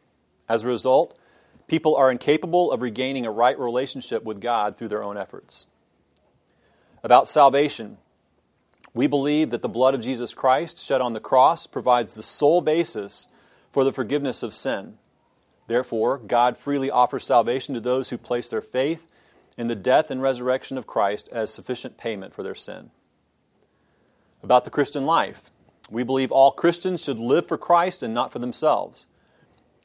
As 0.49 0.63
a 0.63 0.69
result, 0.69 1.19
people 1.67 1.97
are 1.97 2.11
incapable 2.11 2.71
of 2.71 2.83
regaining 2.83 3.27
a 3.27 3.31
right 3.31 3.59
relationship 3.59 4.23
with 4.25 4.41
God 4.41 4.77
through 4.77 4.89
their 4.89 5.03
own 5.03 5.17
efforts. 5.17 5.67
About 7.03 7.29
salvation, 7.29 7.97
we 8.93 9.07
believe 9.07 9.51
that 9.51 9.63
the 9.63 9.69
blood 9.69 9.95
of 9.95 10.01
Jesus 10.01 10.35
Christ 10.35 10.85
shed 10.85 11.01
on 11.01 11.13
the 11.13 11.21
cross 11.21 11.67
provides 11.67 12.15
the 12.15 12.23
sole 12.23 12.61
basis 12.61 13.29
for 13.73 13.85
the 13.85 13.93
forgiveness 13.93 14.43
of 14.43 14.55
sin. 14.55 14.99
Therefore, 15.69 16.19
God 16.19 16.59
freely 16.59 16.91
offers 16.91 17.25
salvation 17.25 17.75
to 17.75 17.81
those 17.81 18.09
who 18.09 18.19
place 18.19 18.49
their 18.49 18.61
faith 18.61 19.07
in 19.57 19.69
the 19.69 19.77
death 19.77 20.11
and 20.11 20.21
resurrection 20.21 20.77
of 20.77 20.87
Christ 20.87 21.29
as 21.31 21.53
sufficient 21.53 21.97
payment 21.97 22.35
for 22.35 22.43
their 22.43 22.55
sin. 22.55 22.91
About 24.43 24.65
the 24.65 24.71
Christian 24.71 25.07
life, 25.07 25.51
we 25.91 26.03
believe 26.03 26.33
all 26.33 26.51
Christians 26.51 27.03
should 27.03 27.19
live 27.19 27.47
for 27.47 27.59
Christ 27.59 28.03
and 28.03 28.15
not 28.15 28.33
for 28.33 28.39
themselves. 28.39 29.07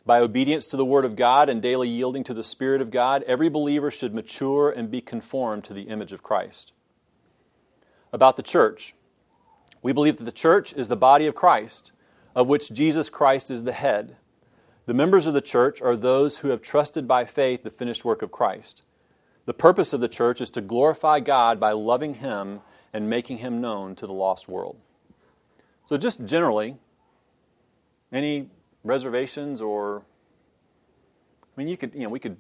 By 0.06 0.20
obedience 0.20 0.68
to 0.68 0.78
the 0.78 0.86
Word 0.86 1.04
of 1.04 1.16
God 1.16 1.50
and 1.50 1.62
daily 1.62 1.90
yielding 1.90 2.24
to 2.26 2.34
the 2.34 2.44
Spirit 2.44 2.80
of 2.80 2.92
God, 2.92 3.24
every 3.24 3.50
believer 3.50 3.92
should 3.92 4.14
mature 4.14 4.70
and 4.70 4.90
be 4.90 5.02
conformed 5.02 5.64
to 5.66 5.74
the 5.74 5.84
image 5.84 6.12
of 6.12 6.24
Christ. 6.24 6.72
About 8.16 8.38
the 8.38 8.44
church, 8.44 8.96
we 9.82 9.92
believe 9.92 10.20
that 10.20 10.24
the 10.24 10.32
church 10.32 10.72
is 10.72 10.88
the 10.88 10.96
body 10.96 11.26
of 11.26 11.36
Christ, 11.36 11.92
of 12.34 12.48
which 12.48 12.72
Jesus 12.72 13.10
Christ 13.10 13.52
is 13.52 13.66
the 13.66 13.74
head. 13.74 14.16
The 14.86 14.94
members 14.94 15.28
of 15.28 15.34
the 15.34 15.42
church 15.42 15.82
are 15.82 15.98
those 15.98 16.38
who 16.38 16.48
have 16.48 16.62
trusted 16.62 17.10
by 17.10 17.26
faith 17.26 17.64
the 17.64 17.70
finished 17.70 18.06
work 18.06 18.22
of 18.22 18.32
Christ. 18.32 18.84
The 19.46 19.54
purpose 19.54 19.92
of 19.92 20.00
the 20.00 20.08
church 20.08 20.40
is 20.40 20.50
to 20.52 20.62
glorify 20.62 21.20
God 21.20 21.60
by 21.60 21.74
loving 21.74 22.14
Him 22.14 22.62
and 22.94 23.10
making 23.10 23.40
Him 23.40 23.60
known 23.60 23.98
to 23.98 24.08
the 24.08 24.14
lost 24.14 24.48
world. 24.48 24.78
So, 25.84 25.98
just 25.98 26.24
generally, 26.24 26.78
any 28.14 28.50
reservations 28.86 29.60
or 29.60 30.04
I 31.44 31.60
mean, 31.60 31.68
you 31.68 31.76
could 31.76 31.94
you 31.94 32.04
know 32.04 32.10
we 32.10 32.22
could 32.22 32.38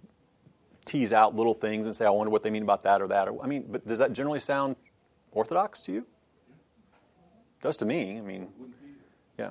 tease 0.85 1.11
out 1.11 1.35
little 1.35 1.53
things 1.53 1.85
and 1.85 1.93
say, 1.93 2.05
I 2.05 2.11
wonder 2.11 2.31
what 2.31 2.43
they 2.43 2.49
mean 2.49 2.63
about 2.63 2.83
that 2.83 3.01
or 3.01 3.09
that. 3.09 3.27
Or, 3.27 3.43
I 3.43 3.47
mean, 3.47 3.65
but 3.69 3.85
does 3.85 3.99
that 3.99 4.13
generally 4.13 4.39
sound 4.39 4.77
orthodox 5.35 5.81
to 5.83 5.91
you? 5.91 5.99
It 5.99 7.63
does 7.63 7.77
to 7.77 7.85
me. 7.85 8.17
I 8.17 8.21
mean, 8.21 8.47
yeah. 9.37 9.49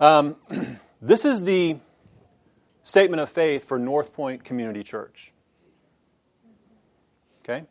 Um, 0.00 0.36
this 1.02 1.26
is 1.26 1.42
the 1.42 1.76
statement 2.82 3.20
of 3.20 3.28
faith 3.28 3.66
for 3.66 3.78
North 3.78 4.14
Point 4.14 4.44
Community 4.44 4.82
Church. 4.82 5.32
Okay, 7.42 7.64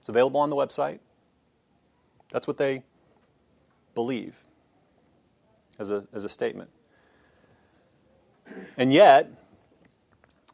it's 0.00 0.08
available 0.08 0.40
on 0.40 0.48
the 0.48 0.56
website. 0.56 1.00
That's 2.32 2.46
what 2.46 2.56
they 2.56 2.82
believe 3.94 4.34
as 5.78 5.90
a, 5.90 6.04
as 6.12 6.24
a 6.24 6.28
statement. 6.28 6.70
And 8.76 8.92
yet, 8.92 9.30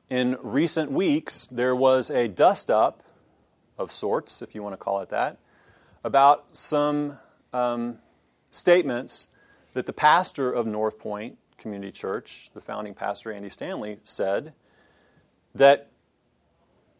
in 0.09 0.37
recent 0.43 0.91
weeks, 0.91 1.47
there 1.47 1.75
was 1.75 2.11
a 2.11 2.29
dust 2.29 2.71
up 2.71 3.03
of 3.81 3.93
sorts, 3.93 4.43
if 4.43 4.55
you 4.55 4.63
want 4.63 4.75
to 4.75 4.77
call 4.77 5.01
it 5.01 5.09
that, 5.09 5.39
about 6.05 6.45
some 6.53 7.19
um, 7.53 7.99
statements 8.51 9.27
that 9.75 9.87
the 9.87 9.93
pastor 9.93 10.53
of 10.53 10.67
North 10.67 10.99
Point 10.99 11.39
Community 11.57 11.91
Church, 11.91 12.51
the 12.55 12.61
founding 12.61 12.95
pastor 12.95 13.33
Andy 13.33 13.49
Stanley, 13.49 13.99
said 14.05 14.53
that 15.55 15.89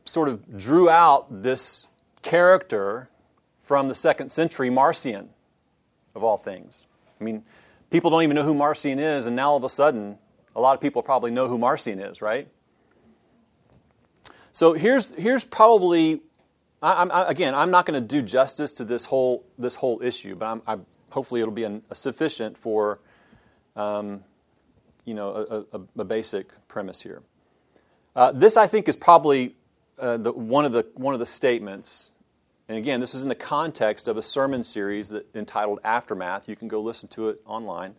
sort 0.05 0.29
of 0.29 0.59
drew 0.59 0.89
out 0.89 1.43
this 1.43 1.87
character 2.23 3.09
from 3.59 3.89
the 3.89 3.95
second 3.95 4.33
century 4.33 4.71
Marcion 4.71 5.29
of 6.15 6.25
all 6.25 6.37
things. 6.37 6.87
I 7.21 7.25
mean, 7.25 7.45
people 7.91 8.11
don't 8.11 8.23
even 8.23 8.35
know 8.35 8.43
who 8.43 8.55
Marcion 8.55 8.99
is, 8.99 9.27
and 9.27 9.37
now 9.37 9.51
all 9.51 9.57
of 9.57 9.65
a 9.65 9.69
sudden, 9.69 10.19
a 10.57 10.61
lot 10.61 10.75
of 10.75 10.81
people 10.81 11.03
probably 11.03 11.31
know 11.31 11.47
who 11.47 11.59
Marcion 11.59 12.01
is, 12.01 12.23
right? 12.23 12.49
So 14.53 14.73
here's 14.73 15.09
here's 15.15 15.45
probably, 15.45 16.23
I, 16.83 17.05
I, 17.05 17.31
again, 17.31 17.55
I'm 17.55 17.71
not 17.71 17.87
going 17.87 18.01
to 18.01 18.07
do 18.07 18.23
justice 18.23 18.73
to 18.75 18.85
this 18.85 19.05
whole 19.05 19.45
this 19.59 19.75
whole 19.75 20.01
issue, 20.03 20.35
but 20.35 20.47
I'm, 20.47 20.63
I'm 20.67 20.87
hopefully 21.11 21.41
it'll 21.41 21.53
be 21.53 21.65
an, 21.65 21.83
sufficient 21.93 22.57
for, 22.57 23.01
um, 23.77 24.25
you 25.05 25.15
know, 25.15 25.67
a, 25.73 25.77
a, 25.77 25.81
a, 25.99 26.05
basic 26.05 26.51
premise 26.69 27.03
here. 27.03 27.23
Uh, 28.17 28.33
this 28.33 28.57
I 28.57 28.67
think 28.67 28.89
is 28.89 28.97
probably 28.97 29.57
uh, 29.99 30.17
the, 30.17 30.33
one 30.33 30.65
of 30.65 30.73
the 30.73 30.87
one 30.95 31.15
of 31.15 31.21
the 31.21 31.27
statements 31.27 32.11
and 32.71 32.79
again, 32.79 33.01
this 33.01 33.17
is 33.17 33.23
in 33.23 33.29
the 33.29 33.35
context 33.35 34.07
of 34.07 34.17
a 34.17 34.23
sermon 34.23 34.63
series 34.63 35.09
that, 35.09 35.27
entitled 35.35 35.81
Aftermath. 35.83 36.49
You 36.49 36.55
can 36.55 36.69
go 36.69 36.81
listen 36.81 37.09
to 37.09 37.31
it 37.31 37.43
online. 37.45 37.97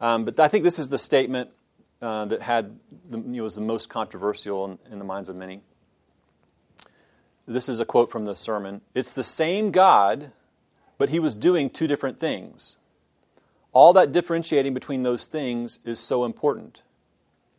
Um, 0.00 0.24
but 0.24 0.40
I 0.40 0.48
think 0.48 0.64
this 0.64 0.78
is 0.78 0.88
the 0.88 0.96
statement 0.96 1.50
uh, 2.00 2.24
that 2.24 2.40
had 2.40 2.78
the, 3.10 3.18
you 3.18 3.24
know, 3.24 3.42
was 3.42 3.56
the 3.56 3.60
most 3.60 3.90
controversial 3.90 4.64
in, 4.64 4.78
in 4.90 4.98
the 4.98 5.04
minds 5.04 5.28
of 5.28 5.36
many. 5.36 5.60
This 7.46 7.68
is 7.68 7.80
a 7.80 7.84
quote 7.84 8.10
from 8.10 8.24
the 8.24 8.34
sermon. 8.34 8.80
It's 8.94 9.12
the 9.12 9.24
same 9.24 9.70
God, 9.70 10.32
but 10.96 11.10
he 11.10 11.18
was 11.18 11.36
doing 11.36 11.68
two 11.68 11.86
different 11.86 12.18
things. 12.18 12.76
All 13.72 13.92
that 13.92 14.12
differentiating 14.12 14.72
between 14.72 15.02
those 15.02 15.26
things 15.26 15.78
is 15.84 15.98
so 15.98 16.24
important. 16.24 16.82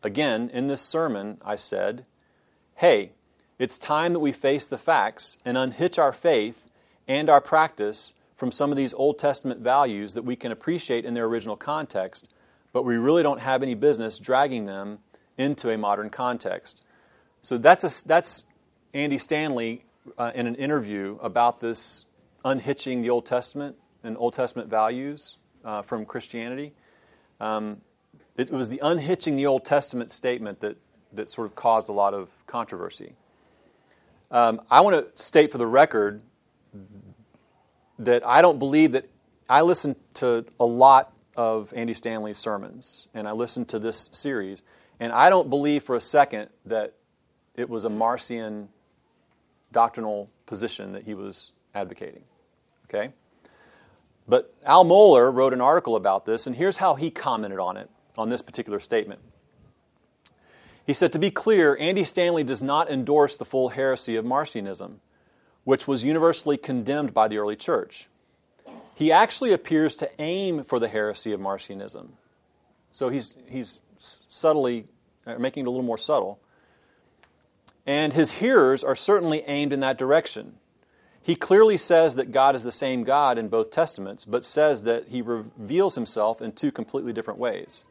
Again, 0.01 0.49
in 0.53 0.67
this 0.67 0.81
sermon, 0.81 1.37
I 1.43 1.55
said, 1.55 2.05
Hey, 2.75 3.11
it's 3.59 3.77
time 3.77 4.13
that 4.13 4.19
we 4.19 4.31
face 4.31 4.65
the 4.65 4.77
facts 4.77 5.37
and 5.45 5.57
unhitch 5.57 5.99
our 5.99 6.13
faith 6.13 6.63
and 7.07 7.29
our 7.29 7.41
practice 7.41 8.13
from 8.37 8.51
some 8.51 8.71
of 8.71 8.77
these 8.77 8.93
Old 8.93 9.17
Testament 9.17 9.61
values 9.61 10.13
that 10.13 10.25
we 10.25 10.35
can 10.35 10.51
appreciate 10.51 11.05
in 11.05 11.13
their 11.13 11.25
original 11.25 11.55
context, 11.55 12.27
but 12.73 12.83
we 12.83 12.97
really 12.97 13.23
don't 13.23 13.39
have 13.39 13.63
any 13.63 13.75
business 13.75 14.19
dragging 14.19 14.65
them 14.65 14.99
into 15.37 15.69
a 15.69 15.77
modern 15.77 16.09
context. 16.09 16.81
So 17.41 17.57
that's, 17.57 17.83
a, 17.83 18.07
that's 18.07 18.45
Andy 18.95 19.17
Stanley 19.17 19.83
uh, 20.17 20.31
in 20.33 20.47
an 20.47 20.55
interview 20.55 21.17
about 21.21 21.59
this 21.59 22.05
unhitching 22.45 23.01
the 23.01 23.09
Old 23.09 23.25
Testament 23.25 23.75
and 24.05 24.15
Old 24.17 24.33
Testament 24.33 24.69
values 24.69 25.35
uh, 25.65 25.81
from 25.81 26.05
Christianity. 26.05 26.71
Um, 27.41 27.81
it 28.37 28.49
was 28.49 28.69
the 28.69 28.79
unhitching 28.81 29.35
the 29.35 29.47
Old 29.47 29.65
Testament 29.65 30.11
statement 30.11 30.61
that, 30.61 30.77
that 31.11 31.29
sort 31.29 31.45
of 31.45 31.55
caused 31.55 31.89
a 31.89 31.91
lot 31.91 32.13
of 32.13 32.29
controversy. 32.47 33.15
Um, 34.31 34.61
I 34.71 34.79
want 34.79 34.95
to 34.95 35.21
state 35.21 35.51
for 35.51 35.57
the 35.57 35.67
record 35.67 36.21
that 37.99 38.25
I 38.25 38.41
don't 38.41 38.59
believe 38.59 38.93
that 38.93 39.09
I 39.49 39.61
listen 39.61 39.97
to 40.15 40.45
a 40.57 40.65
lot 40.65 41.11
of 41.35 41.73
Andy 41.75 41.93
Stanley's 41.93 42.37
sermons, 42.37 43.09
and 43.13 43.27
I 43.27 43.33
listened 43.33 43.67
to 43.69 43.79
this 43.79 44.09
series, 44.13 44.63
and 45.01 45.11
I 45.11 45.29
don't 45.29 45.49
believe 45.49 45.83
for 45.83 45.97
a 45.97 46.01
second 46.01 46.47
that 46.65 46.93
it 47.55 47.69
was 47.69 47.83
a 47.83 47.89
Marcion 47.89 48.69
doctrinal 49.75 50.29
position 50.45 50.93
that 50.93 51.03
he 51.03 51.13
was 51.13 51.51
advocating. 51.75 52.23
Okay? 52.85 53.11
But 54.27 54.51
Al 54.65 54.85
Mohler 54.85 55.31
wrote 55.31 55.53
an 55.53 55.61
article 55.61 55.95
about 55.95 56.25
this, 56.25 56.47
and 56.47 56.55
here's 56.55 56.77
how 56.77 56.95
he 56.95 57.11
commented 57.11 57.59
on 57.59 57.77
it, 57.77 57.89
on 58.17 58.29
this 58.29 58.41
particular 58.41 58.79
statement. 58.79 59.19
He 60.87 60.93
said, 60.93 61.11
To 61.11 61.19
be 61.19 61.29
clear, 61.29 61.77
Andy 61.79 62.05
Stanley 62.05 62.43
does 62.43 62.61
not 62.61 62.89
endorse 62.89 63.37
the 63.37 63.45
full 63.45 63.69
heresy 63.69 64.15
of 64.15 64.25
Marcionism. 64.25 64.99
which 65.65 65.87
was 65.87 66.03
universally 66.03 66.57
condemned 66.57 67.11
by 67.11 67.27
the 67.27 67.39
early 67.39 67.55
church. 67.55 68.07
He 68.93 69.11
actually 69.11 69.51
appears 69.51 69.95
to 69.95 70.09
aim 70.21 70.63
for 70.63 70.79
the 70.79 70.87
heresy 70.87 71.33
of 71.33 71.39
Marcionism. 71.39 72.09
So 72.91 73.09
he's, 73.09 73.35
he's 73.49 73.81
subtly 73.97 74.85
uh, 75.25 75.39
making 75.39 75.65
it 75.65 75.67
a 75.67 75.71
little 75.71 75.83
more 75.83 75.97
subtle. 75.97 76.39
And 77.85 78.13
his 78.13 78.33
hearers 78.33 78.83
are 78.83 78.95
certainly 78.95 79.43
aimed 79.47 79.71
in 79.71 79.79
that 79.81 79.97
direction. 79.97 80.55
He 81.21 81.35
clearly 81.35 81.77
says 81.77 82.15
that 82.15 82.31
God 82.31 82.55
is 82.55 82.63
the 82.63 82.71
same 82.71 83.03
God 83.03 83.37
in 83.37 83.47
both 83.47 83.71
Testaments, 83.71 84.25
but 84.25 84.45
says 84.45 84.83
that 84.83 85.07
he 85.07 85.21
reveals 85.21 85.95
himself 85.95 86.41
in 86.41 86.51
two 86.51 86.71
completely 86.71 87.13
different 87.13 87.39
ways. 87.39 87.83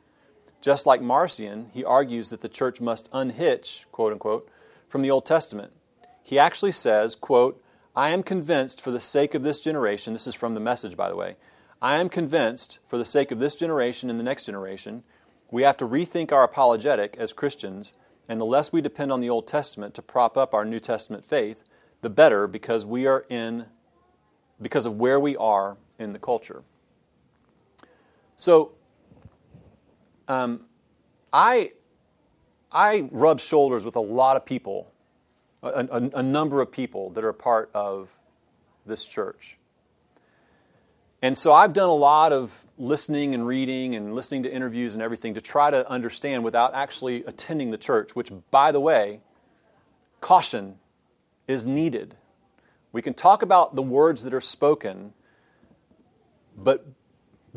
Just 0.60 0.86
like 0.86 1.02
Marcion, 1.02 1.70
he 1.72 1.84
argues 1.84 2.30
that 2.30 2.40
the 2.40 2.48
church 2.48 2.80
must 2.80 3.10
unhitch, 3.12 3.86
quote 3.92 4.12
unquote, 4.12 4.48
from 4.88 5.02
the 5.02 5.10
Old 5.10 5.26
Testament. 5.26 5.72
He 6.22 6.38
actually 6.38 6.72
says, 6.72 7.14
quote, 7.14 7.62
I 7.96 8.10
am 8.10 8.22
convinced 8.22 8.80
for 8.80 8.90
the 8.90 9.00
sake 9.00 9.34
of 9.34 9.42
this 9.42 9.60
generation, 9.60 10.12
this 10.12 10.26
is 10.26 10.34
from 10.34 10.54
the 10.54 10.60
message, 10.60 10.96
by 10.96 11.08
the 11.08 11.16
way, 11.16 11.36
I 11.82 11.96
am 11.96 12.08
convinced 12.08 12.78
for 12.88 12.96
the 12.96 13.04
sake 13.04 13.30
of 13.30 13.40
this 13.40 13.54
generation 13.54 14.08
and 14.10 14.18
the 14.18 14.24
next 14.24 14.46
generation, 14.46 15.02
we 15.50 15.64
have 15.64 15.76
to 15.76 15.86
rethink 15.86 16.32
our 16.32 16.44
apologetic 16.44 17.14
as 17.18 17.32
Christians, 17.32 17.94
and 18.28 18.40
the 18.40 18.44
less 18.44 18.72
we 18.72 18.80
depend 18.80 19.12
on 19.12 19.20
the 19.20 19.30
Old 19.30 19.46
Testament 19.46 19.94
to 19.94 20.02
prop 20.02 20.36
up 20.36 20.54
our 20.54 20.64
New 20.64 20.80
Testament 20.80 21.24
faith, 21.24 21.62
the 22.00 22.10
better 22.10 22.46
because 22.46 22.84
we 22.84 23.06
are 23.06 23.24
in 23.28 23.66
because 24.60 24.86
of 24.86 24.98
where 24.98 25.18
we 25.18 25.36
are 25.36 25.76
in 25.98 26.12
the 26.12 26.18
culture. 26.18 26.62
So 28.36 28.72
um, 30.28 30.62
I 31.32 31.72
I 32.72 33.08
rub 33.10 33.40
shoulders 33.40 33.84
with 33.84 33.96
a 33.96 34.00
lot 34.00 34.36
of 34.36 34.44
people, 34.44 34.90
a, 35.62 35.68
a, 35.68 36.18
a 36.18 36.22
number 36.22 36.60
of 36.60 36.72
people 36.72 37.10
that 37.10 37.24
are 37.24 37.32
part 37.32 37.70
of 37.74 38.08
this 38.86 39.06
church. 39.06 39.58
And 41.24 41.38
so 41.38 41.54
I've 41.54 41.72
done 41.72 41.88
a 41.88 41.94
lot 41.94 42.34
of 42.34 42.52
listening 42.76 43.32
and 43.32 43.46
reading 43.46 43.94
and 43.94 44.14
listening 44.14 44.42
to 44.42 44.52
interviews 44.52 44.92
and 44.92 45.02
everything 45.02 45.32
to 45.36 45.40
try 45.40 45.70
to 45.70 45.90
understand 45.90 46.44
without 46.44 46.74
actually 46.74 47.24
attending 47.24 47.70
the 47.70 47.78
church, 47.78 48.14
which, 48.14 48.30
by 48.50 48.72
the 48.72 48.80
way, 48.80 49.20
caution 50.20 50.74
is 51.48 51.64
needed. 51.64 52.14
We 52.92 53.00
can 53.00 53.14
talk 53.14 53.40
about 53.40 53.74
the 53.74 53.80
words 53.80 54.24
that 54.24 54.34
are 54.34 54.42
spoken, 54.42 55.14
but 56.58 56.86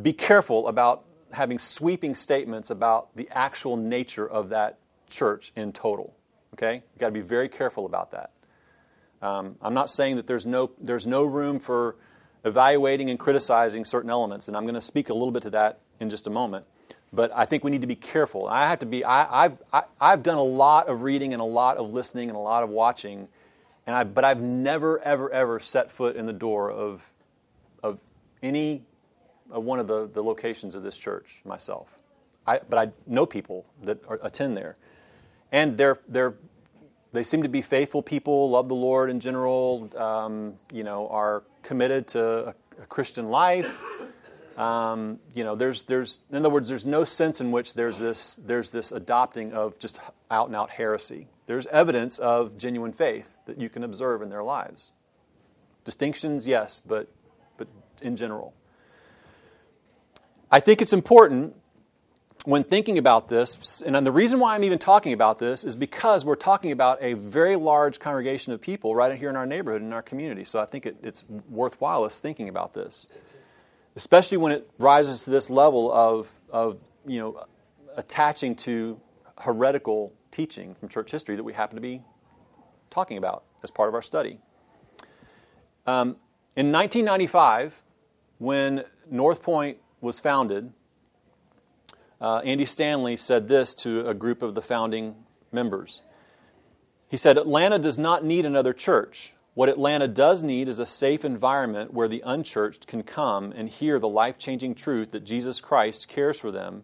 be 0.01 0.13
careful 0.13 0.69
about 0.69 1.03
having 1.31 1.59
sweeping 1.59 2.15
statements 2.15 2.69
about 2.69 3.17
the 3.17 3.27
actual 3.33 3.75
nature 3.75 4.25
of 4.25 4.47
that 4.47 4.79
church 5.09 5.51
in 5.57 5.73
total. 5.73 6.15
Okay? 6.53 6.75
You've 6.75 6.99
got 6.99 7.07
to 7.07 7.11
be 7.11 7.19
very 7.19 7.49
careful 7.49 7.85
about 7.85 8.11
that. 8.11 8.31
Um, 9.21 9.57
I'm 9.61 9.73
not 9.73 9.89
saying 9.89 10.15
that 10.15 10.25
there's 10.25 10.45
no, 10.45 10.71
there's 10.79 11.05
no 11.05 11.25
room 11.25 11.59
for 11.59 11.97
evaluating 12.47 13.09
and 13.09 13.19
criticizing 13.19 13.85
certain 13.85 14.09
elements, 14.09 14.47
and 14.47 14.57
I'm 14.57 14.63
going 14.63 14.75
to 14.75 14.81
speak 14.81 15.09
a 15.09 15.13
little 15.13 15.31
bit 15.31 15.43
to 15.43 15.49
that 15.51 15.79
in 15.99 16.09
just 16.09 16.27
a 16.27 16.29
moment. 16.29 16.65
But 17.13 17.31
I 17.33 17.45
think 17.45 17.63
we 17.63 17.71
need 17.71 17.81
to 17.81 17.87
be 17.87 17.95
careful. 17.95 18.47
I 18.47 18.67
have 18.67 18.79
to 18.79 18.85
be. 18.85 19.03
I, 19.03 19.45
I've 19.45 19.57
I, 19.71 19.77
have 19.77 19.85
i 19.99 20.09
have 20.09 20.23
done 20.23 20.37
a 20.37 20.43
lot 20.43 20.89
of 20.89 21.03
reading 21.03 21.33
and 21.33 21.41
a 21.41 21.45
lot 21.45 21.77
of 21.77 21.91
listening 21.91 22.29
and 22.29 22.35
a 22.35 22.41
lot 22.41 22.63
of 22.63 22.69
watching, 22.69 23.27
and 23.85 23.95
I, 23.95 24.03
but 24.03 24.25
I've 24.25 24.41
never 24.41 24.99
ever 24.99 25.31
ever 25.31 25.59
set 25.59 25.91
foot 25.91 26.15
in 26.15 26.25
the 26.25 26.33
door 26.33 26.69
of 26.69 27.01
of 27.81 27.99
any 28.43 28.83
one 29.49 29.79
of 29.79 29.87
the, 29.87 30.07
the 30.07 30.21
locations 30.21 30.75
of 30.75 30.83
this 30.83 30.97
church 30.97 31.41
myself. 31.45 31.87
I, 32.45 32.59
but 32.69 32.77
I 32.77 32.91
know 33.05 33.25
people 33.25 33.65
that 33.83 34.03
are, 34.07 34.19
attend 34.21 34.57
there, 34.57 34.75
and 35.51 35.77
they're 35.77 35.99
they're 36.09 36.33
they 37.13 37.23
seem 37.23 37.43
to 37.43 37.49
be 37.49 37.61
faithful 37.61 38.01
people, 38.01 38.49
love 38.49 38.67
the 38.67 38.75
Lord 38.75 39.09
in 39.09 39.19
general. 39.19 39.89
Um, 39.95 40.55
you 40.73 40.83
know, 40.83 41.07
are 41.07 41.43
committed 41.67 42.07
to 42.07 42.47
a, 42.47 42.53
a 42.81 42.85
Christian 42.87 43.29
life. 43.29 43.77
Um, 44.57 45.19
you 45.35 45.43
know, 45.43 45.55
there's, 45.55 45.83
there's, 45.83 46.21
in 46.31 46.37
other 46.37 46.49
words, 46.49 46.69
there's 46.69 46.85
no 46.85 47.03
sense 47.03 47.41
in 47.41 47.51
which 47.51 47.73
there's 47.73 47.99
this, 47.99 48.37
there's 48.37 48.69
this 48.69 48.91
adopting 48.91 49.53
of 49.53 49.77
just 49.77 49.99
out 50.31 50.47
and 50.47 50.55
out 50.55 50.69
heresy. 50.69 51.27
There's 51.45 51.67
evidence 51.67 52.19
of 52.19 52.57
genuine 52.57 52.93
faith 52.93 53.37
that 53.45 53.59
you 53.59 53.69
can 53.69 53.83
observe 53.83 54.21
in 54.21 54.29
their 54.29 54.43
lives. 54.43 54.91
Distinctions, 55.83 56.47
yes, 56.47 56.81
but, 56.87 57.09
but 57.57 57.67
in 58.01 58.15
general. 58.15 58.53
I 60.49 60.61
think 60.61 60.81
it's 60.81 60.93
important 60.93 61.53
when 62.47 62.63
thinking 62.63 62.97
about 62.97 63.27
this, 63.27 63.81
and 63.81 64.07
the 64.07 64.11
reason 64.11 64.39
why 64.39 64.55
I'm 64.55 64.63
even 64.63 64.79
talking 64.79 65.11
about 65.11 65.37
this 65.37 65.65
is 65.65 65.75
because 65.75 66.23
we're 66.23 66.35
talking 66.35 66.71
about 66.71 66.97
a 67.01 67.11
very 67.11 67.57
large 67.57 67.99
congregation 67.99 68.53
of 68.53 68.61
people 68.61 68.95
right 68.95 69.19
here 69.19 69.29
in 69.29 69.35
our 69.35 69.45
neighborhood, 69.45 69.81
in 69.81 69.91
our 69.91 70.01
community. 70.01 70.45
So 70.45 70.57
I 70.57 70.65
think 70.65 70.85
it, 70.85 70.95
it's 71.03 71.25
worthwhile 71.49 72.05
us 72.05 72.21
thinking 72.21 72.47
about 72.47 72.73
this, 72.73 73.09
especially 73.97 74.37
when 74.37 74.53
it 74.53 74.69
rises 74.77 75.23
to 75.23 75.29
this 75.29 75.49
level 75.49 75.91
of, 75.91 76.29
of 76.49 76.77
you 77.05 77.19
know, 77.19 77.43
attaching 77.97 78.55
to 78.55 78.97
heretical 79.39 80.13
teaching 80.31 80.73
from 80.73 80.87
church 80.87 81.11
history 81.11 81.35
that 81.35 81.43
we 81.43 81.51
happen 81.51 81.75
to 81.75 81.81
be 81.81 82.01
talking 82.89 83.17
about 83.17 83.43
as 83.61 83.71
part 83.71 83.89
of 83.89 83.93
our 83.93 84.01
study. 84.01 84.39
Um, 85.85 86.15
in 86.55 86.71
1995, 86.71 87.77
when 88.37 88.85
North 89.11 89.43
Point 89.43 89.79
was 89.99 90.17
founded, 90.17 90.71
uh, 92.19 92.37
Andy 92.39 92.65
Stanley 92.65 93.15
said 93.15 93.47
this 93.47 93.73
to 93.75 94.07
a 94.07 94.13
group 94.13 94.41
of 94.41 94.55
the 94.55 94.61
founding 94.61 95.15
members. 95.51 96.01
He 97.09 97.17
said, 97.17 97.37
Atlanta 97.37 97.79
does 97.79 97.97
not 97.97 98.25
need 98.25 98.45
another 98.45 98.73
church. 98.73 99.33
What 99.53 99.69
Atlanta 99.69 100.07
does 100.07 100.43
need 100.43 100.67
is 100.67 100.79
a 100.79 100.85
safe 100.85 101.25
environment 101.25 101.93
where 101.93 102.07
the 102.07 102.21
unchurched 102.25 102.85
can 102.85 103.03
come 103.03 103.51
and 103.53 103.67
hear 103.69 103.97
the 103.97 104.07
life 104.07 104.37
changing 104.37 104.75
truth 104.75 105.11
that 105.11 105.23
Jesus 105.23 105.59
Christ 105.59 106.07
cares 106.07 106.39
for 106.39 106.51
them 106.51 106.83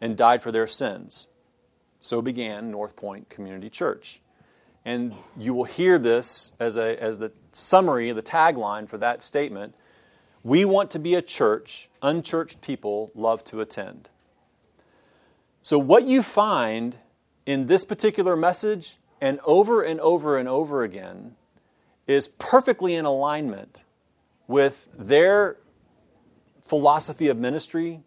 and 0.00 0.16
died 0.16 0.42
for 0.42 0.52
their 0.52 0.66
sins. 0.66 1.26
So 2.00 2.22
began 2.22 2.70
North 2.70 2.96
Point 2.96 3.28
Community 3.28 3.68
Church. 3.68 4.20
And 4.84 5.14
you 5.36 5.52
will 5.52 5.64
hear 5.64 5.98
this 5.98 6.52
as, 6.60 6.76
a, 6.76 7.02
as 7.02 7.18
the 7.18 7.32
summary, 7.52 8.12
the 8.12 8.22
tagline 8.22 8.88
for 8.88 8.98
that 8.98 9.22
statement. 9.22 9.74
We 10.44 10.64
want 10.64 10.92
to 10.92 11.00
be 11.00 11.16
a 11.16 11.22
church 11.22 11.90
unchurched 12.02 12.60
people 12.60 13.10
love 13.14 13.42
to 13.44 13.60
attend. 13.60 14.08
So, 15.66 15.80
what 15.80 16.06
you 16.06 16.22
find 16.22 16.96
in 17.44 17.66
this 17.66 17.84
particular 17.84 18.36
message 18.36 18.98
and 19.20 19.40
over 19.42 19.82
and 19.82 19.98
over 19.98 20.38
and 20.38 20.48
over 20.48 20.84
again 20.84 21.34
is 22.06 22.28
perfectly 22.28 22.94
in 22.94 23.04
alignment 23.04 23.82
with 24.46 24.86
their 24.96 25.56
philosophy 26.66 27.26
of 27.26 27.36
ministry, 27.36 28.04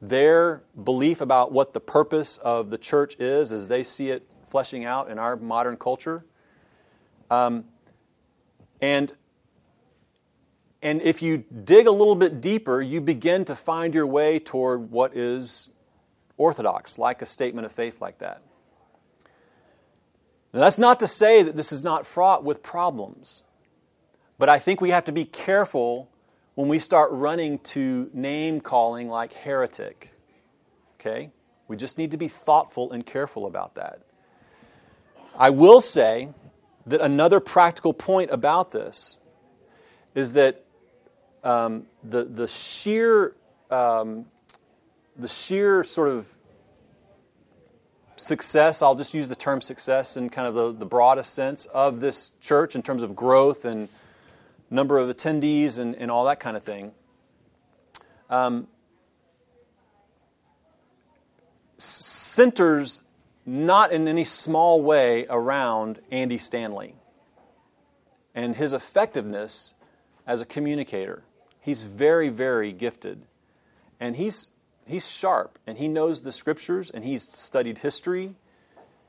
their 0.00 0.62
belief 0.82 1.20
about 1.20 1.52
what 1.52 1.74
the 1.74 1.80
purpose 1.80 2.38
of 2.38 2.70
the 2.70 2.78
church 2.78 3.16
is 3.20 3.52
as 3.52 3.68
they 3.68 3.82
see 3.82 4.08
it 4.08 4.26
fleshing 4.48 4.86
out 4.86 5.10
in 5.10 5.18
our 5.18 5.36
modern 5.36 5.76
culture. 5.76 6.24
Um, 7.30 7.66
and 8.80 9.12
and 10.80 11.02
if 11.02 11.20
you 11.20 11.44
dig 11.64 11.86
a 11.86 11.92
little 11.92 12.14
bit 12.14 12.40
deeper, 12.40 12.80
you 12.80 13.02
begin 13.02 13.44
to 13.44 13.54
find 13.54 13.92
your 13.92 14.06
way 14.06 14.38
toward 14.38 14.90
what 14.90 15.14
is 15.14 15.68
orthodox, 16.36 16.98
like 16.98 17.22
a 17.22 17.26
statement 17.26 17.66
of 17.66 17.72
faith 17.72 18.00
like 18.00 18.18
that. 18.18 18.42
Now, 20.52 20.60
that's 20.60 20.78
not 20.78 21.00
to 21.00 21.08
say 21.08 21.42
that 21.42 21.56
this 21.56 21.72
is 21.72 21.82
not 21.82 22.06
fraught 22.06 22.44
with 22.44 22.62
problems, 22.62 23.42
but 24.38 24.48
I 24.48 24.58
think 24.58 24.80
we 24.80 24.90
have 24.90 25.04
to 25.06 25.12
be 25.12 25.24
careful 25.24 26.10
when 26.54 26.68
we 26.68 26.78
start 26.78 27.10
running 27.12 27.58
to 27.60 28.10
name 28.12 28.60
calling 28.60 29.08
like 29.08 29.32
heretic. 29.32 30.12
Okay? 31.00 31.30
We 31.68 31.76
just 31.76 31.96
need 31.96 32.10
to 32.10 32.16
be 32.16 32.28
thoughtful 32.28 32.92
and 32.92 33.04
careful 33.04 33.46
about 33.46 33.76
that. 33.76 34.00
I 35.38 35.50
will 35.50 35.80
say 35.80 36.28
that 36.86 37.00
another 37.00 37.40
practical 37.40 37.94
point 37.94 38.30
about 38.30 38.70
this 38.72 39.18
is 40.14 40.34
that 40.34 40.64
um, 41.42 41.86
the, 42.04 42.24
the 42.24 42.46
sheer 42.46 43.34
um, 43.70 44.26
the 45.16 45.28
sheer 45.28 45.84
sort 45.84 46.08
of 46.08 46.26
success, 48.16 48.82
I'll 48.82 48.94
just 48.94 49.14
use 49.14 49.28
the 49.28 49.36
term 49.36 49.60
success 49.60 50.16
in 50.16 50.30
kind 50.30 50.48
of 50.48 50.54
the, 50.54 50.72
the 50.72 50.86
broadest 50.86 51.34
sense 51.34 51.66
of 51.66 52.00
this 52.00 52.30
church 52.40 52.74
in 52.74 52.82
terms 52.82 53.02
of 53.02 53.16
growth 53.16 53.64
and 53.64 53.88
number 54.70 54.98
of 54.98 55.14
attendees 55.14 55.78
and, 55.78 55.94
and 55.94 56.10
all 56.10 56.24
that 56.26 56.40
kind 56.40 56.56
of 56.56 56.62
thing. 56.62 56.92
Um, 58.30 58.68
centers 61.78 63.00
not 63.44 63.92
in 63.92 64.06
any 64.06 64.24
small 64.24 64.80
way 64.80 65.26
around 65.28 66.00
Andy 66.10 66.38
Stanley 66.38 66.94
and 68.34 68.56
his 68.56 68.72
effectiveness 68.72 69.74
as 70.26 70.40
a 70.40 70.46
communicator. 70.46 71.22
He's 71.60 71.82
very, 71.82 72.28
very 72.28 72.72
gifted. 72.72 73.22
And 74.00 74.16
he's 74.16 74.48
he's 74.86 75.10
sharp 75.10 75.58
and 75.66 75.78
he 75.78 75.88
knows 75.88 76.20
the 76.20 76.32
scriptures 76.32 76.90
and 76.90 77.04
he's 77.04 77.22
studied 77.22 77.78
history 77.78 78.34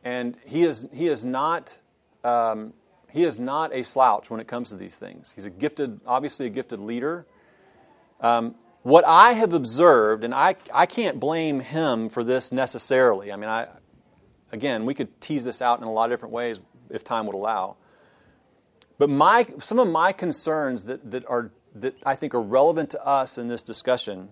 and 0.04 0.38
he 0.46 0.64
is 0.64 0.88
he 0.94 1.08
is 1.08 1.24
not 1.26 1.78
um, 2.24 2.74
He 3.14 3.24
is 3.24 3.38
not 3.38 3.72
a 3.74 3.84
slouch 3.84 4.32
when 4.32 4.40
it 4.40 4.48
comes 4.48 4.70
to 4.70 4.76
these 4.76 4.98
things. 4.98 5.32
He's 5.36 5.46
a 5.46 5.52
gifted, 5.52 6.00
obviously 6.08 6.48
a 6.48 6.50
gifted 6.50 6.80
leader. 6.80 7.28
Um, 8.20 8.56
what 8.82 9.06
I 9.06 9.34
have 9.34 9.54
observed, 9.54 10.24
and 10.24 10.34
I, 10.34 10.56
I 10.74 10.88
can't 10.88 11.20
blame 11.20 11.60
him 11.60 12.10
for 12.10 12.24
this 12.24 12.52
necessarily. 12.52 13.32
I 13.32 13.36
mean, 13.36 13.50
I, 13.50 13.68
again, 14.52 14.86
we 14.86 14.96
could 14.96 15.22
tease 15.22 15.44
this 15.44 15.62
out 15.62 15.80
in 15.80 15.86
a 15.86 15.92
lot 15.92 16.06
of 16.06 16.12
different 16.12 16.34
ways 16.34 16.60
if 16.90 17.04
time 17.04 17.28
would 17.28 17.36
allow. 17.36 17.76
But 18.98 19.12
my, 19.12 19.46
some 19.60 19.78
of 19.78 19.88
my 19.88 20.12
concerns 20.12 20.86
that, 20.86 21.12
that, 21.12 21.30
are, 21.30 21.52
that 21.76 21.96
I 22.04 22.16
think 22.16 22.34
are 22.34 22.42
relevant 22.42 22.90
to 22.92 23.06
us 23.06 23.38
in 23.38 23.48
this 23.48 23.62
discussion 23.62 24.30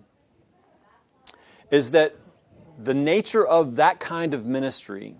is 1.72 1.92
that 1.92 2.14
the 2.78 2.94
nature 2.94 3.44
of 3.44 3.76
that 3.76 3.98
kind 3.98 4.34
of 4.34 4.46
ministry 4.46 5.16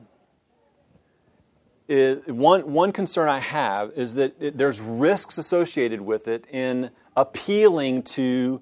is, 1.88 2.24
one, 2.26 2.72
one 2.72 2.92
concern 2.92 3.28
I 3.28 3.38
have 3.38 3.92
is 3.96 4.14
that 4.14 4.36
it, 4.38 4.58
there's 4.58 4.80
risks 4.80 5.38
associated 5.38 6.02
with 6.02 6.28
it 6.28 6.46
in 6.50 6.90
appealing 7.16 8.02
to 8.02 8.60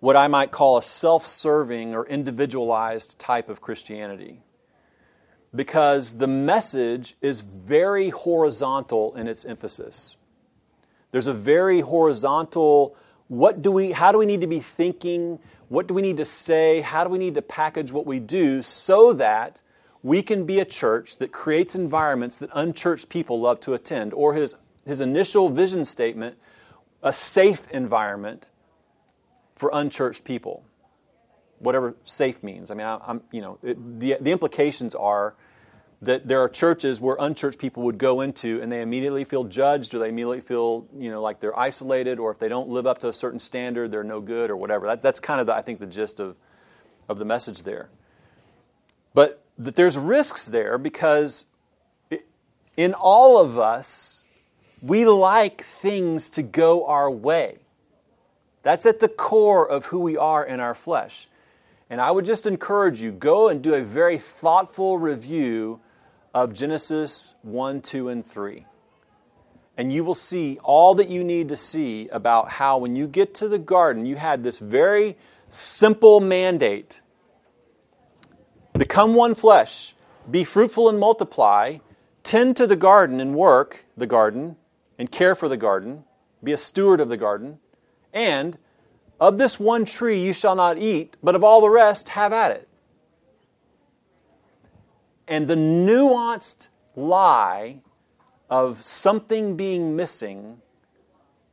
what 0.00 0.16
I 0.16 0.28
might 0.28 0.50
call 0.50 0.78
a 0.78 0.82
self 0.82 1.26
serving 1.26 1.94
or 1.94 2.06
individualized 2.06 3.18
type 3.18 3.50
of 3.50 3.60
Christianity. 3.60 4.40
Because 5.54 6.14
the 6.14 6.26
message 6.26 7.16
is 7.20 7.40
very 7.42 8.10
horizontal 8.10 9.14
in 9.14 9.28
its 9.28 9.44
emphasis. 9.44 10.16
There's 11.12 11.26
a 11.26 11.34
very 11.34 11.80
horizontal 11.80 12.96
what 13.28 13.60
do 13.62 13.72
we 13.72 13.92
how 13.92 14.12
do 14.12 14.18
we 14.18 14.26
need 14.26 14.40
to 14.42 14.46
be 14.46 14.60
thinking 14.60 15.38
what 15.68 15.86
do 15.86 15.94
we 15.94 16.02
need 16.02 16.18
to 16.18 16.24
say? 16.24 16.80
How 16.80 17.04
do 17.04 17.10
we 17.10 17.18
need 17.18 17.34
to 17.34 17.42
package 17.42 17.90
what 17.90 18.06
we 18.06 18.18
do 18.18 18.62
so 18.62 19.12
that 19.14 19.62
we 20.02 20.22
can 20.22 20.44
be 20.44 20.60
a 20.60 20.64
church 20.64 21.16
that 21.16 21.32
creates 21.32 21.74
environments 21.74 22.38
that 22.38 22.50
unchurched 22.54 23.08
people 23.08 23.40
love 23.40 23.60
to 23.60 23.74
attend? 23.74 24.14
Or 24.14 24.34
his 24.34 24.56
his 24.84 25.00
initial 25.00 25.48
vision 25.48 25.84
statement 25.84 26.36
a 27.02 27.12
safe 27.12 27.68
environment 27.70 28.46
for 29.56 29.70
unchurched 29.72 30.22
people. 30.24 30.64
Whatever 31.58 31.96
safe 32.04 32.42
means. 32.42 32.70
I 32.70 32.74
mean 32.74 32.86
I, 32.86 33.00
am 33.10 33.22
you 33.32 33.40
know 33.40 33.58
it, 33.62 33.98
the 33.98 34.16
the 34.20 34.30
implications 34.30 34.94
are 34.94 35.34
that 36.02 36.28
there 36.28 36.40
are 36.40 36.48
churches 36.48 37.00
where 37.00 37.16
unchurched 37.18 37.58
people 37.58 37.82
would 37.84 37.98
go 37.98 38.20
into 38.20 38.60
and 38.60 38.70
they 38.70 38.82
immediately 38.82 39.24
feel 39.24 39.44
judged 39.44 39.94
or 39.94 39.98
they 39.98 40.10
immediately 40.10 40.40
feel 40.40 40.86
you 40.96 41.10
know 41.10 41.22
like 41.22 41.40
they're 41.40 41.58
isolated 41.58 42.18
or 42.18 42.30
if 42.30 42.38
they 42.38 42.48
don't 42.48 42.68
live 42.68 42.86
up 42.86 42.98
to 42.98 43.08
a 43.08 43.12
certain 43.12 43.40
standard 43.40 43.90
they're 43.90 44.04
no 44.04 44.20
good 44.20 44.50
or 44.50 44.56
whatever. 44.56 44.86
That, 44.86 45.02
that's 45.02 45.20
kind 45.20 45.40
of 45.40 45.46
the, 45.46 45.54
i 45.54 45.62
think 45.62 45.78
the 45.78 45.86
gist 45.86 46.20
of, 46.20 46.36
of 47.08 47.18
the 47.18 47.24
message 47.24 47.62
there. 47.62 47.88
But 49.14 49.42
that 49.58 49.74
there's 49.74 49.96
risks 49.96 50.46
there 50.46 50.76
because 50.76 51.46
in 52.76 52.92
all 52.92 53.40
of 53.40 53.58
us 53.58 54.28
we 54.82 55.06
like 55.06 55.64
things 55.80 56.30
to 56.30 56.42
go 56.42 56.86
our 56.86 57.10
way. 57.10 57.56
That's 58.62 58.84
at 58.84 59.00
the 59.00 59.08
core 59.08 59.66
of 59.66 59.86
who 59.86 60.00
we 60.00 60.18
are 60.18 60.44
in 60.44 60.60
our 60.60 60.74
flesh. 60.74 61.28
And 61.88 62.00
I 62.00 62.10
would 62.10 62.26
just 62.26 62.46
encourage 62.46 63.00
you 63.00 63.12
go 63.12 63.48
and 63.48 63.62
do 63.62 63.74
a 63.74 63.82
very 63.82 64.18
thoughtful 64.18 64.98
review 64.98 65.80
of 66.36 66.52
Genesis 66.52 67.34
1, 67.40 67.80
2, 67.80 68.10
and 68.10 68.26
3. 68.26 68.66
And 69.78 69.90
you 69.90 70.04
will 70.04 70.14
see 70.14 70.58
all 70.62 70.94
that 70.96 71.08
you 71.08 71.24
need 71.24 71.48
to 71.48 71.56
see 71.56 72.08
about 72.08 72.50
how, 72.50 72.76
when 72.76 72.94
you 72.94 73.06
get 73.06 73.34
to 73.36 73.48
the 73.48 73.58
garden, 73.58 74.04
you 74.04 74.16
had 74.16 74.44
this 74.44 74.58
very 74.58 75.16
simple 75.48 76.20
mandate 76.20 77.00
become 78.74 79.14
one 79.14 79.34
flesh, 79.34 79.94
be 80.30 80.44
fruitful 80.44 80.90
and 80.90 81.00
multiply, 81.00 81.78
tend 82.22 82.54
to 82.58 82.66
the 82.66 82.76
garden 82.76 83.18
and 83.18 83.34
work 83.34 83.86
the 83.96 84.06
garden, 84.06 84.56
and 84.98 85.10
care 85.10 85.34
for 85.34 85.48
the 85.48 85.56
garden, 85.56 86.04
be 86.44 86.52
a 86.52 86.58
steward 86.58 87.00
of 87.00 87.08
the 87.08 87.16
garden, 87.16 87.58
and 88.12 88.58
of 89.18 89.38
this 89.38 89.58
one 89.58 89.86
tree 89.86 90.22
you 90.22 90.34
shall 90.34 90.54
not 90.54 90.76
eat, 90.76 91.16
but 91.22 91.34
of 91.34 91.42
all 91.42 91.62
the 91.62 91.70
rest 91.70 92.10
have 92.10 92.34
at 92.34 92.52
it 92.52 92.65
and 95.28 95.48
the 95.48 95.54
nuanced 95.56 96.68
lie 96.94 97.80
of 98.48 98.82
something 98.84 99.56
being 99.56 99.96
missing 99.96 100.60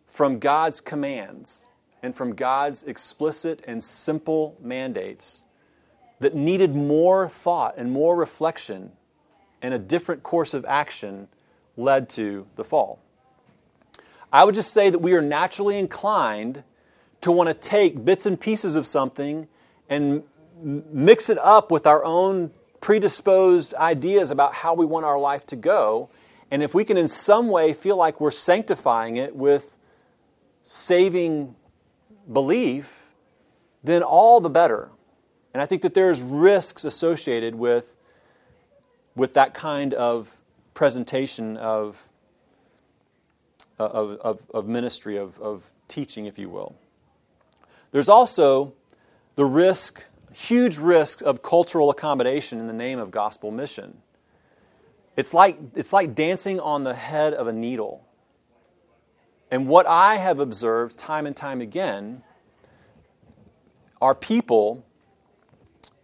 from 0.08 0.40
God's 0.40 0.80
commands 0.80 1.66
and 2.04 2.16
from 2.16 2.36
God's 2.36 2.84
explicit 2.84 3.64
and 3.68 3.84
simple 3.84 4.56
mandates 4.62 5.44
that 6.20 6.36
needed 6.36 6.76
more 6.76 7.28
thought 7.28 7.76
and 7.78 7.92
more 7.92 8.16
reflection 8.16 8.92
and 9.62 9.74
a 9.74 9.80
different 9.80 10.22
course 10.22 10.54
of 10.54 10.66
action 10.66 11.28
led 11.78 12.10
to 12.10 12.46
the 12.56 12.64
fall. 12.64 13.00
I 14.32 14.44
would 14.44 14.56
just 14.56 14.74
say 14.74 14.90
that 14.90 15.00
we 15.00 15.14
are 15.14 15.22
naturally 15.22 15.80
inclined 15.80 16.64
to 17.22 17.32
want 17.32 17.48
to 17.48 17.54
take 17.54 18.04
bits 18.04 18.26
and 18.26 18.40
pieces 18.40 18.76
of 18.76 18.86
something 18.86 19.48
and 19.90 20.24
mix 20.62 21.30
it 21.30 21.38
up 21.38 21.72
with 21.72 21.88
our 21.88 22.04
own 22.04 22.52
predisposed 22.84 23.74
ideas 23.76 24.30
about 24.30 24.54
how 24.54 24.74
we 24.74 24.86
want 24.86 25.06
our 25.06 25.18
life 25.18 25.48
to 25.48 25.56
go. 25.56 26.10
And 26.52 26.62
if 26.62 26.74
we 26.74 26.84
can, 26.84 26.98
in 26.98 27.08
some 27.08 27.48
way, 27.48 27.72
feel 27.72 27.96
like 27.96 28.20
we're 28.20 28.30
sanctifying 28.30 29.16
it 29.16 29.34
with 29.34 29.78
saving 30.66 31.56
belief, 32.32 33.06
then 33.86 34.04
all 34.04 34.42
the 34.42 34.50
better. 34.50 34.90
And 35.54 35.62
I 35.62 35.66
think 35.66 35.82
that 35.84 35.94
there's 35.94 36.22
risks 36.22 36.84
associated 36.84 37.56
with, 37.56 37.96
with 39.16 39.34
that 39.36 39.54
kind 39.54 39.94
of 39.94 40.36
presentation 40.74 41.56
of, 41.56 42.04
of, 43.80 44.20
of, 44.20 44.42
of 44.54 44.68
ministry, 44.68 45.16
of, 45.16 45.40
of 45.40 45.64
teaching, 45.88 46.26
if 46.26 46.38
you 46.38 46.50
will. 46.50 46.76
There's 47.94 48.10
also 48.10 48.74
the 49.36 49.46
risk 49.46 50.04
huge 50.34 50.78
risks 50.78 51.22
of 51.22 51.42
cultural 51.42 51.90
accommodation 51.90 52.60
in 52.60 52.68
the 52.68 52.74
name 52.74 53.00
of 53.00 53.12
gospel 53.12 53.52
mission. 53.52 53.98
It's 55.16 55.34
like, 55.34 55.58
it's 55.76 55.94
like 55.94 56.16
dancing 56.16 56.60
on 56.60 56.84
the 56.84 56.94
head 56.94 57.34
of 57.34 57.48
a 57.48 57.54
needle. 57.54 58.06
And 59.52 59.68
what 59.68 59.86
I 59.86 60.18
have 60.18 60.40
observed 60.40 60.98
time 60.98 61.28
and 61.28 61.36
time 61.36 61.62
again 61.62 62.24
are 64.02 64.16
people, 64.16 64.84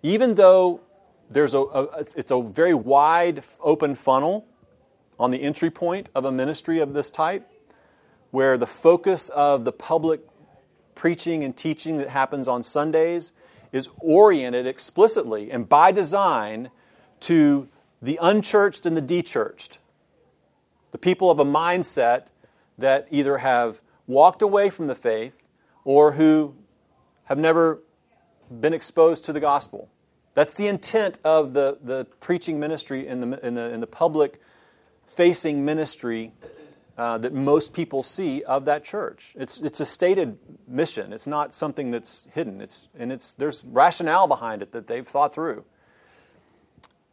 even 0.03 0.36
though 0.36 0.82
there's 1.32 1.55
a, 1.55 1.59
a, 1.59 2.05
it's 2.15 2.32
a 2.32 2.41
very 2.41 2.75
wide 2.75 3.43
open 3.59 3.95
funnel 3.95 4.45
on 5.19 5.32
the 5.32 5.41
entry 5.41 5.71
point 5.71 6.09
of 6.13 6.25
a 6.25 6.32
ministry 6.32 6.80
of 6.80 6.93
this 6.93 7.09
type, 7.09 7.49
where 8.32 8.57
the 8.57 8.67
focus 8.67 9.30
of 9.30 9.65
the 9.65 9.71
public 9.71 10.21
preaching 10.93 11.43
and 11.43 11.57
teaching 11.57 11.97
that 11.97 12.09
happens 12.09 12.47
on 12.47 12.61
Sundays 12.61 13.32
is 13.72 13.89
oriented 13.99 14.65
explicitly 14.65 15.51
and 15.51 15.67
by 15.67 15.91
design 15.91 16.70
to 17.22 17.67
the 18.01 18.17
unchurched 18.22 18.86
and 18.86 18.95
the 18.95 19.01
dechurched. 19.01 19.78
The 20.91 20.97
people 20.97 21.30
of 21.30 21.39
a 21.39 21.45
mindset 21.45 22.28
that 22.78 23.07
either 23.11 23.39
have 23.39 23.82
walked 24.07 24.41
away 24.41 24.70
from 24.70 24.88
the 24.88 24.95
faith 24.95 25.43
or 25.84 26.13
who 26.13 26.55
have 27.26 27.38
never 27.38 27.80
been 28.49 28.74
exposed 28.74 29.26
to 29.26 29.34
the 29.34 29.39
gospel. 29.39 29.89
That's 30.34 30.53
the 30.53 30.67
intent 30.67 31.20
of 31.24 31.53
the, 31.53 31.78
the 31.84 32.07
preaching 32.20 32.59
ministry 32.59 33.07
in 33.07 33.20
the, 33.20 33.45
in 33.45 33.53
the, 33.53 33.72
in 33.72 33.80
the 33.82 33.88
public 33.88 34.41
facing 35.07 35.65
ministry 35.65 36.32
uh, 37.00 37.18
that 37.18 37.34
most 37.34 37.72
people 37.72 38.04
see 38.04 38.43
of 38.43 38.66
that 38.66 38.84
church. 38.84 39.34
It's, 39.39 39.62
it's 39.62 39.80
a 39.80 39.86
stated 39.86 40.38
mission. 40.68 41.14
It's 41.14 41.28
not 41.28 41.54
something 41.54 41.91
that's 41.91 42.28
hidden. 42.34 42.60
It's, 42.60 42.89
and 42.93 43.10
it's, 43.10 43.34
there's 43.36 43.64
rationale 43.64 44.28
behind 44.28 44.62
it 44.62 44.74
that 44.74 44.88
they've 44.88 45.08
thought 45.08 45.34
through. 45.34 45.64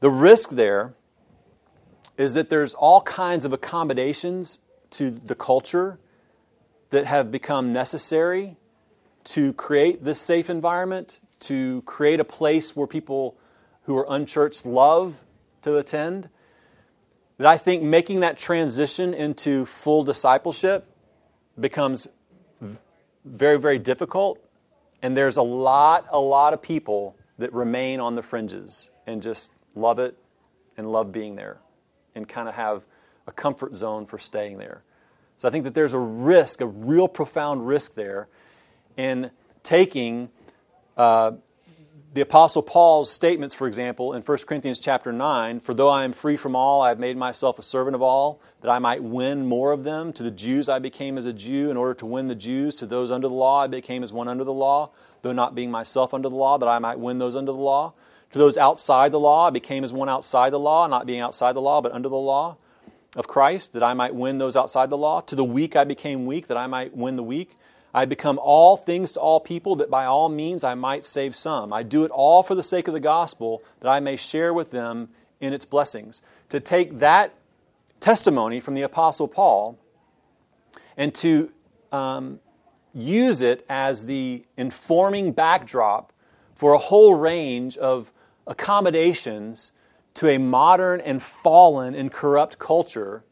The 0.01 0.11
risk 0.11 0.51
there 0.51 0.95
is 2.19 2.35
that 2.35 2.51
there's 2.51 2.75
all 2.75 3.01
kinds 3.03 3.45
of 3.45 3.53
accommodations 3.53 4.59
to 4.91 5.09
the 5.09 5.37
culture 5.37 6.01
that 6.91 7.07
have 7.07 7.31
become 7.31 7.73
necessary 7.73 8.57
to 9.23 9.53
create 9.53 10.03
this 10.03 10.21
safe 10.21 10.51
environment, 10.51 11.21
to 11.39 11.83
create 11.83 12.19
a 12.19 12.25
place 12.25 12.75
where 12.75 12.89
people 12.89 13.37
who 13.83 13.97
are 13.97 14.07
unchurched 14.11 14.67
love 14.67 15.15
to 15.63 15.77
attend 15.77 16.29
that 17.39 17.47
I 17.47 17.59
think 17.59 17.83
making 17.83 18.21
that 18.21 18.39
transition 18.39 19.13
into 19.15 19.67
full 19.67 20.05
discipleship 20.05 20.87
becomes 21.59 22.07
very, 23.25 23.59
very 23.59 23.79
difficult. 23.79 24.39
And 25.03 25.17
there's 25.17 25.37
a 25.37 25.43
lot, 25.43 26.07
a 26.11 26.19
lot 26.19 26.55
of 26.55 26.63
people 26.63 27.17
that 27.39 27.53
remain 27.53 28.01
on 28.01 28.15
the 28.15 28.23
fringes 28.23 28.91
and 29.07 29.21
just 29.21 29.51
love 29.75 29.99
it 29.99 30.17
and 30.77 30.91
love 30.91 31.13
being 31.13 31.37
there 31.37 31.59
and 32.15 32.27
kind 32.27 32.49
of 32.49 32.55
have 32.55 32.83
a 33.27 33.33
comfort 33.33 33.75
zone 33.75 34.07
for 34.07 34.19
staying 34.19 34.59
there. 34.59 34.83
So 35.37 35.49
I 35.49 35.51
think 35.51 35.65
that 35.65 35.75
there's 35.75 35.93
a 35.93 35.99
risk, 35.99 36.63
a 36.63 36.67
real 36.67 37.09
profound 37.09 37.67
risk 37.67 37.95
there 37.95 38.29
in 38.97 39.31
taking 39.63 40.31
uh, 40.97 41.33
the 42.15 42.21
Apostle 42.23 42.63
Paul's 42.63 43.11
statements, 43.11 43.55
for 43.55 43.67
example, 43.67 44.13
in 44.13 44.23
1 44.23 44.39
Corinthians 44.47 44.81
chapter 44.81 45.13
9 45.13 45.61
For 45.61 45.75
though 45.75 45.91
I 45.91 46.05
am 46.05 46.13
free 46.13 46.37
from 46.37 46.57
all, 46.57 46.81
I 46.81 46.89
have 46.89 46.99
made 46.99 47.17
myself 47.17 47.59
a 47.59 47.63
servant 47.63 47.95
of 47.95 48.03
all, 48.03 48.41
that 48.63 48.71
I 48.71 48.79
might 48.79 49.03
win 49.03 49.47
more 49.47 49.73
of 49.73 49.85
them. 49.85 50.13
To 50.15 50.23
the 50.23 50.31
Jews 50.31 50.69
I 50.69 50.79
became 50.79 51.19
as 51.19 51.27
a 51.27 51.33
Jew 51.33 51.71
in 51.71 51.77
order 51.77 51.95
to 51.95 52.07
win 52.07 52.29
the 52.29 52.35
Jews. 52.35 52.77
To 52.77 52.87
those 52.87 53.11
under 53.11 53.29
the 53.29 53.35
law 53.35 53.63
I 53.63 53.67
became 53.67 54.03
as 54.03 54.13
one 54.13 54.29
under 54.29 54.45
the 54.45 54.53
law, 54.53 54.91
though 55.23 55.33
not 55.33 55.55
being 55.55 55.71
myself 55.71 56.15
under 56.15 56.29
the 56.29 56.37
law, 56.37 56.59
that 56.59 56.69
I 56.69 56.79
might 56.79 56.99
win 56.99 57.19
those 57.19 57.37
under 57.37 57.53
the 57.53 57.59
law. 57.59 57.93
To 58.33 58.39
those 58.39 58.57
outside 58.57 59.13
the 59.13 59.21
law 59.21 59.49
I 59.49 59.51
became 59.51 59.85
as 59.85 59.93
one 59.93 60.09
outside 60.09 60.53
the 60.53 60.59
law, 60.59 60.87
not 60.87 61.07
being 61.07 61.21
outside 61.21 61.55
the 61.55 61.61
law, 61.61 61.81
but 61.81 61.93
under 61.93 62.09
the 62.09 62.17
law 62.17 62.57
of 63.15 63.27
Christ, 63.27 63.73
that 63.73 63.83
I 63.83 63.95
might 63.95 64.15
win 64.15 64.39
those 64.39 64.57
outside 64.57 64.91
the 64.91 64.97
law. 64.97 65.21
To 65.23 65.35
the 65.35 65.45
weak 65.45 65.77
I 65.77 65.85
became 65.85 66.27
weak, 66.27 66.47
that 66.47 66.57
I 66.57 66.67
might 66.67 66.97
win 66.97 67.17
the 67.17 67.23
weak. 67.23 67.57
I 67.97 68.05
become 68.05 68.39
all 68.43 68.77
things 68.77 69.13
to 69.13 69.21
all 69.21 69.41
people, 69.41 69.77
that 69.77 69.89
by 69.89 70.05
all 70.05 70.29
means 70.29 70.65
I 70.65 70.75
might 70.75 71.07
save 71.07 71.35
some. 71.35 71.73
I 71.73 71.83
do 71.83 72.05
it 72.05 72.11
all 72.11 72.43
for 72.43 72.55
the 72.55 72.63
sake 72.63 72.89
of 72.89 72.95
the 72.95 73.01
gospel, 73.01 73.63
that 73.81 73.89
I 73.89 74.01
may 74.01 74.17
share 74.17 74.53
with 74.53 74.71
them 74.71 75.09
in 75.41 75.55
its 75.55 75.65
blessings. 75.65 76.21
To 76.51 76.61
take 76.61 76.99
that 76.99 77.33
testimony 77.99 78.61
from 78.61 78.75
the 78.75 78.83
Apostle 78.83 79.29
Paul 79.29 79.79
and 80.99 81.15
to 81.15 81.51
um, 81.91 82.39
use 82.93 83.41
it 83.41 83.65
as 83.67 84.05
the 84.05 84.45
informing 84.59 85.33
backdrop 85.33 86.13
for 86.55 86.75
a 86.75 86.79
whole 86.79 87.15
range 87.15 87.79
of 87.79 88.13
accommodations 88.47 89.71
to 90.13 90.29
a 90.29 90.37
modern 90.37 91.01
and 91.01 91.23
fallen 91.23 91.95
and 91.95 92.13
corrupt 92.13 92.59
culture 92.59 93.25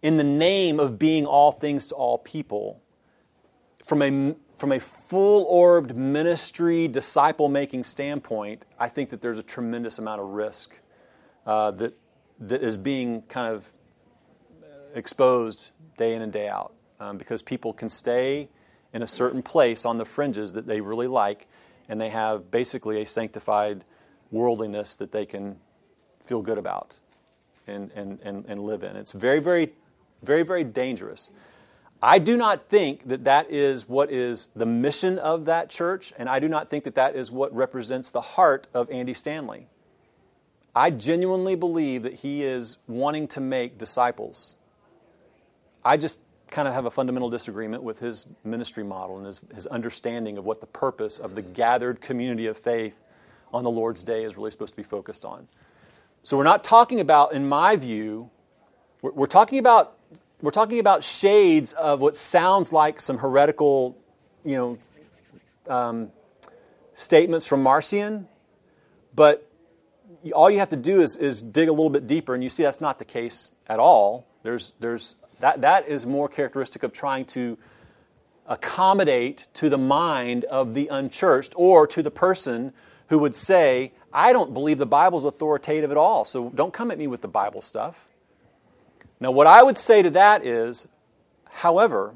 in 0.00 0.16
the 0.16 0.24
name 0.24 0.80
of 0.80 0.98
being 0.98 1.26
all 1.26 1.52
things 1.52 1.88
to 1.88 1.94
all 1.94 2.16
people 2.16 2.80
from 3.86 4.02
a, 4.02 4.34
from 4.58 4.72
a 4.72 4.80
full 4.80 5.44
orbed 5.44 5.96
ministry, 5.96 6.88
disciple 6.88 7.48
making 7.48 7.84
standpoint, 7.84 8.64
I 8.78 8.88
think 8.88 9.10
that 9.10 9.20
there's 9.20 9.38
a 9.38 9.42
tremendous 9.42 9.98
amount 9.98 10.20
of 10.20 10.28
risk 10.28 10.74
uh, 11.46 11.70
that, 11.72 11.96
that 12.40 12.62
is 12.62 12.76
being 12.76 13.22
kind 13.22 13.54
of 13.54 13.64
exposed 14.94 15.70
day 15.96 16.14
in 16.14 16.22
and 16.22 16.32
day 16.32 16.48
out 16.48 16.74
um, 16.98 17.16
because 17.16 17.42
people 17.42 17.72
can 17.72 17.88
stay 17.88 18.48
in 18.92 19.02
a 19.02 19.06
certain 19.06 19.42
place 19.42 19.84
on 19.84 19.98
the 19.98 20.04
fringes 20.04 20.54
that 20.54 20.66
they 20.66 20.80
really 20.80 21.06
like, 21.06 21.46
and 21.88 22.00
they 22.00 22.10
have 22.10 22.50
basically 22.50 23.02
a 23.02 23.06
sanctified 23.06 23.84
worldliness 24.30 24.96
that 24.96 25.12
they 25.12 25.24
can 25.24 25.56
feel 26.24 26.42
good 26.42 26.58
about 26.58 26.98
and, 27.66 27.92
and, 27.94 28.18
and, 28.22 28.44
and 28.48 28.60
live 28.60 28.82
in. 28.82 28.96
It's 28.96 29.12
very, 29.12 29.38
very, 29.38 29.72
very, 30.22 30.42
very 30.42 30.64
dangerous. 30.64 31.30
I 32.02 32.18
do 32.18 32.36
not 32.36 32.68
think 32.68 33.08
that 33.08 33.24
that 33.24 33.50
is 33.50 33.88
what 33.88 34.10
is 34.10 34.48
the 34.54 34.66
mission 34.66 35.18
of 35.18 35.46
that 35.46 35.70
church, 35.70 36.12
and 36.18 36.28
I 36.28 36.38
do 36.40 36.48
not 36.48 36.68
think 36.68 36.84
that 36.84 36.94
that 36.96 37.16
is 37.16 37.30
what 37.30 37.54
represents 37.54 38.10
the 38.10 38.20
heart 38.20 38.66
of 38.74 38.90
Andy 38.90 39.14
Stanley. 39.14 39.68
I 40.74 40.90
genuinely 40.90 41.54
believe 41.54 42.02
that 42.02 42.12
he 42.12 42.42
is 42.42 42.76
wanting 42.86 43.28
to 43.28 43.40
make 43.40 43.78
disciples. 43.78 44.56
I 45.82 45.96
just 45.96 46.20
kind 46.50 46.68
of 46.68 46.74
have 46.74 46.84
a 46.84 46.90
fundamental 46.90 47.30
disagreement 47.30 47.82
with 47.82 47.98
his 47.98 48.26
ministry 48.44 48.84
model 48.84 49.16
and 49.16 49.26
his, 49.26 49.40
his 49.54 49.66
understanding 49.66 50.36
of 50.36 50.44
what 50.44 50.60
the 50.60 50.66
purpose 50.66 51.18
of 51.18 51.34
the 51.34 51.42
gathered 51.42 52.00
community 52.00 52.46
of 52.46 52.58
faith 52.58 52.94
on 53.54 53.64
the 53.64 53.70
Lord's 53.70 54.04
day 54.04 54.24
is 54.24 54.36
really 54.36 54.50
supposed 54.50 54.74
to 54.74 54.76
be 54.76 54.82
focused 54.82 55.24
on. 55.24 55.48
So 56.22 56.36
we're 56.36 56.44
not 56.44 56.62
talking 56.62 57.00
about, 57.00 57.32
in 57.32 57.48
my 57.48 57.76
view, 57.76 58.30
we're, 59.00 59.12
we're 59.12 59.26
talking 59.26 59.58
about 59.58 59.95
we're 60.42 60.50
talking 60.50 60.78
about 60.78 61.02
shades 61.02 61.72
of 61.72 62.00
what 62.00 62.14
sounds 62.16 62.72
like 62.72 63.00
some 63.00 63.18
heretical, 63.18 63.96
you 64.44 64.56
know, 64.56 64.78
um, 65.72 66.10
statements 66.94 67.46
from 67.46 67.62
Marcion, 67.62 68.28
but 69.14 69.50
all 70.32 70.50
you 70.50 70.58
have 70.58 70.70
to 70.70 70.76
do 70.76 71.00
is, 71.00 71.16
is 71.16 71.40
dig 71.42 71.68
a 71.68 71.72
little 71.72 71.90
bit 71.90 72.06
deeper, 72.06 72.34
and 72.34 72.42
you 72.42 72.50
see 72.50 72.62
that's 72.62 72.80
not 72.80 72.98
the 72.98 73.04
case 73.04 73.52
at 73.66 73.78
all. 73.78 74.26
There's, 74.42 74.74
there's, 74.80 75.16
that, 75.40 75.62
that 75.62 75.88
is 75.88 76.06
more 76.06 76.28
characteristic 76.28 76.82
of 76.82 76.92
trying 76.92 77.24
to 77.26 77.58
accommodate 78.46 79.48
to 79.54 79.68
the 79.68 79.78
mind 79.78 80.44
of 80.44 80.74
the 80.74 80.88
unchurched 80.88 81.52
or 81.56 81.86
to 81.88 82.02
the 82.02 82.10
person 82.10 82.72
who 83.08 83.18
would 83.18 83.34
say, 83.34 83.92
I 84.12 84.32
don't 84.32 84.52
believe 84.52 84.78
the 84.78 84.86
Bible's 84.86 85.24
authoritative 85.24 85.90
at 85.90 85.96
all, 85.96 86.24
so 86.24 86.50
don't 86.50 86.72
come 86.72 86.90
at 86.90 86.98
me 86.98 87.06
with 87.06 87.22
the 87.22 87.28
Bible 87.28 87.62
stuff. 87.62 88.08
Now, 89.20 89.30
what 89.30 89.46
I 89.46 89.62
would 89.62 89.78
say 89.78 90.02
to 90.02 90.10
that 90.10 90.44
is, 90.44 90.86
however, 91.44 92.14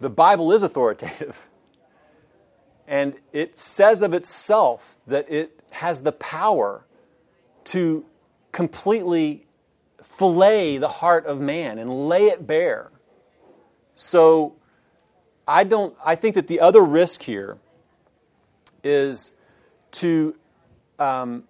the 0.00 0.10
Bible 0.10 0.52
is 0.52 0.62
authoritative. 0.62 1.46
And 2.90 3.14
it 3.32 3.56
says 3.56 4.02
of 4.02 4.14
itself 4.14 4.96
that 5.06 5.30
it 5.30 5.60
has 5.70 6.02
the 6.02 6.10
power 6.10 6.84
to 7.66 8.04
completely 8.50 9.46
fillet 10.02 10.78
the 10.78 10.88
heart 10.88 11.24
of 11.26 11.40
man 11.40 11.78
and 11.78 12.08
lay 12.08 12.26
it 12.26 12.48
bare. 12.48 12.90
So 13.94 14.56
I 15.46 15.62
don't 15.62 15.96
I 16.04 16.16
think 16.16 16.34
that 16.34 16.48
the 16.48 16.58
other 16.58 16.82
risk 16.82 17.22
here 17.22 17.58
is 18.82 19.30
to 19.92 20.34
um, 20.98 21.44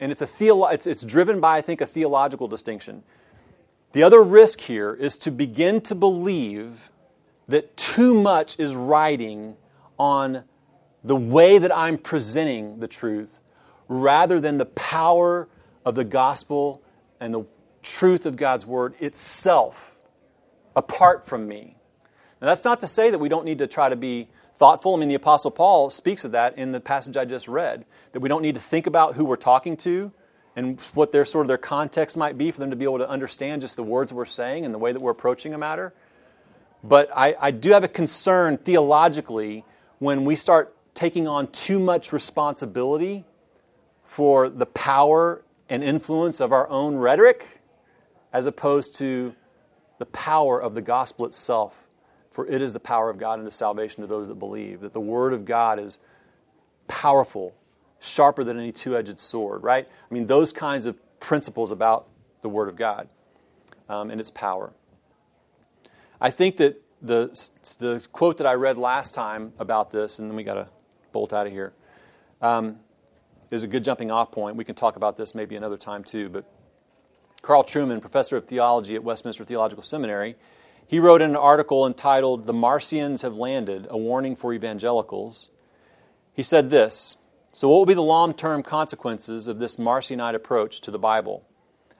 and 0.00 0.10
it's, 0.10 0.22
a 0.22 0.26
theolo- 0.26 0.72
it's, 0.72 0.86
it's 0.86 1.02
driven 1.02 1.40
by, 1.40 1.58
I 1.58 1.62
think, 1.62 1.80
a 1.80 1.86
theological 1.86 2.48
distinction. 2.48 3.02
The 3.92 4.02
other 4.02 4.22
risk 4.22 4.60
here 4.60 4.94
is 4.94 5.18
to 5.18 5.30
begin 5.30 5.80
to 5.82 5.94
believe 5.94 6.90
that 7.48 7.76
too 7.76 8.14
much 8.14 8.58
is 8.58 8.74
riding 8.74 9.56
on 9.98 10.44
the 11.04 11.16
way 11.16 11.58
that 11.58 11.76
I'm 11.76 11.98
presenting 11.98 12.78
the 12.78 12.88
truth 12.88 13.38
rather 13.88 14.40
than 14.40 14.58
the 14.58 14.66
power 14.66 15.48
of 15.84 15.94
the 15.94 16.04
gospel 16.04 16.82
and 17.18 17.34
the 17.34 17.44
truth 17.82 18.26
of 18.26 18.36
God's 18.36 18.64
word 18.64 18.94
itself 19.00 19.98
apart 20.76 21.26
from 21.26 21.48
me. 21.48 21.76
Now, 22.40 22.46
that's 22.46 22.64
not 22.64 22.80
to 22.80 22.86
say 22.86 23.10
that 23.10 23.18
we 23.18 23.28
don't 23.28 23.44
need 23.44 23.58
to 23.58 23.66
try 23.66 23.88
to 23.88 23.96
be 23.96 24.28
thoughtful. 24.60 24.94
I 24.94 24.98
mean, 24.98 25.08
the 25.08 25.14
Apostle 25.14 25.50
Paul 25.50 25.88
speaks 25.88 26.22
of 26.24 26.32
that 26.32 26.58
in 26.58 26.70
the 26.70 26.80
passage 26.80 27.16
I 27.16 27.24
just 27.24 27.48
read, 27.48 27.86
that 28.12 28.20
we 28.20 28.28
don't 28.28 28.42
need 28.42 28.54
to 28.54 28.60
think 28.60 28.86
about 28.86 29.16
who 29.16 29.24
we're 29.24 29.36
talking 29.36 29.74
to 29.78 30.12
and 30.54 30.78
what 30.92 31.12
their 31.12 31.24
sort 31.24 31.46
of 31.46 31.48
their 31.48 31.58
context 31.58 32.14
might 32.14 32.36
be 32.36 32.50
for 32.50 32.60
them 32.60 32.68
to 32.68 32.76
be 32.76 32.84
able 32.84 32.98
to 32.98 33.08
understand 33.08 33.62
just 33.62 33.76
the 33.76 33.82
words 33.82 34.12
we're 34.12 34.26
saying 34.26 34.66
and 34.66 34.74
the 34.74 34.78
way 34.78 34.92
that 34.92 35.00
we're 35.00 35.12
approaching 35.12 35.54
a 35.54 35.58
matter. 35.58 35.94
But 36.84 37.10
I, 37.16 37.34
I 37.40 37.50
do 37.52 37.70
have 37.70 37.84
a 37.84 37.88
concern 37.88 38.58
theologically 38.58 39.64
when 39.98 40.26
we 40.26 40.36
start 40.36 40.76
taking 40.94 41.26
on 41.26 41.46
too 41.48 41.80
much 41.80 42.12
responsibility 42.12 43.24
for 44.04 44.50
the 44.50 44.66
power 44.66 45.42
and 45.70 45.82
influence 45.82 46.38
of 46.38 46.52
our 46.52 46.68
own 46.68 46.96
rhetoric 46.96 47.62
as 48.30 48.44
opposed 48.44 48.94
to 48.96 49.34
the 49.98 50.06
power 50.06 50.60
of 50.60 50.74
the 50.74 50.82
gospel 50.82 51.24
itself 51.24 51.79
for 52.30 52.46
it 52.46 52.62
is 52.62 52.72
the 52.72 52.80
power 52.80 53.10
of 53.10 53.18
God 53.18 53.38
unto 53.38 53.50
salvation 53.50 54.02
to 54.02 54.06
those 54.06 54.28
that 54.28 54.36
believe. 54.36 54.80
That 54.80 54.92
the 54.92 55.00
Word 55.00 55.32
of 55.32 55.44
God 55.44 55.78
is 55.78 55.98
powerful, 56.88 57.54
sharper 57.98 58.44
than 58.44 58.58
any 58.58 58.72
two 58.72 58.96
edged 58.96 59.18
sword, 59.18 59.62
right? 59.62 59.88
I 59.88 60.14
mean, 60.14 60.26
those 60.26 60.52
kinds 60.52 60.86
of 60.86 60.96
principles 61.20 61.70
about 61.70 62.08
the 62.42 62.48
Word 62.48 62.68
of 62.68 62.76
God 62.76 63.08
um, 63.88 64.10
and 64.10 64.20
its 64.20 64.30
power. 64.30 64.72
I 66.20 66.30
think 66.30 66.58
that 66.58 66.82
the, 67.02 67.28
the 67.78 68.02
quote 68.12 68.38
that 68.38 68.46
I 68.46 68.54
read 68.54 68.76
last 68.78 69.14
time 69.14 69.52
about 69.58 69.90
this, 69.90 70.18
and 70.18 70.30
then 70.30 70.36
we 70.36 70.44
got 70.44 70.54
to 70.54 70.68
bolt 71.12 71.32
out 71.32 71.46
of 71.46 71.52
here, 71.52 71.72
um, 72.42 72.78
is 73.50 73.62
a 73.62 73.66
good 73.66 73.82
jumping 73.82 74.10
off 74.10 74.30
point. 74.30 74.56
We 74.56 74.64
can 74.64 74.74
talk 74.74 74.96
about 74.96 75.16
this 75.16 75.34
maybe 75.34 75.56
another 75.56 75.76
time 75.76 76.04
too, 76.04 76.28
but 76.28 76.44
Carl 77.42 77.64
Trueman, 77.64 78.00
professor 78.00 78.36
of 78.36 78.46
theology 78.46 78.94
at 78.94 79.02
Westminster 79.02 79.44
Theological 79.44 79.82
Seminary, 79.82 80.36
he 80.90 80.98
wrote 80.98 81.22
an 81.22 81.36
article 81.36 81.86
entitled 81.86 82.48
The 82.48 82.52
Marcions 82.52 83.22
Have 83.22 83.36
Landed 83.36 83.86
A 83.90 83.96
Warning 83.96 84.34
for 84.34 84.52
Evangelicals. 84.52 85.48
He 86.34 86.42
said 86.42 86.70
this 86.70 87.16
So, 87.52 87.68
what 87.68 87.78
will 87.78 87.86
be 87.86 87.94
the 87.94 88.02
long 88.02 88.34
term 88.34 88.64
consequences 88.64 89.46
of 89.46 89.60
this 89.60 89.76
Marcionite 89.76 90.34
approach 90.34 90.80
to 90.80 90.90
the 90.90 90.98
Bible? 90.98 91.46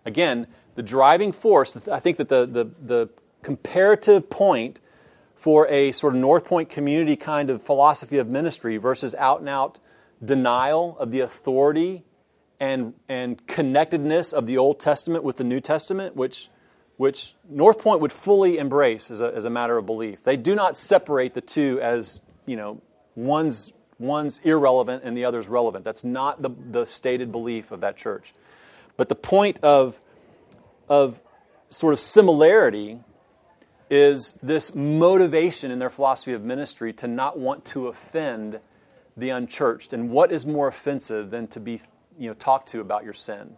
Again, 0.04 0.48
the 0.74 0.82
driving 0.82 1.30
force, 1.30 1.76
I 1.86 2.00
think 2.00 2.16
that 2.16 2.28
the, 2.28 2.44
the, 2.46 2.64
the 2.84 3.08
comparative 3.44 4.28
point 4.28 4.80
for 5.36 5.68
a 5.68 5.92
sort 5.92 6.16
of 6.16 6.20
North 6.20 6.44
Point 6.44 6.68
community 6.68 7.14
kind 7.14 7.48
of 7.48 7.62
philosophy 7.62 8.18
of 8.18 8.26
ministry 8.26 8.76
versus 8.76 9.14
out 9.14 9.38
and 9.38 9.48
out 9.48 9.78
denial 10.24 10.96
of 10.98 11.12
the 11.12 11.20
authority 11.20 12.02
and, 12.58 12.94
and 13.08 13.46
connectedness 13.46 14.32
of 14.32 14.48
the 14.48 14.58
Old 14.58 14.80
Testament 14.80 15.22
with 15.22 15.36
the 15.36 15.44
New 15.44 15.60
Testament, 15.60 16.16
which 16.16 16.48
which 17.00 17.34
North 17.48 17.78
Point 17.78 18.02
would 18.02 18.12
fully 18.12 18.58
embrace 18.58 19.10
as 19.10 19.22
a, 19.22 19.32
as 19.34 19.46
a 19.46 19.50
matter 19.50 19.78
of 19.78 19.86
belief. 19.86 20.22
They 20.22 20.36
do 20.36 20.54
not 20.54 20.76
separate 20.76 21.32
the 21.32 21.40
two 21.40 21.80
as, 21.80 22.20
you 22.44 22.56
know, 22.56 22.82
one's, 23.14 23.72
one's 23.98 24.38
irrelevant 24.44 25.02
and 25.02 25.16
the 25.16 25.24
other's 25.24 25.48
relevant. 25.48 25.82
That's 25.82 26.04
not 26.04 26.42
the, 26.42 26.50
the 26.70 26.84
stated 26.84 27.32
belief 27.32 27.70
of 27.72 27.80
that 27.80 27.96
church. 27.96 28.34
But 28.98 29.08
the 29.08 29.14
point 29.14 29.60
of, 29.62 29.98
of 30.90 31.22
sort 31.70 31.94
of 31.94 32.00
similarity 32.00 33.00
is 33.88 34.38
this 34.42 34.74
motivation 34.74 35.70
in 35.70 35.78
their 35.78 35.88
philosophy 35.88 36.34
of 36.34 36.44
ministry 36.44 36.92
to 36.92 37.08
not 37.08 37.38
want 37.38 37.64
to 37.64 37.88
offend 37.88 38.60
the 39.16 39.30
unchurched. 39.30 39.94
And 39.94 40.10
what 40.10 40.32
is 40.32 40.44
more 40.44 40.68
offensive 40.68 41.30
than 41.30 41.46
to 41.46 41.60
be 41.60 41.80
you 42.18 42.28
know, 42.28 42.34
talked 42.34 42.68
to 42.72 42.80
about 42.82 43.04
your 43.04 43.14
sin? 43.14 43.56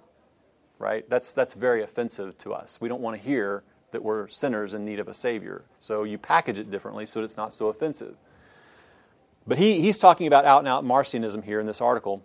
Right? 0.83 1.09
That's, 1.09 1.33
that's 1.33 1.55
very 1.55 1.85
offensive 1.85 2.37
to 2.39 2.53
us. 2.53 2.81
We 2.81 2.89
don't 2.89 3.01
want 3.01 3.17
to 3.17 3.23
hear 3.23 3.63
that 3.93 4.03
we're 4.03 4.27
sinners 4.27 4.75
in 4.75 4.85
need 4.85 4.99
of 4.99 5.07
a 5.07 5.15
Savior. 5.15 5.63
So 5.79 6.03
you 6.03 6.19
package 6.19 6.59
it 6.59 6.73
differently 6.73 7.07
so 7.07 7.21
that 7.21 7.27
it's 7.27 7.37
not 7.37 7.55
so 7.55 7.69
offensive. 7.69 8.17
But 9.47 9.59
he, 9.59 9.81
he's 9.81 10.01
talking 10.01 10.27
about 10.27 10.45
out 10.45 10.59
and 10.59 10.67
out 10.67 10.85
Marcionism 10.85 11.45
here 11.45 11.61
in 11.61 11.67
this 11.67 11.81
article. 11.81 12.25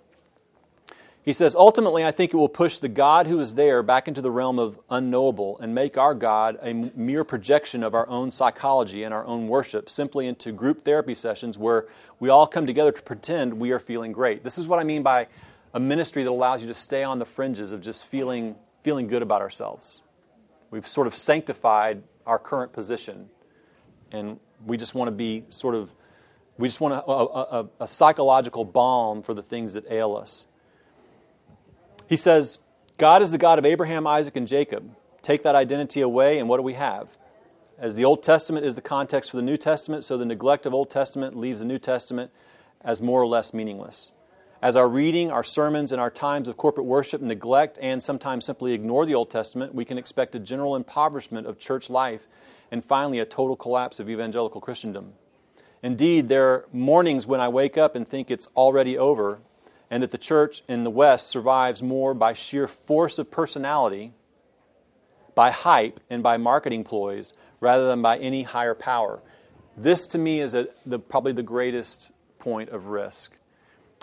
He 1.23 1.33
says, 1.33 1.53
ultimately, 1.53 2.03
I 2.03 2.09
think 2.09 2.33
it 2.33 2.37
will 2.37 2.49
push 2.49 2.79
the 2.79 2.87
God 2.87 3.27
who 3.27 3.39
is 3.39 3.53
there 3.53 3.83
back 3.83 4.07
into 4.07 4.21
the 4.21 4.31
realm 4.31 4.57
of 4.57 4.79
unknowable 4.89 5.59
and 5.59 5.75
make 5.75 5.95
our 5.95 6.15
God 6.15 6.57
a 6.61 6.73
mere 6.73 7.23
projection 7.23 7.83
of 7.83 7.93
our 7.93 8.07
own 8.07 8.31
psychology 8.31 9.03
and 9.03 9.13
our 9.13 9.25
own 9.25 9.47
worship 9.47 9.87
simply 9.87 10.25
into 10.25 10.51
group 10.51 10.83
therapy 10.83 11.13
sessions 11.13 11.59
where 11.59 11.85
we 12.19 12.29
all 12.29 12.47
come 12.47 12.65
together 12.65 12.91
to 12.91 13.01
pretend 13.03 13.59
we 13.59 13.69
are 13.69 13.79
feeling 13.79 14.13
great. 14.13 14.43
This 14.43 14.57
is 14.57 14.67
what 14.67 14.79
I 14.79 14.83
mean 14.83 15.03
by 15.03 15.27
a 15.77 15.79
ministry 15.79 16.23
that 16.23 16.29
allows 16.31 16.63
you 16.63 16.67
to 16.69 16.73
stay 16.73 17.03
on 17.03 17.19
the 17.19 17.25
fringes 17.25 17.71
of 17.71 17.81
just 17.81 18.03
feeling, 18.03 18.55
feeling 18.81 19.05
good 19.05 19.21
about 19.21 19.41
ourselves. 19.41 20.01
We've 20.71 20.87
sort 20.87 21.05
of 21.05 21.15
sanctified 21.15 22.01
our 22.25 22.39
current 22.39 22.73
position, 22.73 23.29
and 24.11 24.39
we 24.65 24.77
just 24.77 24.95
want 24.95 25.09
to 25.09 25.11
be 25.11 25.43
sort 25.49 25.75
of, 25.75 25.91
we 26.57 26.67
just 26.67 26.81
want 26.81 26.95
a, 26.95 27.03
a, 27.07 27.61
a, 27.61 27.69
a 27.81 27.87
psychological 27.87 28.65
balm 28.65 29.21
for 29.21 29.35
the 29.35 29.43
things 29.43 29.73
that 29.73 29.85
ail 29.91 30.15
us. 30.15 30.47
He 32.09 32.17
says, 32.17 32.57
God 32.97 33.21
is 33.21 33.29
the 33.29 33.37
God 33.37 33.59
of 33.59 33.65
Abraham, 33.65 34.07
Isaac, 34.07 34.35
and 34.35 34.47
Jacob. 34.47 34.95
Take 35.21 35.43
that 35.43 35.53
identity 35.53 36.01
away, 36.01 36.39
and 36.39 36.49
what 36.49 36.57
do 36.57 36.63
we 36.63 36.73
have? 36.73 37.07
As 37.77 37.93
the 37.93 38.03
Old 38.03 38.23
Testament 38.23 38.65
is 38.65 38.73
the 38.73 38.81
context 38.81 39.29
for 39.29 39.37
the 39.37 39.43
New 39.43 39.57
Testament, 39.57 40.03
so 40.03 40.17
the 40.17 40.25
neglect 40.25 40.65
of 40.65 40.73
Old 40.73 40.89
Testament 40.89 41.37
leaves 41.37 41.59
the 41.59 41.67
New 41.67 41.77
Testament 41.77 42.31
as 42.81 42.99
more 42.99 43.21
or 43.21 43.27
less 43.27 43.53
meaningless. 43.53 44.11
As 44.61 44.75
our 44.75 44.89
reading, 44.89 45.29
our 45.29 45.43
sermons, 45.43 45.91
and 45.91 46.01
our 46.01 46.09
times 46.09 46.49
of 46.49 46.57
corporate 46.57 46.87
worship 46.87 47.21
neglect 47.21 47.77
and 47.79 48.01
sometimes 48.01 48.45
simply 48.45 48.73
ignore 48.73 49.05
the 49.05 49.13
Old 49.13 49.29
Testament, 49.29 49.75
we 49.75 49.85
can 49.85 49.99
expect 49.99 50.33
a 50.33 50.39
general 50.39 50.75
impoverishment 50.75 51.45
of 51.45 51.59
church 51.59 51.91
life 51.91 52.27
and 52.71 52.83
finally 52.83 53.19
a 53.19 53.25
total 53.25 53.55
collapse 53.55 53.99
of 53.99 54.09
evangelical 54.09 54.59
Christendom. 54.59 55.13
Indeed, 55.83 56.27
there 56.27 56.47
are 56.49 56.65
mornings 56.73 57.27
when 57.27 57.39
I 57.39 57.49
wake 57.49 57.77
up 57.77 57.95
and 57.95 58.07
think 58.07 58.31
it's 58.31 58.47
already 58.55 58.97
over 58.97 59.39
and 59.91 60.01
that 60.01 60.11
the 60.11 60.17
church 60.17 60.63
in 60.67 60.83
the 60.83 60.89
West 60.89 61.27
survives 61.27 61.83
more 61.83 62.15
by 62.15 62.33
sheer 62.33 62.67
force 62.67 63.19
of 63.19 63.29
personality, 63.29 64.11
by 65.35 65.51
hype, 65.51 65.99
and 66.09 66.23
by 66.23 66.37
marketing 66.37 66.83
ploys 66.83 67.33
rather 67.59 67.87
than 67.87 68.01
by 68.01 68.17
any 68.17 68.43
higher 68.43 68.73
power. 68.73 69.21
This 69.77 70.07
to 70.09 70.17
me 70.17 70.41
is 70.41 70.55
a, 70.55 70.67
the, 70.85 70.97
probably 70.97 71.31
the 71.31 71.43
greatest 71.43 72.11
point 72.39 72.69
of 72.69 72.87
risk. 72.87 73.37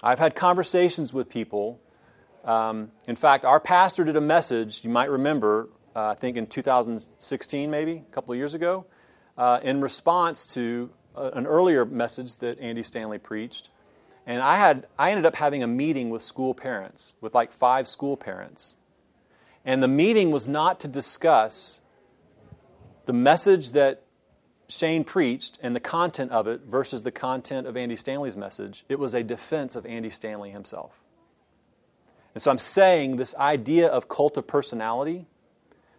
I've 0.05 0.19
had 0.19 0.35
conversations 0.35 1.15
with 1.15 1.31
people. 1.31 1.81
Um, 2.45 2.91
in 3.09 3.17
fact, 3.17 3.47
our 3.47 3.59
pastor 3.59 4.05
did 4.05 4.17
a 4.17 4.21
message, 4.21 4.85
you 4.85 4.91
might 4.91 5.09
remember, 5.09 5.71
uh, 5.97 6.09
I 6.09 6.15
think 6.15 6.37
in 6.37 6.47
2016, 6.47 7.71
maybe, 7.71 8.05
a 8.07 8.15
couple 8.15 8.33
of 8.33 8.37
years 8.37 8.53
ago, 8.53 8.85
uh, 9.39 9.61
in 9.63 9.81
response 9.81 10.47
to 10.53 10.91
uh, 11.17 11.31
an 11.33 11.47
earlier 11.47 11.87
message 11.87 12.37
that 12.37 12.61
Andy 12.61 12.83
Stanley 12.83 13.17
preached. 13.17 13.71
And 14.27 14.43
I, 14.43 14.57
had, 14.57 14.87
I 14.99 15.11
ended 15.11 15.25
up 15.25 15.37
having 15.37 15.63
a 15.63 15.67
meeting 15.67 16.11
with 16.11 16.21
school 16.21 16.53
parents, 16.53 17.15
with 17.23 17.35
like 17.35 17.51
five 17.51 17.89
school 17.89 18.19
parents. 18.19 18.77
And 19.65 19.83
the 19.83 19.89
meeting 19.89 20.31
was 20.31 20.47
not 20.47 20.81
to 20.81 20.89
discuss 20.89 21.81
the 23.07 23.15
message 23.15 23.73
that 23.73 24.04
Shane 24.69 25.05
preached 25.05 25.59
and 25.63 25.77
the 25.77 25.81
content 25.81 26.33
of 26.33 26.47
it 26.47 26.63
versus 26.63 27.03
the 27.03 27.11
content 27.11 27.67
of 27.67 27.77
Andy 27.77 27.97
Stanley's 27.97 28.37
message. 28.37 28.85
It 28.89 28.99
was 28.99 29.15
a 29.15 29.23
defense 29.23 29.77
of 29.77 29.85
Andy 29.87 30.11
Stanley 30.11 30.51
himself. 30.51 30.93
And 32.35 32.43
so 32.43 32.51
I'm 32.51 32.59
saying 32.59 33.17
this 33.17 33.35
idea 33.37 33.87
of 33.87 34.09
cult 34.09 34.37
of 34.37 34.47
personality, 34.47 35.27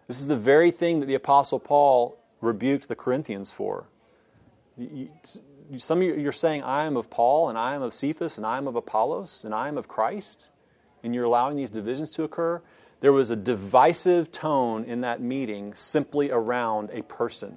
this 0.06 0.20
is 0.20 0.26
the 0.26 0.36
very 0.36 0.70
thing 0.70 1.00
that 1.00 1.06
the 1.06 1.14
Apostle 1.14 1.58
Paul 1.58 2.18
rebuked 2.40 2.88
the 2.88 2.94
Corinthians 2.94 3.50
for. 3.50 3.86
Some 5.78 6.02
of 6.02 6.18
you 6.18 6.28
are 6.28 6.32
saying, 6.32 6.62
I 6.62 6.84
am 6.84 6.96
of 6.96 7.08
Paul, 7.08 7.48
and 7.48 7.56
I 7.56 7.74
am 7.74 7.82
of 7.82 7.94
Cephas, 7.94 8.36
and 8.36 8.46
I 8.46 8.58
am 8.58 8.66
of 8.66 8.76
Apollos, 8.76 9.42
and 9.44 9.54
I 9.54 9.68
am 9.68 9.78
of 9.78 9.88
Christ, 9.88 10.50
and 11.02 11.14
you're 11.14 11.24
allowing 11.24 11.56
these 11.56 11.70
divisions 11.70 12.10
to 12.12 12.24
occur. 12.24 12.60
There 13.00 13.12
was 13.12 13.30
a 13.30 13.36
divisive 13.36 14.30
tone 14.30 14.84
in 14.84 15.00
that 15.00 15.20
meeting 15.20 15.74
simply 15.74 16.30
around 16.30 16.90
a 16.92 17.02
person, 17.02 17.56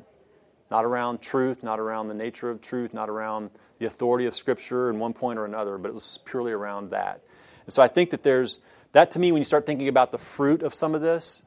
not 0.71 0.85
around 0.85 1.21
truth, 1.21 1.63
not 1.63 1.79
around 1.79 2.07
the 2.07 2.13
nature 2.13 2.49
of 2.49 2.61
truth, 2.61 2.93
not 2.93 3.09
around 3.09 3.49
the 3.79 3.85
authority 3.85 4.25
of 4.25 4.35
Scripture 4.35 4.89
in 4.89 4.99
one 4.99 5.13
point 5.13 5.39
or 5.39 5.45
another, 5.45 5.77
but 5.77 5.89
it 5.89 5.93
was 5.93 6.19
purely 6.25 6.51
around 6.51 6.91
that. 6.91 7.21
And 7.65 7.73
so 7.73 7.81
I 7.81 7.87
think 7.87 8.11
that 8.11 8.23
there's, 8.23 8.59
that 8.91 9.11
to 9.11 9.19
me, 9.19 9.31
when 9.31 9.39
you 9.39 9.45
start 9.45 9.65
thinking 9.65 9.87
about 9.87 10.11
the 10.11 10.17
fruit 10.17 10.61
of 10.61 10.73
some 10.73 10.95
of 10.95 11.01
this, 11.01 11.41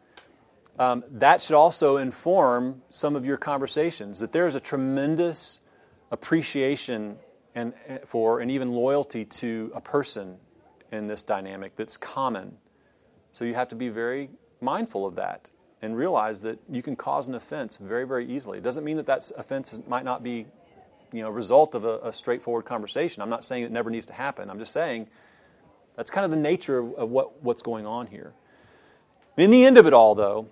um, 0.79 1.05
that 1.11 1.43
should 1.43 1.55
also 1.55 1.99
inform 1.99 2.83
some 2.91 3.15
of 3.15 3.25
your 3.25 3.37
conversations. 3.37 4.21
That 4.21 4.33
there 4.33 4.47
is 4.47 4.55
a 4.55 4.61
tremendous 4.61 5.61
appreciation 6.11 7.19
and, 7.55 7.75
for 8.07 8.41
and 8.41 8.51
even 8.51 8.73
loyalty 8.73 9.25
to 9.27 9.71
a 9.75 9.81
person 9.81 10.39
in 10.91 11.07
this 11.07 11.23
dynamic 11.23 11.77
that's 11.77 11.97
common. 11.97 12.57
So 13.33 13.45
you 13.45 13.55
have 13.55 13.69
to 13.69 13.77
be 13.77 13.89
very 13.89 14.31
mindful 14.61 15.07
of 15.07 15.17
that 15.17 15.51
and 15.83 15.97
realize 15.97 16.41
that 16.43 16.59
you 16.71 16.83
can 16.83 16.95
cause 16.95 17.27
an 17.27 17.35
offense 17.35 17.77
very, 17.77 18.07
very 18.07 18.27
easily. 18.33 18.59
It 18.59 18.65
doesn't 18.65 18.85
mean 18.85 18.97
that 18.99 19.07
that 19.07 19.31
offense 19.37 19.79
might 19.89 20.05
not 20.05 20.23
be, 20.23 20.47
you 21.13 21.23
know, 21.23 21.29
a 21.29 21.33
result 21.33 21.75
of 21.75 21.85
a, 21.85 21.99
a, 21.99 22.13
straightforward 22.13 22.65
conversation. 22.65 23.21
I'm 23.21 23.29
not 23.29 23.45
saying 23.45 23.65
it 23.65 23.73
never 23.73 23.91
needs 23.91 24.07
to 24.07 24.13
happen. 24.13 24.49
I'm 24.49 24.61
just 24.61 24.73
saying 24.73 25.09
that's 25.97 26.11
kind 26.11 26.25
of 26.25 26.31
the 26.31 26.37
nature 26.37 26.79
of, 26.79 26.95
of 26.95 27.11
what, 27.11 27.43
what's 27.43 27.63
going 27.63 27.85
on 27.85 28.07
here. 28.07 28.33
In 29.37 29.51
the 29.51 29.65
end 29.65 29.77
of 29.77 29.87
it 29.87 29.93
all, 29.93 30.15
though, 30.15 30.47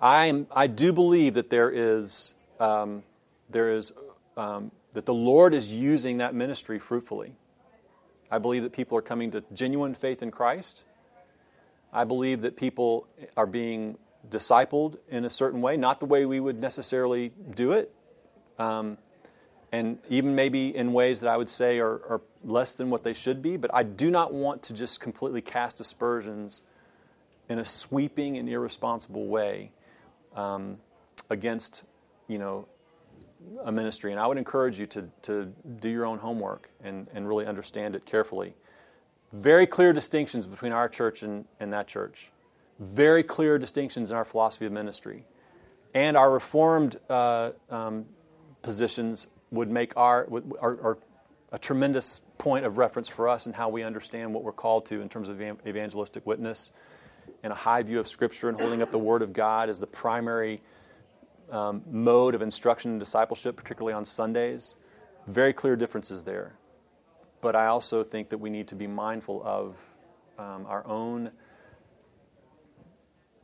I, 0.00 0.26
am, 0.26 0.48
I 0.50 0.66
do 0.66 0.92
believe 0.92 1.34
that 1.34 1.48
there 1.48 1.70
is, 1.70 2.34
um, 2.58 3.04
there 3.48 3.72
is 3.72 3.92
um, 4.36 4.72
that 4.94 5.06
the 5.06 5.14
Lord 5.14 5.54
is 5.54 5.72
using 5.72 6.18
that 6.18 6.34
ministry 6.34 6.80
fruitfully. 6.80 7.32
I 8.30 8.38
believe 8.38 8.64
that 8.64 8.72
people 8.72 8.98
are 8.98 9.02
coming 9.02 9.30
to 9.32 9.44
genuine 9.52 9.94
faith 9.94 10.22
in 10.22 10.30
Christ. 10.30 10.82
I 11.92 12.04
believe 12.04 12.40
that 12.40 12.56
people 12.56 13.06
are 13.36 13.46
being 13.46 13.98
discipled 14.28 14.98
in 15.08 15.24
a 15.24 15.30
certain 15.30 15.60
way, 15.60 15.76
not 15.76 16.00
the 16.00 16.06
way 16.06 16.26
we 16.26 16.40
would 16.40 16.60
necessarily 16.60 17.32
do 17.54 17.72
it, 17.72 17.94
um, 18.58 18.98
and 19.72 19.98
even 20.08 20.34
maybe 20.34 20.74
in 20.76 20.92
ways 20.92 21.20
that 21.20 21.28
I 21.28 21.36
would 21.36 21.48
say 21.48 21.78
are, 21.78 21.94
are, 22.08 22.20
less 22.44 22.72
than 22.72 22.90
what 22.90 23.04
they 23.04 23.12
should 23.12 23.40
be. 23.40 23.56
But 23.56 23.72
I 23.72 23.84
do 23.84 24.10
not 24.10 24.34
want 24.34 24.64
to 24.64 24.74
just 24.74 24.98
completely 24.98 25.40
cast 25.40 25.80
aspersions 25.80 26.62
in 27.48 27.60
a 27.60 27.64
sweeping 27.64 28.36
and 28.36 28.48
irresponsible 28.48 29.28
way 29.28 29.70
um, 30.34 30.78
against, 31.30 31.84
you 32.26 32.38
know, 32.38 32.66
a 33.64 33.70
ministry. 33.70 34.10
And 34.10 34.20
I 34.20 34.26
would 34.26 34.38
encourage 34.38 34.80
you 34.80 34.86
to, 34.86 35.08
to 35.22 35.52
do 35.80 35.88
your 35.88 36.04
own 36.04 36.18
homework 36.18 36.68
and, 36.82 37.06
and 37.14 37.28
really 37.28 37.46
understand 37.46 37.94
it 37.94 38.04
carefully. 38.04 38.54
Very 39.32 39.66
clear 39.66 39.92
distinctions 39.92 40.44
between 40.44 40.72
our 40.72 40.88
church 40.88 41.22
and, 41.22 41.44
and 41.60 41.72
that 41.72 41.86
church. 41.86 42.31
Very 42.82 43.22
clear 43.22 43.58
distinctions 43.58 44.10
in 44.10 44.16
our 44.16 44.24
philosophy 44.24 44.66
of 44.66 44.72
ministry. 44.72 45.24
And 45.94 46.16
our 46.16 46.30
reformed 46.30 46.98
uh, 47.08 47.50
um, 47.70 48.06
positions 48.62 49.28
would 49.50 49.70
make 49.70 49.96
our, 49.96 50.26
are, 50.60 50.80
are 50.82 50.98
a 51.52 51.58
tremendous 51.58 52.22
point 52.38 52.64
of 52.64 52.78
reference 52.78 53.08
for 53.08 53.28
us 53.28 53.46
in 53.46 53.52
how 53.52 53.68
we 53.68 53.84
understand 53.84 54.34
what 54.34 54.42
we're 54.42 54.52
called 54.52 54.86
to 54.86 55.00
in 55.00 55.08
terms 55.08 55.28
of 55.28 55.40
evangelistic 55.40 56.26
witness 56.26 56.72
and 57.44 57.52
a 57.52 57.56
high 57.56 57.82
view 57.82 58.00
of 58.00 58.08
Scripture 58.08 58.48
and 58.48 58.58
holding 58.58 58.82
up 58.82 58.90
the 58.90 58.98
Word 58.98 59.22
of 59.22 59.32
God 59.32 59.68
as 59.68 59.78
the 59.78 59.86
primary 59.86 60.60
um, 61.50 61.82
mode 61.88 62.34
of 62.34 62.42
instruction 62.42 62.92
and 62.92 63.00
discipleship, 63.00 63.54
particularly 63.54 63.92
on 63.92 64.04
Sundays. 64.04 64.74
Very 65.28 65.52
clear 65.52 65.76
differences 65.76 66.24
there. 66.24 66.54
But 67.42 67.54
I 67.54 67.66
also 67.66 68.02
think 68.02 68.30
that 68.30 68.38
we 68.38 68.50
need 68.50 68.68
to 68.68 68.74
be 68.74 68.86
mindful 68.86 69.42
of 69.44 69.76
um, 70.38 70.66
our 70.66 70.86
own, 70.86 71.30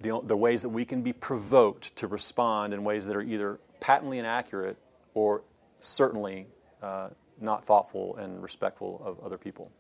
the, 0.01 0.21
the 0.23 0.37
ways 0.37 0.63
that 0.63 0.69
we 0.69 0.85
can 0.85 1.03
be 1.03 1.13
provoked 1.13 1.97
to 1.97 2.07
respond 2.07 2.73
in 2.73 2.85
ways 2.85 3.07
that 3.07 3.17
are 3.17 3.23
either 3.23 3.59
patently 3.81 4.19
inaccurate 4.19 4.77
or 5.15 5.43
certainly 5.81 6.47
uh, 6.83 7.09
not 7.41 7.65
thoughtful 7.65 8.17
and 8.17 8.43
respectful 8.43 9.03
of 9.05 9.25
other 9.25 9.39
people. 9.39 9.71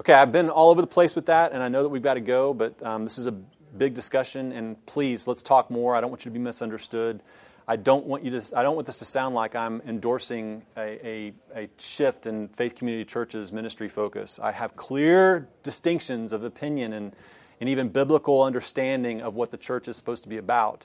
Okay, 0.00 0.14
I've 0.14 0.32
been 0.32 0.50
all 0.50 0.70
over 0.70 0.80
the 0.80 0.86
place 0.86 1.14
with 1.14 1.26
that, 1.26 1.52
and 1.52 1.62
I 1.62 1.68
know 1.68 1.82
that 1.82 1.88
we've 1.88 2.02
got 2.02 2.14
to 2.14 2.20
go, 2.20 2.54
but 2.54 2.82
um, 2.82 3.04
this 3.04 3.18
is 3.18 3.26
a 3.26 3.32
big 3.32 3.94
discussion, 3.94 4.52
and 4.52 4.84
please 4.86 5.26
let's 5.26 5.42
talk 5.42 5.70
more. 5.70 5.94
I 5.94 6.00
don't 6.00 6.10
want 6.10 6.24
you 6.24 6.30
to 6.30 6.32
be 6.32 6.40
misunderstood. 6.40 7.22
I 7.68 7.76
don't 7.76 8.06
want 8.06 8.24
you 8.24 8.40
to. 8.40 8.58
I 8.58 8.62
don't 8.62 8.74
want 8.74 8.86
this 8.86 8.98
to 8.98 9.04
sound 9.04 9.36
like 9.36 9.54
I'm 9.54 9.80
endorsing 9.86 10.62
a, 10.76 11.06
a, 11.06 11.32
a 11.54 11.68
shift 11.78 12.26
in 12.26 12.48
Faith 12.48 12.74
Community 12.74 13.04
churches 13.04 13.52
ministry 13.52 13.88
focus. 13.88 14.40
I 14.42 14.50
have 14.50 14.74
clear 14.74 15.46
distinctions 15.62 16.32
of 16.32 16.42
opinion 16.42 16.92
and, 16.92 17.14
and 17.62 17.68
even 17.68 17.88
biblical 17.88 18.42
understanding 18.42 19.22
of 19.22 19.36
what 19.36 19.52
the 19.52 19.56
church 19.56 19.86
is 19.86 19.96
supposed 19.96 20.24
to 20.24 20.28
be 20.28 20.38
about 20.38 20.84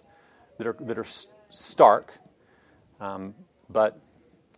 that 0.60 0.68
are 0.68 0.76
that 0.82 1.00
are 1.00 1.08
stark. 1.50 2.14
Um, 3.02 3.34
but 3.68 4.00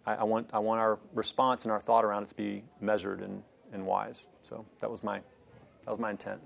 I, 0.05 0.15
I, 0.15 0.23
want 0.25 0.49
I 0.51 0.59
want 0.59 0.81
our 0.81 0.99
response 1.13 1.63
and 1.63 1.71
our 1.71 1.79
thought 1.79 2.03
around 2.03 2.23
it 2.23 2.29
to 2.29 2.35
be 2.35 2.65
measured 2.81 3.21
and, 3.21 3.41
and 3.71 3.85
wise. 3.85 4.27
So 4.43 4.65
that 4.79 4.91
was 4.91 5.01
my 5.01 5.19
that 5.85 5.91
was 5.91 5.97
my 5.97 6.11
intent. 6.11 6.41